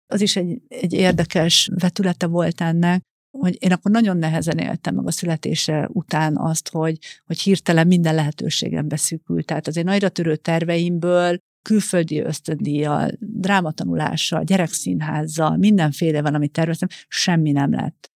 Az 0.08 0.22
is 0.22 0.36
egy, 0.36 0.62
egy 0.68 0.94
érdekes 0.94 1.70
vetülete 1.80 2.28
volt 2.28 2.62
ennek, 2.62 3.04
hogy 3.32 3.58
én 3.60 3.72
akkor 3.72 3.92
nagyon 3.92 4.18
nehezen 4.18 4.58
éltem 4.58 4.96
meg 4.96 5.08
a 5.08 5.12
születése 5.12 5.90
után 5.94 6.38
azt, 6.38 6.70
hogy, 6.70 6.98
hogy 7.26 7.40
hirtelen 7.40 7.88
minden 7.88 8.16
lehetőségem 8.16 8.88
beszűkült. 8.88 9.46
Tehát 9.46 9.68
az 9.68 9.78
én 9.78 9.84
nagyra 9.84 10.10
törő 10.10 10.36
terveimből 10.36 11.38
külföldi 11.62 12.20
ösztöndíjjal, 12.20 13.12
drámatanulással, 13.20 14.44
gyerekszínházzal, 14.44 15.58
mindenféle 15.58 16.22
van, 16.22 16.34
amit 16.36 16.52
terveztem, 16.52 16.88
semmi 17.08 17.52
nem 17.52 17.72
lett. 17.72 18.12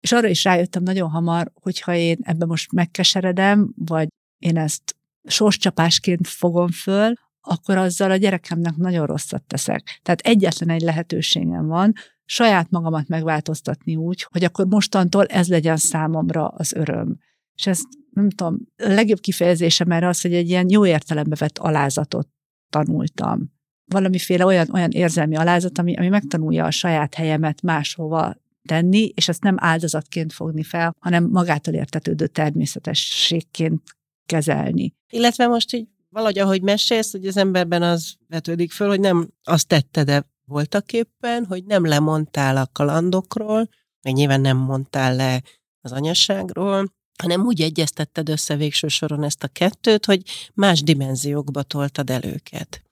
És 0.00 0.12
arra 0.12 0.28
is 0.28 0.44
rájöttem 0.44 0.82
nagyon 0.82 1.10
hamar, 1.10 1.50
hogyha 1.54 1.94
én 1.94 2.18
ebbe 2.22 2.46
most 2.46 2.72
megkeseredem, 2.72 3.72
vagy 3.76 4.08
én 4.38 4.56
ezt 4.56 4.96
sorscsapásként 5.24 6.26
fogom 6.26 6.68
föl, 6.68 7.12
akkor 7.40 7.76
azzal 7.76 8.10
a 8.10 8.16
gyerekemnek 8.16 8.76
nagyon 8.76 9.06
rosszat 9.06 9.42
teszek. 9.42 10.00
Tehát 10.02 10.20
egyetlen 10.20 10.68
egy 10.68 10.80
lehetőségem 10.80 11.66
van, 11.66 11.92
saját 12.24 12.70
magamat 12.70 13.08
megváltoztatni 13.08 13.96
úgy, 13.96 14.26
hogy 14.30 14.44
akkor 14.44 14.66
mostantól 14.66 15.26
ez 15.26 15.48
legyen 15.48 15.76
számomra 15.76 16.48
az 16.48 16.72
öröm. 16.72 17.18
És 17.54 17.66
ezt 17.66 17.86
nem 18.10 18.30
tudom, 18.30 18.58
a 18.76 18.88
legjobb 18.88 19.20
kifejezésem 19.20 19.90
erre 19.90 20.08
az, 20.08 20.20
hogy 20.20 20.34
egy 20.34 20.48
ilyen 20.48 20.66
jó 20.68 20.86
értelembe 20.86 21.36
vett 21.38 21.58
alázatot 21.58 22.28
tanultam. 22.70 23.52
Valamiféle 23.84 24.44
olyan, 24.44 24.68
olyan 24.72 24.90
érzelmi 24.90 25.36
alázat, 25.36 25.78
ami, 25.78 25.96
ami 25.96 26.08
megtanulja 26.08 26.64
a 26.64 26.70
saját 26.70 27.14
helyemet 27.14 27.62
máshova 27.62 28.34
tenni, 28.68 29.12
és 29.14 29.28
ezt 29.28 29.42
nem 29.42 29.56
áldozatként 29.58 30.32
fogni 30.32 30.62
fel, 30.62 30.96
hanem 30.98 31.28
magától 31.30 31.74
értetődő 31.74 32.26
természetességként 32.26 33.82
kezelni. 34.26 34.94
Illetve 35.10 35.46
most 35.46 35.74
így 35.74 35.88
valahogy, 36.10 36.38
ahogy 36.38 36.62
mesélsz, 36.62 37.12
hogy 37.12 37.26
az 37.26 37.36
emberben 37.36 37.82
az 37.82 38.14
vetődik 38.28 38.72
föl, 38.72 38.88
hogy 38.88 39.00
nem 39.00 39.30
azt 39.42 39.66
tette, 39.66 40.04
de 40.04 40.26
voltak 40.44 40.92
éppen, 40.92 41.44
hogy 41.44 41.64
nem 41.64 41.86
lemondtál 41.86 42.56
a 42.56 42.68
kalandokról, 42.72 43.68
meg 44.02 44.14
nyilván 44.14 44.40
nem 44.40 44.56
mondtál 44.56 45.16
le 45.16 45.42
az 45.80 45.92
anyasságról, 45.92 46.92
hanem 47.22 47.44
úgy 47.44 47.60
egyeztetted 47.60 48.28
össze 48.28 48.56
végső 48.56 48.88
soron 48.88 49.22
ezt 49.22 49.42
a 49.42 49.48
kettőt, 49.48 50.04
hogy 50.04 50.22
más 50.54 50.82
dimenziókba 50.82 51.62
toltad 51.62 52.10
el 52.10 52.24
őket. 52.24 52.82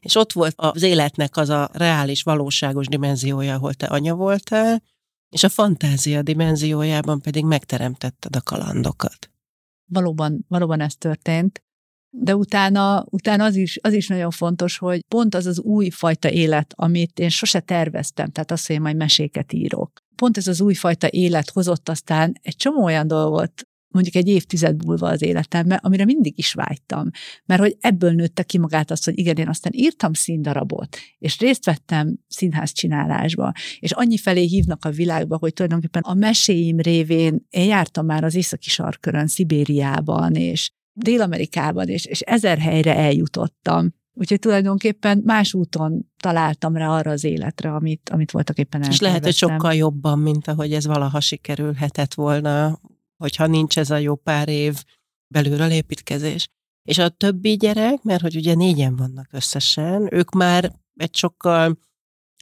És 0.00 0.14
ott 0.14 0.32
volt 0.32 0.54
az 0.56 0.82
életnek 0.82 1.36
az 1.36 1.48
a 1.48 1.70
reális, 1.72 2.22
valóságos 2.22 2.86
dimenziója, 2.86 3.54
ahol 3.54 3.74
te 3.74 3.86
anya 3.86 4.14
voltál, 4.14 4.82
és 5.28 5.44
a 5.44 5.48
fantázia 5.48 6.22
dimenziójában 6.22 7.20
pedig 7.20 7.44
megteremtetted 7.44 8.36
a 8.36 8.40
kalandokat. 8.40 9.30
Valóban, 9.90 10.44
valóban 10.48 10.80
ez 10.80 10.96
történt. 10.96 11.63
De 12.16 12.36
utána, 12.36 13.04
utána 13.10 13.44
az, 13.44 13.56
is, 13.56 13.78
az 13.82 13.92
is 13.92 14.08
nagyon 14.08 14.30
fontos, 14.30 14.78
hogy 14.78 15.00
pont 15.08 15.34
az 15.34 15.46
az 15.46 15.60
új 15.60 15.90
fajta 15.90 16.30
élet, 16.30 16.72
amit 16.76 17.18
én 17.18 17.28
sose 17.28 17.60
terveztem, 17.60 18.30
tehát 18.30 18.50
azt, 18.50 18.66
hogy 18.66 18.76
én 18.76 18.82
majd 18.82 18.96
meséket 18.96 19.52
írok. 19.52 20.02
Pont 20.16 20.36
ez 20.36 20.46
az 20.46 20.60
újfajta 20.60 21.06
élet 21.06 21.50
hozott 21.50 21.88
aztán 21.88 22.32
egy 22.42 22.56
csomó 22.56 22.84
olyan 22.84 23.06
dolgot, 23.06 23.62
mondjuk 23.94 24.14
egy 24.14 24.28
évtized 24.28 24.84
múlva 24.84 25.08
az 25.08 25.22
életembe, 25.22 25.74
amire 25.74 26.04
mindig 26.04 26.38
is 26.38 26.52
vágytam. 26.52 27.10
Mert 27.46 27.60
hogy 27.60 27.76
ebből 27.80 28.12
nőtte 28.12 28.42
ki 28.42 28.58
magát 28.58 28.90
azt, 28.90 29.04
hogy 29.04 29.18
igen, 29.18 29.36
én 29.36 29.48
aztán 29.48 29.72
írtam 29.74 30.12
színdarabot, 30.12 30.96
és 31.18 31.38
részt 31.38 31.64
vettem 31.64 32.18
színház 32.28 32.72
csinálásba, 32.72 33.52
és 33.78 33.92
annyi 33.92 34.18
felé 34.18 34.44
hívnak 34.44 34.84
a 34.84 34.90
világba, 34.90 35.36
hogy 35.36 35.52
tulajdonképpen 35.52 36.02
a 36.02 36.14
meséim 36.14 36.80
révén 36.80 37.46
én 37.50 37.66
jártam 37.66 38.06
már 38.06 38.24
az 38.24 38.34
északi 38.34 38.68
sarkörön, 38.68 39.26
Szibériában, 39.26 40.34
és 40.34 40.70
Dél-Amerikában, 40.94 41.88
és, 41.88 42.04
és 42.04 42.20
ezer 42.20 42.58
helyre 42.58 42.96
eljutottam. 42.96 43.94
Úgyhogy 44.16 44.38
tulajdonképpen 44.38 45.22
más 45.24 45.54
úton 45.54 46.10
találtam 46.16 46.76
rá 46.76 46.88
arra 46.88 47.10
az 47.10 47.24
életre, 47.24 47.74
amit, 47.74 48.08
amit 48.08 48.30
voltak 48.30 48.58
éppen 48.58 48.82
És 48.82 49.00
lehet, 49.00 49.24
hogy 49.24 49.34
sokkal 49.34 49.74
jobban, 49.74 50.18
mint 50.18 50.48
ahogy 50.48 50.72
ez 50.72 50.86
valaha 50.86 51.20
sikerülhetett 51.20 52.14
volna, 52.14 52.80
hogyha 53.16 53.46
nincs 53.46 53.78
ez 53.78 53.90
a 53.90 53.96
jó 53.96 54.14
pár 54.14 54.48
év 54.48 54.82
belülről 55.34 55.70
építkezés. 55.70 56.48
És 56.88 56.98
a 56.98 57.08
többi 57.08 57.56
gyerek, 57.56 58.02
mert 58.02 58.22
hogy 58.22 58.36
ugye 58.36 58.54
négyen 58.54 58.96
vannak 58.96 59.28
összesen, 59.32 60.14
ők 60.14 60.30
már 60.30 60.72
egy 60.94 61.14
sokkal 61.14 61.78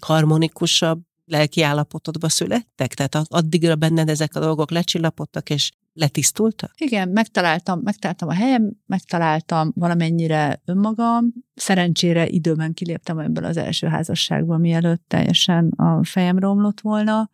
harmonikusabb 0.03 1.03
lelki 1.33 1.63
állapotodba 1.63 2.29
születtek? 2.29 2.95
Tehát 2.95 3.15
addigra 3.15 3.77
benned 3.77 4.09
ezek 4.09 4.35
a 4.35 4.41
dolgok 4.41 4.71
lecsillapodtak, 4.71 5.51
és 5.51 5.71
letisztultak? 5.93 6.73
Igen, 6.77 7.09
megtaláltam, 7.09 7.81
megtaláltam 7.83 8.29
a 8.29 8.33
helyem, 8.33 8.73
megtaláltam 8.87 9.73
valamennyire 9.75 10.63
önmagam. 10.65 11.33
Szerencsére 11.55 12.29
időben 12.29 12.73
kiléptem 12.75 13.19
ebből 13.19 13.45
az 13.45 13.57
első 13.57 13.87
házasságból, 13.87 14.59
mielőtt 14.59 15.05
teljesen 15.09 15.69
a 15.69 16.05
fejem 16.05 16.39
romlott 16.39 16.81
volna. 16.81 17.31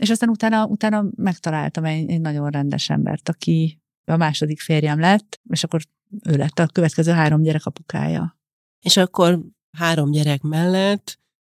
És 0.00 0.10
aztán 0.10 0.28
utána, 0.28 0.66
utána 0.66 1.04
megtaláltam 1.16 1.84
egy, 1.84 2.10
egy 2.10 2.20
nagyon 2.20 2.50
rendes 2.50 2.90
embert, 2.90 3.28
aki 3.28 3.80
a 4.04 4.16
második 4.16 4.60
férjem 4.60 5.00
lett, 5.00 5.40
és 5.50 5.64
akkor 5.64 5.80
ő 6.24 6.36
lett 6.36 6.58
a 6.58 6.66
következő 6.66 7.12
három 7.12 7.42
gyerek 7.42 7.66
apukája. 7.66 8.38
És 8.80 8.96
akkor 8.96 9.40
három 9.76 10.10
gyerek 10.10 10.42
mellett 10.42 11.18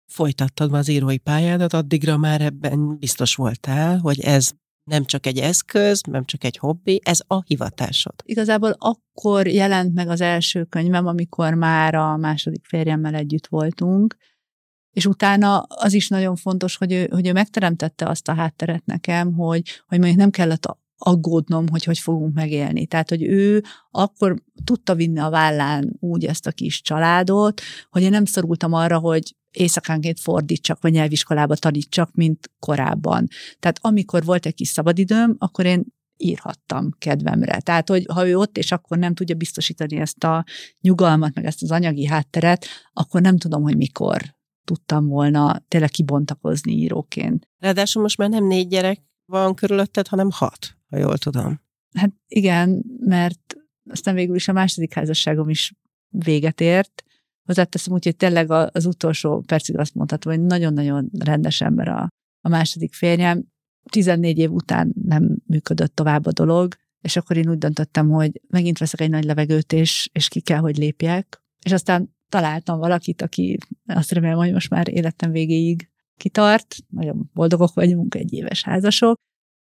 folytattad 0.10 0.74
az 0.74 0.88
írói 0.88 1.18
pályádat, 1.18 1.74
addigra 1.74 2.18
már 2.18 2.42
ebben 2.42 2.98
biztos 2.98 3.36
voltál, 3.36 3.98
hogy 3.98 4.20
ez 4.20 4.52
nem 4.84 5.06
csak 5.06 5.26
egy 5.26 5.38
eszköz, 5.38 6.02
nem 6.02 6.26
csak 6.26 6.44
egy 6.44 6.58
hobbi, 6.58 7.02
ez 7.04 7.20
a 7.28 7.42
hivatásod. 7.42 8.14
Igazából 8.24 8.76
akkor 8.78 9.48
jelent 9.48 9.94
meg 9.94 10.10
az 10.10 10.22
első 10.22 10.64
könyvem, 10.64 11.08
amikor 11.08 11.54
már 11.54 11.96
a 11.96 12.18
második 12.18 12.66
férjemmel 12.66 13.16
együtt 13.16 13.48
voltunk, 13.48 14.18
és 14.92 15.06
utána 15.06 15.60
az 15.60 15.94
is 15.94 16.08
nagyon 16.08 16.36
fontos, 16.36 16.78
hogy 16.78 16.92
ő, 16.92 17.08
hogy 17.12 17.28
ő 17.28 17.32
megteremtette 17.32 18.06
azt 18.06 18.28
a 18.28 18.34
hátteret 18.34 18.86
nekem, 18.86 19.34
hogy, 19.34 19.82
hogy 19.88 19.98
mondjuk 19.98 20.20
nem 20.20 20.30
kellett 20.30 20.78
aggódnom, 20.98 21.68
hogy 21.68 21.84
hogy 21.84 22.00
fogunk 22.00 22.34
megélni. 22.34 22.86
Tehát, 22.86 23.10
hogy 23.10 23.24
ő 23.24 23.64
akkor 23.92 24.42
tudta 24.64 24.96
vinni 24.96 25.20
a 25.20 25.30
vállán 25.30 25.96
úgy 26.00 26.26
ezt 26.26 26.48
a 26.48 26.52
kis 26.52 26.82
családot, 26.82 27.62
hogy 27.90 28.02
én 28.02 28.10
nem 28.10 28.26
szorultam 28.26 28.74
arra, 28.74 28.98
hogy 28.98 29.36
éjszakánként 29.52 30.20
fordítsak, 30.20 30.82
vagy 30.82 30.92
nyelviskolába 30.92 31.56
tanítsak, 31.56 32.14
mint 32.14 32.52
korábban. 32.60 33.28
Tehát 33.60 33.80
amikor 33.82 34.24
volt 34.24 34.46
egy 34.46 34.54
kis 34.54 34.68
szabadidőm, 34.68 35.36
akkor 35.38 35.66
én 35.66 35.86
írhattam 36.18 36.92
kedvemre. 36.98 37.60
Tehát, 37.60 37.90
hogy 37.90 38.06
ha 38.14 38.28
ő 38.28 38.38
ott, 38.38 38.58
és 38.58 38.72
akkor 38.72 38.98
nem 38.98 39.14
tudja 39.14 39.36
biztosítani 39.36 39.96
ezt 39.96 40.24
a 40.24 40.46
nyugalmat, 40.82 41.36
meg 41.36 41.46
ezt 41.46 41.64
az 41.64 41.72
anyagi 41.72 42.06
hátteret, 42.06 42.66
akkor 42.94 43.22
nem 43.22 43.38
tudom, 43.38 43.62
hogy 43.62 43.78
mikor 43.78 44.22
tudtam 44.64 45.08
volna 45.08 45.64
tényleg 45.68 45.90
kibontakozni 45.90 46.72
íróként. 46.72 47.48
Ráadásul 47.58 48.02
most 48.02 48.18
már 48.18 48.30
nem 48.30 48.48
négy 48.48 48.68
gyerek 48.68 49.02
van 49.26 49.56
körülötted, 49.56 50.08
hanem 50.08 50.30
hat, 50.32 50.78
ha 50.90 50.98
jól 50.98 51.18
tudom. 51.18 51.62
Hát 51.94 52.12
igen, 52.28 52.84
mert 53.00 53.56
aztán 53.90 54.16
végül 54.16 54.36
is 54.36 54.48
a 54.48 54.54
második 54.54 54.94
házasságom 54.94 55.50
is 55.50 55.74
véget 56.10 56.62
ért. 56.62 57.04
Hozzáteszem 57.50 57.94
úgy, 57.94 58.04
hogy 58.04 58.16
tényleg 58.16 58.52
az 58.52 58.86
utolsó 58.86 59.42
percig 59.42 59.78
azt 59.78 59.94
mondhatom, 59.94 60.34
hogy 60.34 60.42
nagyon-nagyon 60.42 61.10
rendes 61.20 61.62
ember 61.62 61.88
a, 61.88 62.08
a 62.42 62.50
második 62.50 62.94
férjem. 62.94 63.46
14 63.92 64.38
év 64.38 64.52
után 64.52 64.94
nem 65.04 65.38
működött 65.46 65.96
tovább 65.96 66.26
a 66.26 66.32
dolog, 66.32 66.76
és 67.02 67.16
akkor 67.16 67.38
én 67.38 67.50
úgy 67.50 67.58
döntöttem, 67.58 68.10
hogy 68.10 68.42
megint 68.48 68.78
veszek 68.78 69.02
egy 69.02 69.10
nagy 69.10 69.24
levegőt, 69.24 69.74
és, 69.74 70.10
és 70.12 70.28
ki 70.28 70.42
kell, 70.42 70.60
hogy 70.60 70.78
lépjek. 70.78 71.42
És 71.66 71.72
aztán 71.72 72.16
találtam 72.30 72.80
valakit, 72.80 73.22
aki 73.22 73.58
azt 73.86 74.12
remélem, 74.12 74.38
hogy 74.38 74.52
most 74.52 74.70
már 74.70 74.88
életem 74.88 75.32
végéig 75.32 75.90
kitart, 76.18 76.76
nagyon 76.90 77.30
boldogok 77.34 77.74
vagyunk, 77.74 78.16
egy 78.16 78.34
éves 78.34 78.64
házasok, 78.64 79.16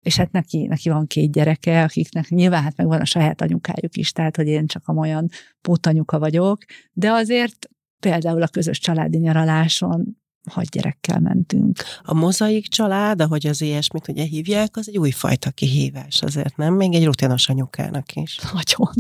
és 0.07 0.17
hát 0.17 0.33
neki, 0.33 0.67
neki 0.67 0.89
van 0.89 1.07
két 1.07 1.33
gyereke, 1.33 1.83
akiknek 1.83 2.29
nyilván 2.29 2.63
hát 2.63 2.77
meg 2.77 2.87
van 2.87 3.01
a 3.01 3.05
saját 3.05 3.41
anyukájuk 3.41 3.97
is, 3.97 4.13
tehát 4.13 4.37
hogy 4.37 4.47
én 4.47 4.67
csak 4.67 4.83
a 4.87 4.93
olyan 4.93 5.29
pótanyuka 5.61 6.19
vagyok, 6.19 6.65
de 6.93 7.11
azért 7.11 7.69
például 8.01 8.43
a 8.43 8.49
közös 8.49 8.79
családi 8.79 9.19
nyaraláson 9.19 10.17
hat 10.51 10.71
gyerekkel 10.71 11.21
mentünk. 11.21 11.79
A 12.03 12.15
mozaik 12.15 12.67
család, 12.67 13.21
ahogy 13.21 13.47
az 13.47 13.61
ilyesmit 13.61 14.09
ugye 14.09 14.25
hívják, 14.25 14.77
az 14.77 14.89
egy 14.89 14.99
újfajta 14.99 15.51
kihívás 15.51 16.23
azért, 16.23 16.57
nem? 16.57 16.75
Még 16.75 16.95
egy 16.95 17.05
rutinos 17.05 17.49
anyukának 17.49 18.15
is. 18.15 18.39
Nagyon. 18.53 18.93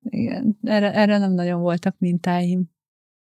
Igen, 0.00 0.58
erre, 0.62 0.92
erre 0.92 1.18
nem 1.18 1.32
nagyon 1.32 1.60
voltak 1.60 1.94
mintáim. 1.98 2.70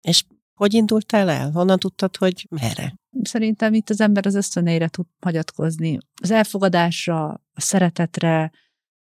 És 0.01 0.25
hogy 0.55 0.75
indultál 0.75 1.29
el? 1.29 1.51
Honnan 1.51 1.79
tudtad, 1.79 2.17
hogy 2.17 2.47
merre? 2.51 2.95
Szerintem 3.23 3.75
itt 3.75 3.91
az 3.91 4.01
ember 4.01 4.27
az 4.27 4.35
ösztöneire 4.35 4.89
tud 4.89 5.07
hagyatkozni. 5.21 5.99
Az 6.23 6.31
elfogadásra, 6.31 7.25
a 7.53 7.61
szeretetre, 7.61 8.51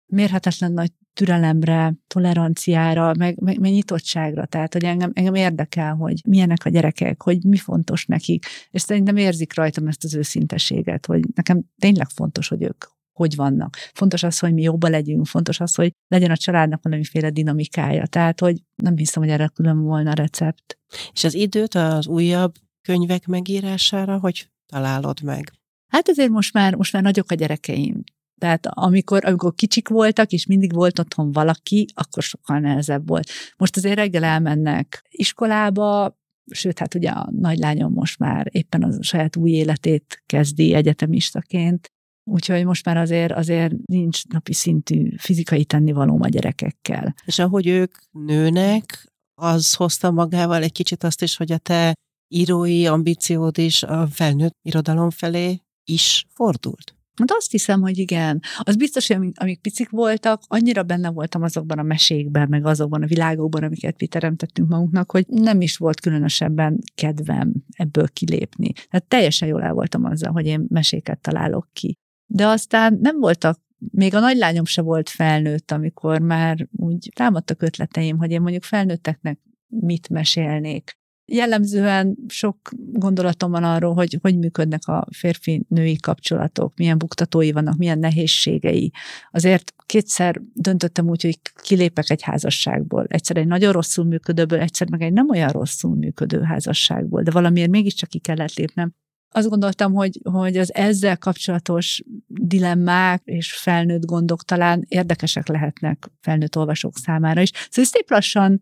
mérhetetlen 0.05 0.71
nagy 0.71 0.91
türelemre, 1.15 1.93
toleranciára, 2.07 3.13
meg, 3.17 3.39
meg, 3.39 3.59
meg 3.59 3.71
nyitottságra. 3.71 4.45
Tehát, 4.45 4.73
hogy 4.73 4.83
engem, 4.83 5.11
engem 5.13 5.35
érdekel, 5.35 5.93
hogy 5.93 6.21
milyenek 6.27 6.65
a 6.65 6.69
gyerekek, 6.69 7.21
hogy 7.21 7.43
mi 7.43 7.57
fontos 7.57 8.05
nekik. 8.05 8.45
És 8.69 8.81
szerintem 8.81 9.17
érzik 9.17 9.55
rajtam 9.55 9.87
ezt 9.87 10.03
az 10.03 10.15
őszinteséget, 10.15 11.05
hogy 11.05 11.21
nekem 11.35 11.63
tényleg 11.79 12.07
fontos, 12.09 12.47
hogy 12.47 12.63
ők 12.63 12.85
hogy 13.15 13.35
vannak. 13.35 13.75
Fontos 13.93 14.23
az, 14.23 14.39
hogy 14.39 14.53
mi 14.53 14.61
jobban 14.61 14.91
legyünk, 14.91 15.25
fontos 15.25 15.59
az, 15.59 15.75
hogy 15.75 15.91
legyen 16.07 16.31
a 16.31 16.37
családnak 16.37 16.83
valamiféle 16.83 17.29
dinamikája. 17.29 18.05
Tehát, 18.05 18.39
hogy 18.39 18.61
nem 18.75 18.97
hiszem, 18.97 19.23
hogy 19.23 19.31
erre 19.31 19.47
külön 19.47 19.81
volna 19.81 20.13
recept. 20.13 20.79
És 21.13 21.23
az 21.23 21.33
időt 21.33 21.75
az 21.75 22.07
újabb 22.07 22.53
könyvek 22.81 23.25
megírására, 23.27 24.17
hogy 24.17 24.49
találod 24.65 25.21
meg? 25.21 25.51
Hát 25.91 26.09
azért 26.09 26.29
most 26.29 26.53
már, 26.53 26.75
most 26.75 26.93
már 26.93 27.01
nagyok 27.01 27.31
a 27.31 27.35
gyerekeim. 27.35 28.03
Tehát 28.41 28.67
amikor, 28.67 29.25
amikor 29.25 29.53
kicsik 29.53 29.87
voltak, 29.87 30.31
és 30.31 30.45
mindig 30.45 30.73
volt 30.73 30.99
otthon 30.99 31.31
valaki, 31.31 31.85
akkor 31.93 32.23
sokkal 32.23 32.59
nehezebb 32.59 33.07
volt. 33.07 33.29
Most 33.57 33.77
azért 33.77 33.95
reggel 33.95 34.23
elmennek 34.23 35.01
iskolába, 35.09 36.17
sőt, 36.51 36.79
hát 36.79 36.95
ugye 36.95 37.09
a 37.09 37.29
nagylányom 37.31 37.93
most 37.93 38.19
már 38.19 38.47
éppen 38.51 38.83
a 38.83 39.03
saját 39.03 39.35
új 39.35 39.51
életét 39.51 40.23
kezdi 40.25 40.73
egyetemistaként, 40.73 41.89
Úgyhogy 42.31 42.65
most 42.65 42.85
már 42.85 42.97
azért, 42.97 43.31
azért 43.31 43.73
nincs 43.85 44.27
napi 44.27 44.53
szintű 44.53 45.09
fizikai 45.17 45.65
tennivalóm 45.65 46.21
a 46.21 46.27
gyerekekkel. 46.27 47.15
És 47.25 47.39
ahogy 47.39 47.67
ők 47.67 47.97
nőnek, 48.11 49.05
az 49.41 49.73
hozta 49.73 50.11
magával 50.11 50.63
egy 50.63 50.71
kicsit 50.71 51.03
azt 51.03 51.21
is, 51.21 51.37
hogy 51.37 51.51
a 51.51 51.57
te 51.57 51.93
írói 52.33 52.85
ambíciód 52.85 53.57
is 53.57 53.83
a 53.83 54.07
felnőtt 54.07 54.53
irodalom 54.61 55.09
felé 55.09 55.61
is 55.83 56.25
fordult. 56.33 56.94
Hát 57.15 57.31
azt 57.31 57.51
hiszem, 57.51 57.81
hogy 57.81 57.97
igen. 57.97 58.39
Az 58.59 58.75
biztos, 58.75 59.07
hogy 59.07 59.31
amíg 59.33 59.61
picik 59.61 59.89
voltak, 59.89 60.41
annyira 60.47 60.83
benne 60.83 61.09
voltam 61.09 61.41
azokban 61.43 61.79
a 61.79 61.83
mesékben, 61.83 62.47
meg 62.49 62.65
azokban 62.65 63.03
a 63.03 63.07
világokban, 63.07 63.63
amiket 63.63 63.99
mi 63.99 64.07
teremtettünk 64.07 64.69
magunknak, 64.69 65.11
hogy 65.11 65.25
nem 65.27 65.61
is 65.61 65.77
volt 65.77 65.99
különösebben 65.99 66.79
kedvem 66.95 67.53
ebből 67.77 68.07
kilépni. 68.07 68.71
Tehát 68.71 69.07
teljesen 69.07 69.47
jól 69.47 69.63
el 69.63 69.73
voltam 69.73 70.03
azzal, 70.03 70.31
hogy 70.31 70.45
én 70.45 70.65
meséket 70.67 71.19
találok 71.19 71.67
ki. 71.73 71.97
De 72.25 72.47
aztán 72.47 72.97
nem 73.01 73.19
voltak 73.19 73.59
még 73.91 74.15
a 74.15 74.19
nagylányom 74.19 74.65
se 74.65 74.81
volt 74.81 75.09
felnőtt, 75.09 75.71
amikor 75.71 76.19
már 76.19 76.67
úgy 76.71 77.11
támadtak 77.15 77.61
ötleteim, 77.61 78.17
hogy 78.17 78.31
én 78.31 78.41
mondjuk 78.41 78.63
felnőtteknek 78.63 79.39
mit 79.67 80.09
mesélnék 80.09 80.97
jellemzően 81.25 82.17
sok 82.27 82.57
gondolatom 82.91 83.51
van 83.51 83.63
arról, 83.63 83.93
hogy 83.93 84.17
hogy 84.21 84.37
működnek 84.37 84.87
a 84.87 85.07
férfi-női 85.11 85.95
kapcsolatok, 85.95 86.73
milyen 86.75 86.97
buktatói 86.97 87.51
vannak, 87.51 87.77
milyen 87.77 87.99
nehézségei. 87.99 88.91
Azért 89.31 89.73
kétszer 89.85 90.41
döntöttem 90.53 91.09
úgy, 91.09 91.21
hogy 91.21 91.39
kilépek 91.61 92.09
egy 92.09 92.21
házasságból. 92.21 93.05
Egyszer 93.07 93.37
egy 93.37 93.47
nagyon 93.47 93.71
rosszul 93.71 94.05
működőből, 94.05 94.59
egyszer 94.59 94.89
meg 94.89 95.01
egy 95.01 95.13
nem 95.13 95.29
olyan 95.29 95.49
rosszul 95.49 95.95
működő 95.95 96.41
házasságból, 96.41 97.21
de 97.21 97.31
valamiért 97.31 97.69
mégiscsak 97.69 98.09
ki 98.09 98.19
kellett 98.19 98.53
lépnem. 98.53 98.93
Azt 99.35 99.49
gondoltam, 99.49 99.93
hogy, 99.93 100.19
hogy 100.23 100.57
az 100.57 100.73
ezzel 100.73 101.17
kapcsolatos 101.17 102.03
dilemmák 102.27 103.21
és 103.23 103.53
felnőtt 103.53 104.05
gondok 104.05 104.43
talán 104.43 104.85
érdekesek 104.87 105.47
lehetnek 105.47 106.07
felnőtt 106.21 106.57
olvasók 106.57 106.97
számára 106.97 107.41
is. 107.41 107.51
Szóval 107.69 107.91
szép 107.91 108.09
lassan 108.09 108.61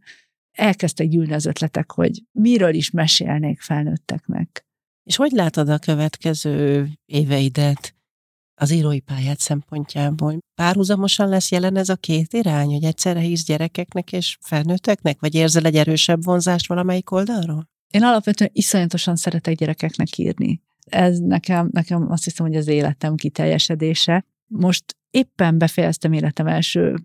elkezdtek 0.54 1.08
gyűlni 1.08 1.34
az 1.34 1.46
ötletek, 1.46 1.92
hogy 1.92 2.24
miről 2.32 2.74
is 2.74 2.92
mesélnék 2.92 3.62
felnőtteknek. 3.62 4.66
És 5.04 5.16
hogy 5.16 5.32
látod 5.32 5.70
a 5.70 5.80
következő 5.80 6.90
éveidet 7.06 7.96
az 8.56 8.72
írói 8.72 9.00
pályát 9.00 9.40
szempontjából? 9.40 10.38
Párhuzamosan 10.56 11.30
lesz 11.30 11.52
jelen 11.52 11.76
ez 11.76 11.90
a 11.90 11.96
két 11.96 12.34
irány, 12.34 12.68
hogy 12.68 12.84
egyszerre 12.84 13.20
hisz 13.20 13.46
gyerekeknek 13.46 14.12
és 14.12 14.38
felnőtteknek, 14.42 15.20
vagy 15.20 15.36
érzel 15.36 15.66
egy 15.66 15.76
erősebb 15.76 16.24
vonzást 16.24 16.68
valamelyik 16.68 17.12
oldalról? 17.12 17.70
Én 17.94 18.04
alapvetően 18.04 18.50
iszonyatosan 18.54 19.16
szeretek 19.16 19.56
gyerekeknek 19.56 20.18
írni. 20.18 20.62
Ez 20.86 21.20
nekem, 21.20 21.70
nekem 21.72 22.12
azt 22.12 22.24
hiszem, 22.24 22.46
hogy 22.46 22.56
az 22.56 22.68
életem 22.68 23.16
kiteljesedése. 23.16 24.26
Most 24.48 24.98
éppen 25.10 25.58
befejeztem 25.58 26.14
életem 26.14 26.48
első 26.48 26.96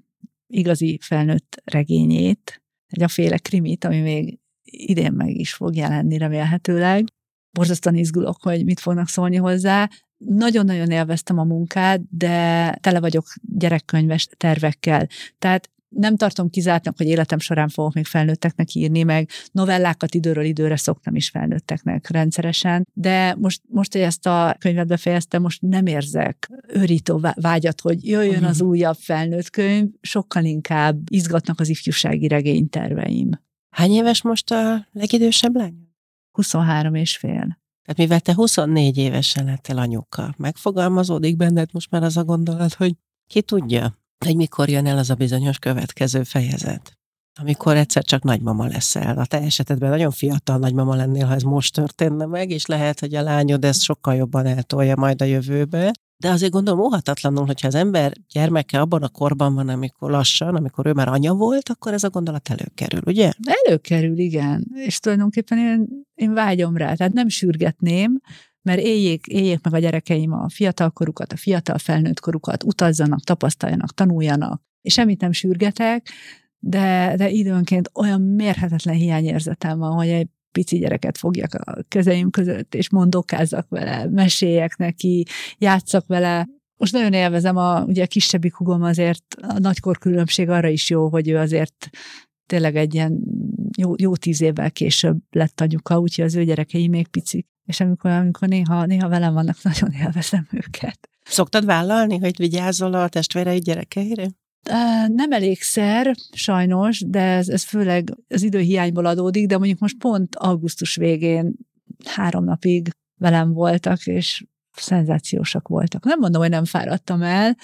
igazi 0.47 0.99
felnőtt 1.03 1.63
regényét, 1.65 2.63
egy 2.89 3.03
a 3.03 3.09
féle 3.09 3.39
krimit, 3.39 3.85
ami 3.85 4.01
még 4.01 4.39
idén 4.63 5.13
meg 5.13 5.37
is 5.37 5.55
fog 5.55 5.77
jelenni 5.77 6.19
remélhetőleg. 6.19 7.05
Borzasztóan 7.51 7.97
izgulok, 7.97 8.43
hogy 8.43 8.65
mit 8.65 8.81
fognak 8.81 9.09
szólni 9.09 9.37
hozzá. 9.37 9.91
Nagyon-nagyon 10.17 10.91
élveztem 10.91 11.39
a 11.39 11.45
munkát, 11.45 12.01
de 12.17 12.75
tele 12.81 13.01
vagyok 13.01 13.27
gyerekkönyves 13.43 14.29
tervekkel. 14.37 15.07
Tehát 15.39 15.71
nem 15.89 16.17
tartom 16.17 16.51
kizártnak, 16.51 16.97
hogy 16.97 17.07
életem 17.07 17.39
során 17.39 17.69
fogok 17.69 17.93
még 17.93 18.07
felnőtteknek 18.07 18.75
írni, 18.75 19.03
meg 19.03 19.29
novellákat 19.53 20.15
időről 20.15 20.45
időre 20.45 20.77
szoktam 20.77 21.15
is 21.15 21.29
felnőtteknek 21.29 22.11
rendszeresen, 22.11 22.87
de 22.93 23.35
most, 23.39 23.63
most, 23.69 23.93
hogy 23.93 24.01
ezt 24.01 24.27
a 24.27 24.57
könyvet 24.59 24.87
befejeztem, 24.87 25.43
most 25.43 25.63
nem 25.63 25.87
érzek 25.87 26.51
őrító 26.67 27.21
vágyat, 27.35 27.81
hogy 27.81 28.09
jöjjön 28.09 28.45
az 28.45 28.59
mhm. 28.59 28.69
újabb 28.69 28.97
felnőtt 29.01 29.51
könyv, 29.51 29.89
sokkal 30.01 30.45
inkább 30.45 30.99
izgatnak 31.11 31.61
az 31.61 31.69
ifjúsági 31.69 32.29
regényterveim. 32.29 33.31
Hány 33.71 33.93
éves 33.93 34.23
most 34.23 34.51
a 34.51 34.87
legidősebb 34.93 35.57
lány? 35.57 35.89
23 36.31 36.95
és 36.95 37.17
fél. 37.17 37.59
Tehát 37.83 37.97
mivel 37.97 38.21
te 38.21 38.35
24 38.35 38.97
évesen 38.97 39.45
lettél 39.45 39.79
anyuka, 39.79 40.35
megfogalmazódik 40.37 41.37
benned 41.37 41.69
most 41.73 41.91
már 41.91 42.03
az 42.03 42.17
a 42.17 42.25
gondolat, 42.25 42.75
hogy 42.75 42.95
ki 43.27 43.43
tudja, 43.43 43.99
hogy 44.25 44.37
mikor 44.37 44.69
jön 44.69 44.87
el 44.87 44.99
az 44.99 45.11
a 45.11 45.15
bizonyos 45.15 45.59
következő 45.59 46.23
fejezet. 46.23 46.99
Amikor 47.41 47.77
egyszer 47.77 48.05
csak 48.05 48.23
nagymama 48.23 48.67
leszel. 48.67 49.19
A 49.19 49.27
te 49.27 49.41
esetedben 49.41 49.91
nagyon 49.91 50.11
fiatal 50.11 50.59
nagymama 50.59 50.95
lennél, 50.95 51.27
ha 51.27 51.35
ez 51.35 51.43
most 51.43 51.75
történne 51.75 52.27
meg, 52.27 52.51
és 52.51 52.67
lehet, 52.67 53.01
hogy 53.01 53.15
a 53.15 53.23
lányod 53.23 53.65
ezt 53.65 53.83
sokkal 53.83 54.15
jobban 54.15 54.47
eltolja 54.47 54.97
majd 54.97 55.23
a 55.23 55.25
jövőbe. 55.25 55.93
De 56.17 56.29
azért 56.29 56.53
gondolom 56.53 56.81
óhatatlanul, 56.81 57.47
hogyha 57.47 57.67
az 57.67 57.75
ember 57.75 58.13
gyermeke 58.33 58.81
abban 58.81 59.03
a 59.03 59.09
korban 59.09 59.55
van, 59.55 59.69
amikor 59.69 60.11
lassan, 60.11 60.55
amikor 60.55 60.87
ő 60.87 60.93
már 60.93 61.09
anya 61.09 61.35
volt, 61.35 61.69
akkor 61.69 61.93
ez 61.93 62.05
a 62.05 62.11
gondolat 62.11 62.51
előkerül, 62.51 63.01
ugye? 63.07 63.33
Előkerül, 63.65 64.19
igen. 64.19 64.67
És 64.75 64.99
tulajdonképpen 64.99 65.59
én, 65.59 65.89
én 66.15 66.33
vágyom 66.33 66.77
rá. 66.77 66.95
Tehát 66.95 67.13
nem 67.13 67.29
sürgetném, 67.29 68.21
mert 68.63 68.81
éljék, 68.81 69.27
éljék 69.27 69.61
meg 69.63 69.75
a 69.75 69.79
gyerekeim 69.79 70.33
a 70.33 70.49
fiatalkorukat, 70.49 71.33
a 71.33 71.37
fiatal 71.37 71.79
felnőtt 71.79 72.21
korukat, 72.21 72.63
utazzanak, 72.63 73.25
tapasztaljanak, 73.25 73.95
tanuljanak, 73.95 74.63
és 74.81 74.93
semmit 74.93 75.21
nem 75.21 75.33
sürgetek, 75.33 76.09
de, 76.59 77.15
de 77.17 77.31
időnként 77.31 77.91
olyan 77.95 78.21
mérhetetlen 78.21 78.95
hiányérzetem 78.95 79.79
van, 79.79 79.93
hogy 79.93 80.09
egy 80.09 80.29
pici 80.53 80.79
gyereket 80.79 81.19
fogjak 81.19 81.55
a 81.55 81.83
kezeim 81.89 82.31
között, 82.31 82.75
és 82.75 82.91
mondokázzak 82.91 83.69
vele, 83.69 84.09
meséljek 84.11 84.77
neki, 84.77 85.27
játszak 85.59 86.07
vele. 86.07 86.49
Most 86.77 86.93
nagyon 86.93 87.13
élvezem, 87.13 87.57
a, 87.57 87.83
ugye 87.83 88.03
a 88.03 88.07
kisebbik 88.07 88.55
hugom 88.55 88.83
azért 88.83 89.25
a 89.41 89.59
nagykor 89.59 89.99
különbség 89.99 90.49
arra 90.49 90.69
is 90.69 90.91
jó, 90.91 91.09
hogy 91.09 91.29
ő 91.29 91.37
azért 91.37 91.91
tényleg 92.49 92.77
egy 92.77 92.95
ilyen 92.95 93.21
jó, 93.79 93.93
jó 93.99 94.17
tíz 94.17 94.41
évvel 94.41 94.71
később 94.71 95.19
lett 95.31 95.61
anyuka, 95.61 95.99
úgyhogy 95.99 96.25
az 96.25 96.35
ő 96.35 96.45
gyerekei 96.45 96.89
még 96.89 97.09
picik 97.09 97.47
és 97.69 97.81
amikor, 97.81 98.11
amikor 98.11 98.49
néha, 98.49 98.87
néha 98.87 99.09
velem 99.09 99.35
vannak, 99.35 99.63
nagyon 99.73 99.93
élvezem 99.93 100.49
őket. 100.51 101.09
Szoktad 101.25 101.65
vállalni, 101.65 102.19
hogy 102.19 102.37
vigyázol 102.37 102.95
a 102.95 103.09
testvéreid 103.09 103.63
gyerekeire? 103.63 104.29
Nem 105.07 105.33
elégszer, 105.33 106.15
sajnos, 106.33 107.05
de 107.07 107.21
ez, 107.21 107.49
ez 107.49 107.65
főleg 107.65 108.15
az 108.29 108.43
időhiányból 108.43 109.07
adódik, 109.07 109.47
de 109.47 109.59
mondjuk 109.59 109.79
most 109.79 109.99
pont 109.99 110.37
augusztus 110.37 110.97
végén 110.97 111.55
három 112.05 112.45
napig 112.45 112.89
velem 113.21 113.53
voltak, 113.53 114.07
és 114.07 114.45
szenzációsak 114.81 115.69
voltak. 115.69 116.05
Nem 116.05 116.19
mondom, 116.19 116.41
hogy 116.41 116.51
nem 116.51 116.65
fáradtam 116.65 117.23
el, 117.23 117.57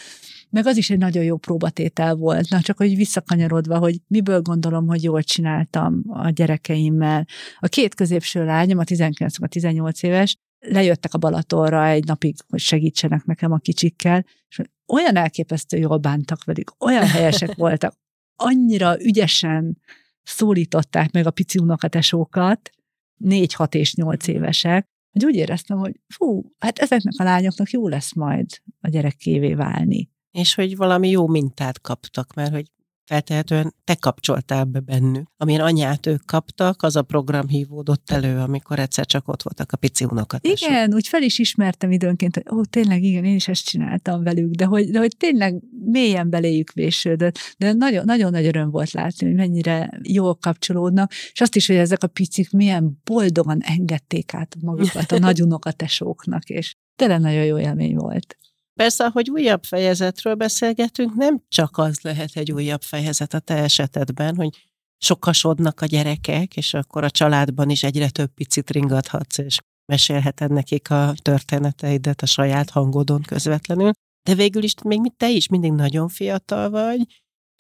meg 0.51 0.67
az 0.67 0.77
is 0.77 0.91
egy 0.91 0.99
nagyon 0.99 1.25
jó 1.25 1.37
próbatétel 1.37 2.15
volt. 2.15 2.49
Na, 2.49 2.61
csak 2.61 2.77
hogy 2.77 2.97
visszakanyarodva, 2.97 3.79
hogy 3.79 4.01
miből 4.07 4.41
gondolom, 4.41 4.87
hogy 4.87 5.03
jól 5.03 5.23
csináltam 5.23 6.03
a 6.09 6.31
gyerekeimmel. 6.31 7.27
A 7.59 7.69
két 7.69 7.95
középső 7.95 8.45
lányom, 8.45 8.79
a 8.79 8.85
19 8.85 9.43
a 9.43 9.47
18 9.47 10.03
éves, 10.03 10.37
lejöttek 10.59 11.15
a 11.15 11.19
Balatonra 11.19 11.87
egy 11.87 12.05
napig, 12.05 12.37
hogy 12.49 12.61
segítsenek 12.61 13.25
nekem 13.25 13.53
a 13.53 13.59
kicsikkel, 13.59 14.25
és 14.49 14.61
olyan 14.93 15.17
elképesztő 15.17 15.77
jól 15.77 15.97
bántak 15.97 16.45
velük, 16.45 16.75
olyan 16.79 17.07
helyesek 17.07 17.55
voltak, 17.65 17.95
annyira 18.37 19.03
ügyesen 19.03 19.79
szólították 20.23 21.13
meg 21.13 21.27
a 21.27 21.31
pici 21.31 21.59
unokatesókat, 21.59 22.71
négy, 23.17 23.55
hat 23.55 23.75
és 23.75 23.95
nyolc 23.95 24.27
évesek, 24.27 24.89
hogy 25.15 25.25
úgy 25.25 25.35
éreztem, 25.35 25.79
hogy 25.79 26.01
fú, 26.09 26.53
hát 26.59 26.79
ezeknek 26.79 27.15
a 27.17 27.23
lányoknak 27.23 27.71
jó 27.71 27.89
lesz 27.89 28.15
majd 28.15 28.47
a 28.81 28.89
gyerekévé 28.89 29.55
válni. 29.55 30.11
És 30.31 30.55
hogy 30.55 30.77
valami 30.77 31.11
jó 31.11 31.27
mintát 31.27 31.81
kaptak, 31.81 32.35
mert 32.35 32.53
hogy 32.53 32.71
feltehetően 33.05 33.75
te 33.85 33.95
kapcsoltál 33.95 34.65
be 34.65 34.81
bennük. 34.81 35.29
Amilyen 35.37 35.61
anyát 35.61 36.07
ők 36.07 36.25
kaptak, 36.27 36.83
az 36.83 36.97
a 36.97 37.03
program 37.03 37.49
hívódott 37.49 38.11
elő, 38.11 38.39
amikor 38.39 38.79
egyszer 38.79 39.07
csak 39.07 39.29
ott 39.29 39.43
voltak 39.43 39.73
a 39.73 39.77
pici 39.77 40.05
unokatások. 40.05 40.69
Igen, 40.69 40.95
úgy 40.95 41.09
fel 41.09 41.23
is 41.23 41.39
ismertem 41.39 41.93
időnként, 41.93 42.35
hogy 42.35 42.59
ó, 42.59 42.63
tényleg 42.63 43.03
igen, 43.03 43.25
én 43.25 43.35
is 43.35 43.49
ezt 43.49 43.65
csináltam 43.65 44.23
velük, 44.23 44.55
de 44.55 44.65
hogy, 44.65 44.91
de 44.91 44.99
hogy 44.99 45.17
tényleg 45.17 45.63
mélyen 45.85 46.31
beléjük 46.31 46.73
vésődött. 46.73 47.39
De 47.59 47.73
nagyon, 47.73 48.05
nagyon 48.05 48.31
nagy 48.31 48.47
öröm 48.47 48.71
volt 48.71 48.91
látni, 48.91 49.27
hogy 49.27 49.35
mennyire 49.35 50.01
jól 50.03 50.35
kapcsolódnak, 50.35 51.13
és 51.33 51.41
azt 51.41 51.57
is, 51.57 51.67
hogy 51.67 51.77
ezek 51.77 52.03
a 52.03 52.07
picik 52.07 52.51
milyen 52.51 53.01
boldogan 53.05 53.61
engedték 53.63 54.35
át 54.35 54.57
magukat 54.61 55.13
a 55.13 55.19
nagy 55.19 55.43
unokatesóknak, 55.47 56.49
és 56.49 56.77
tényleg 56.97 57.21
nagyon 57.21 57.45
jó 57.45 57.59
élmény 57.59 57.95
volt. 57.97 58.37
Persze, 58.75 59.09
hogy 59.09 59.31
újabb 59.31 59.65
fejezetről 59.65 60.35
beszélgetünk, 60.35 61.15
nem 61.15 61.43
csak 61.49 61.79
az 61.79 62.01
lehet 62.01 62.37
egy 62.37 62.53
újabb 62.53 62.83
fejezet 62.83 63.35
a 63.35 63.39
te 63.39 63.55
esetedben, 63.55 64.37
hogy 64.37 64.69
sokasodnak 64.99 65.81
a 65.81 65.87
gyerekek, 65.87 66.57
és 66.57 66.75
akkor 66.75 67.05
a 67.05 67.11
családban 67.11 67.71
is 67.71 67.83
egyre 67.83 68.11
több 68.11 68.31
picit 68.35 68.71
ringathatsz, 68.71 69.39
és 69.39 69.59
mesélheted 69.93 70.51
nekik 70.51 70.91
a 70.91 71.15
történeteidet 71.23 72.23
a 72.23 72.27
saját 72.27 72.71
hangodon 72.71 73.23
közvetlenül. 73.23 73.91
De 74.29 74.35
végül 74.35 74.63
is 74.63 74.75
még 74.85 75.01
te 75.17 75.31
is 75.31 75.49
mindig 75.49 75.73
nagyon 75.73 76.09
fiatal 76.09 76.71
vagy, 76.71 77.07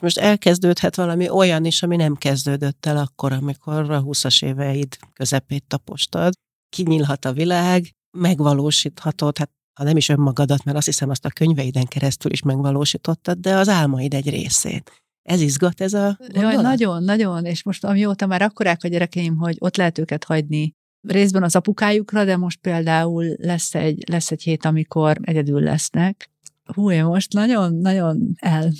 most 0.02 0.18
elkezdődhet 0.18 0.96
valami 0.96 1.28
olyan 1.28 1.64
is, 1.64 1.82
ami 1.82 1.96
nem 1.96 2.14
kezdődött 2.14 2.86
el 2.86 2.96
akkor, 2.96 3.32
amikor 3.32 3.90
a 3.90 4.02
20-as 4.02 4.44
éveid 4.44 4.96
közepét 5.12 5.64
tapostad. 5.66 6.32
Kinyílhat 6.68 7.24
a 7.24 7.32
világ, 7.32 7.90
megvalósíthatod, 8.18 9.38
hát 9.38 9.50
ha 9.75 9.85
nem 9.85 9.97
is 9.97 10.09
önmagadat, 10.09 10.64
mert 10.64 10.77
azt 10.77 10.87
hiszem 10.87 11.11
azt 11.11 11.25
a 11.25 11.31
könyveiden 11.31 11.85
keresztül 11.85 12.33
is 12.33 12.43
megvalósítottad, 12.43 13.39
de 13.39 13.55
az 13.55 13.68
álmaid 13.68 14.14
egy 14.14 14.31
részét. 14.31 15.03
Ez 15.22 15.41
izgat 15.41 15.81
ez 15.81 15.93
a 15.93 16.18
Jaj, 16.33 16.57
nagyon, 16.57 17.05
nagyon, 17.05 17.45
és 17.45 17.62
most 17.62 17.85
amióta 17.85 18.27
már 18.27 18.43
akkorák 18.43 18.85
a 18.85 18.89
gyerekeim, 18.89 19.37
hogy 19.37 19.57
ott 19.59 19.77
lehet 19.77 19.99
őket 19.99 20.25
hagyni 20.25 20.72
részben 21.09 21.43
az 21.43 21.57
apukájukra, 21.57 22.25
de 22.25 22.37
most 22.37 22.61
például 22.61 23.37
lesz 23.39 23.75
egy, 23.75 24.09
lesz 24.11 24.31
egy 24.31 24.43
hét, 24.43 24.64
amikor 24.64 25.18
egyedül 25.22 25.61
lesznek. 25.61 26.31
Hú, 26.64 26.91
én 26.91 27.05
most 27.05 27.33
nagyon-nagyon 27.33 28.35
el 28.39 28.72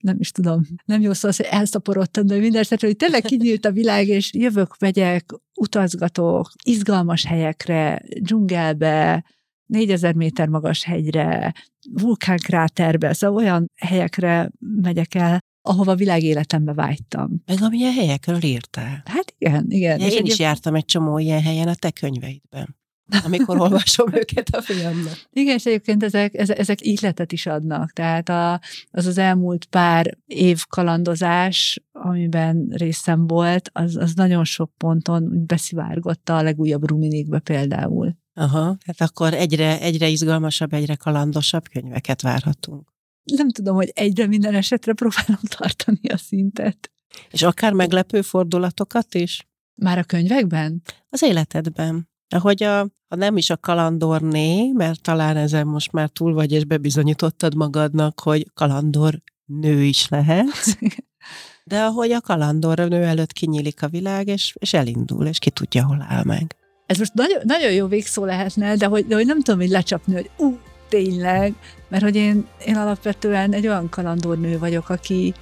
nem 0.00 0.16
is 0.18 0.30
tudom, 0.30 0.62
nem 0.84 1.00
jó 1.00 1.12
szó 1.12 1.28
az, 1.28 1.36
hogy 1.36 1.46
elszaporodtam, 1.50 2.26
de 2.26 2.38
minden 2.38 2.60
esetre, 2.60 2.86
hogy 2.86 2.96
tényleg 2.96 3.22
kinyílt 3.22 3.64
a 3.64 3.72
világ, 3.72 4.08
és 4.08 4.34
jövök, 4.34 4.76
megyek, 4.78 5.30
utazgatok, 5.54 6.52
izgalmas 6.64 7.24
helyekre, 7.24 8.02
dzsungelbe, 8.20 9.24
4000 9.70 10.14
méter 10.14 10.48
magas 10.48 10.84
hegyre, 10.84 11.54
vulkánkráterbe, 11.92 13.12
szóval 13.12 13.36
olyan 13.44 13.70
helyekre 13.76 14.50
megyek 14.58 15.14
el, 15.14 15.38
ahova 15.62 15.94
világéletembe 15.94 16.74
vágytam. 16.74 17.42
Meg 17.46 17.62
amilyen 17.62 17.92
helyekről 17.92 18.42
írtál. 18.42 19.02
Hát 19.04 19.34
igen, 19.38 19.64
igen. 19.68 20.00
Ja, 20.00 20.06
én 20.06 20.24
is 20.24 20.38
jártam 20.38 20.74
egy 20.74 20.84
csomó 20.84 21.18
ilyen 21.18 21.42
helyen 21.42 21.68
a 21.68 21.74
te 21.74 21.90
könyveidben 21.90 22.78
amikor 23.24 23.60
olvasom 23.60 24.14
őket 24.14 24.48
a 24.48 24.62
fiamnak. 24.62 25.12
Igen, 25.32 25.54
és 25.54 25.66
egyébként 25.66 26.02
ezek, 26.02 26.34
ezek 26.34 26.80
ihletet 26.80 27.32
is 27.32 27.46
adnak. 27.46 27.92
Tehát 27.92 28.28
a, 28.28 28.60
az 28.90 29.06
az 29.06 29.18
elmúlt 29.18 29.64
pár 29.64 30.18
év 30.26 30.64
kalandozás, 30.68 31.82
amiben 31.92 32.68
részem 32.70 33.26
volt, 33.26 33.70
az, 33.72 33.96
az 33.96 34.14
nagyon 34.14 34.44
sok 34.44 34.72
ponton 34.76 35.46
beszivárgotta 35.46 36.36
a 36.36 36.42
legújabb 36.42 36.88
ruminikbe 36.88 37.38
például. 37.38 38.16
Aha, 38.34 38.76
tehát 38.84 39.00
akkor 39.10 39.34
egyre, 39.34 39.80
egyre 39.80 40.08
izgalmasabb, 40.08 40.72
egyre 40.72 40.94
kalandosabb 40.94 41.68
könyveket 41.68 42.22
várhatunk. 42.22 42.88
Nem 43.24 43.50
tudom, 43.50 43.74
hogy 43.74 43.92
egyre 43.94 44.26
minden 44.26 44.54
esetre 44.54 44.92
próbálom 44.92 45.40
tartani 45.56 46.08
a 46.08 46.16
szintet. 46.16 46.90
És 47.30 47.42
akár 47.42 47.72
meglepő 47.72 48.22
fordulatokat 48.22 49.14
is? 49.14 49.48
Már 49.74 49.98
a 49.98 50.04
könyvekben? 50.04 50.82
Az 51.08 51.22
életedben. 51.22 52.08
Ahogy 52.28 52.62
a, 52.62 52.78
ha 53.08 53.16
nem 53.16 53.36
is 53.36 53.50
a 53.50 53.56
kalandorné, 53.56 54.72
mert 54.72 55.02
talán 55.02 55.36
ezen 55.36 55.66
most 55.66 55.92
már 55.92 56.08
túl 56.08 56.34
vagy, 56.34 56.52
és 56.52 56.64
bebizonyítottad 56.64 57.54
magadnak, 57.54 58.20
hogy 58.20 58.46
kalandor 58.54 59.22
nő 59.44 59.82
is 59.82 60.08
lehet, 60.08 60.78
de 61.64 61.82
ahogy 61.82 62.10
a 62.10 62.20
kalandor 62.20 62.78
nő 62.78 63.02
előtt 63.02 63.32
kinyílik 63.32 63.82
a 63.82 63.88
világ, 63.88 64.26
és, 64.28 64.54
és 64.58 64.72
elindul, 64.72 65.26
és 65.26 65.38
ki 65.38 65.50
tudja, 65.50 65.86
hol 65.86 66.04
áll 66.08 66.24
meg. 66.24 66.56
Ez 66.90 66.98
most 66.98 67.14
nagyon, 67.14 67.40
nagyon 67.44 67.72
jó 67.72 67.86
végszó 67.86 68.24
lehetne, 68.24 68.76
de 68.76 68.86
hogy, 68.86 69.06
de 69.06 69.14
hogy 69.14 69.26
nem 69.26 69.40
tudom, 69.40 69.60
hogy 69.60 69.68
lecsapni, 69.68 70.14
hogy 70.14 70.30
ú, 70.36 70.58
tényleg, 70.88 71.54
mert 71.88 72.02
hogy 72.02 72.16
én, 72.16 72.46
én 72.66 72.76
alapvetően 72.76 73.52
egy 73.52 73.66
olyan 73.66 73.88
kalandornő 73.88 74.58
vagyok, 74.58 74.88
aki, 74.88 75.34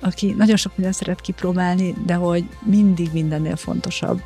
aki 0.00 0.34
nagyon 0.38 0.56
sok 0.56 0.72
mindent 0.76 0.96
szeret 0.96 1.20
kipróbálni, 1.20 1.94
de 2.06 2.14
hogy 2.14 2.44
mindig 2.62 3.08
mindennél 3.12 3.56
fontosabb 3.56 4.20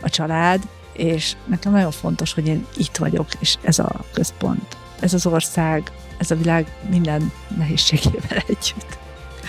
a 0.00 0.08
család, 0.10 0.68
és 0.92 1.36
nekem 1.46 1.72
nagyon 1.72 1.90
fontos, 1.90 2.32
hogy 2.32 2.46
én 2.46 2.66
itt 2.76 2.96
vagyok, 2.96 3.26
és 3.40 3.56
ez 3.62 3.78
a 3.78 4.04
központ, 4.12 4.76
ez 5.00 5.14
az 5.14 5.26
ország, 5.26 5.92
ez 6.18 6.30
a 6.30 6.36
világ 6.36 6.76
minden 6.90 7.32
nehézségével 7.56 8.38
együtt. 8.46 8.98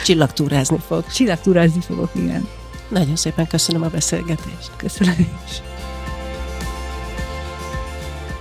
Csillagtúrázni 0.04 0.80
fog. 0.88 1.08
Csillagtúrázni 1.08 1.82
fogok, 1.82 2.10
igen. 2.16 2.48
Nagyon 2.88 3.16
szépen 3.16 3.48
köszönöm 3.48 3.82
a 3.84 3.90
beszélgetést. 3.90 4.72
Köszönöm 4.78 5.16
is. 5.48 5.75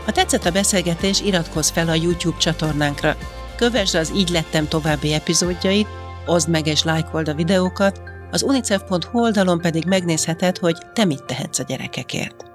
Ha 0.04 0.12
tetszett 0.12 0.44
a 0.44 0.50
beszélgetés, 0.50 1.20
iratkozz 1.20 1.70
fel 1.70 1.88
a 1.88 1.94
YouTube 1.94 2.38
csatornánkra. 2.38 3.16
Kövesd 3.56 3.94
az 3.94 4.12
Így 4.14 4.28
lettem 4.28 4.68
további 4.68 5.12
epizódjait, 5.12 5.88
oszd 6.26 6.48
meg 6.48 6.66
és 6.66 6.82
lájkold 6.82 7.28
a 7.28 7.34
videókat, 7.34 8.00
az 8.30 8.42
unicef.hu 8.42 9.20
oldalon 9.20 9.60
pedig 9.60 9.84
megnézheted, 9.86 10.58
hogy 10.58 10.76
te 10.92 11.04
mit 11.04 11.24
tehetsz 11.24 11.58
a 11.58 11.62
gyerekekért. 11.62 12.53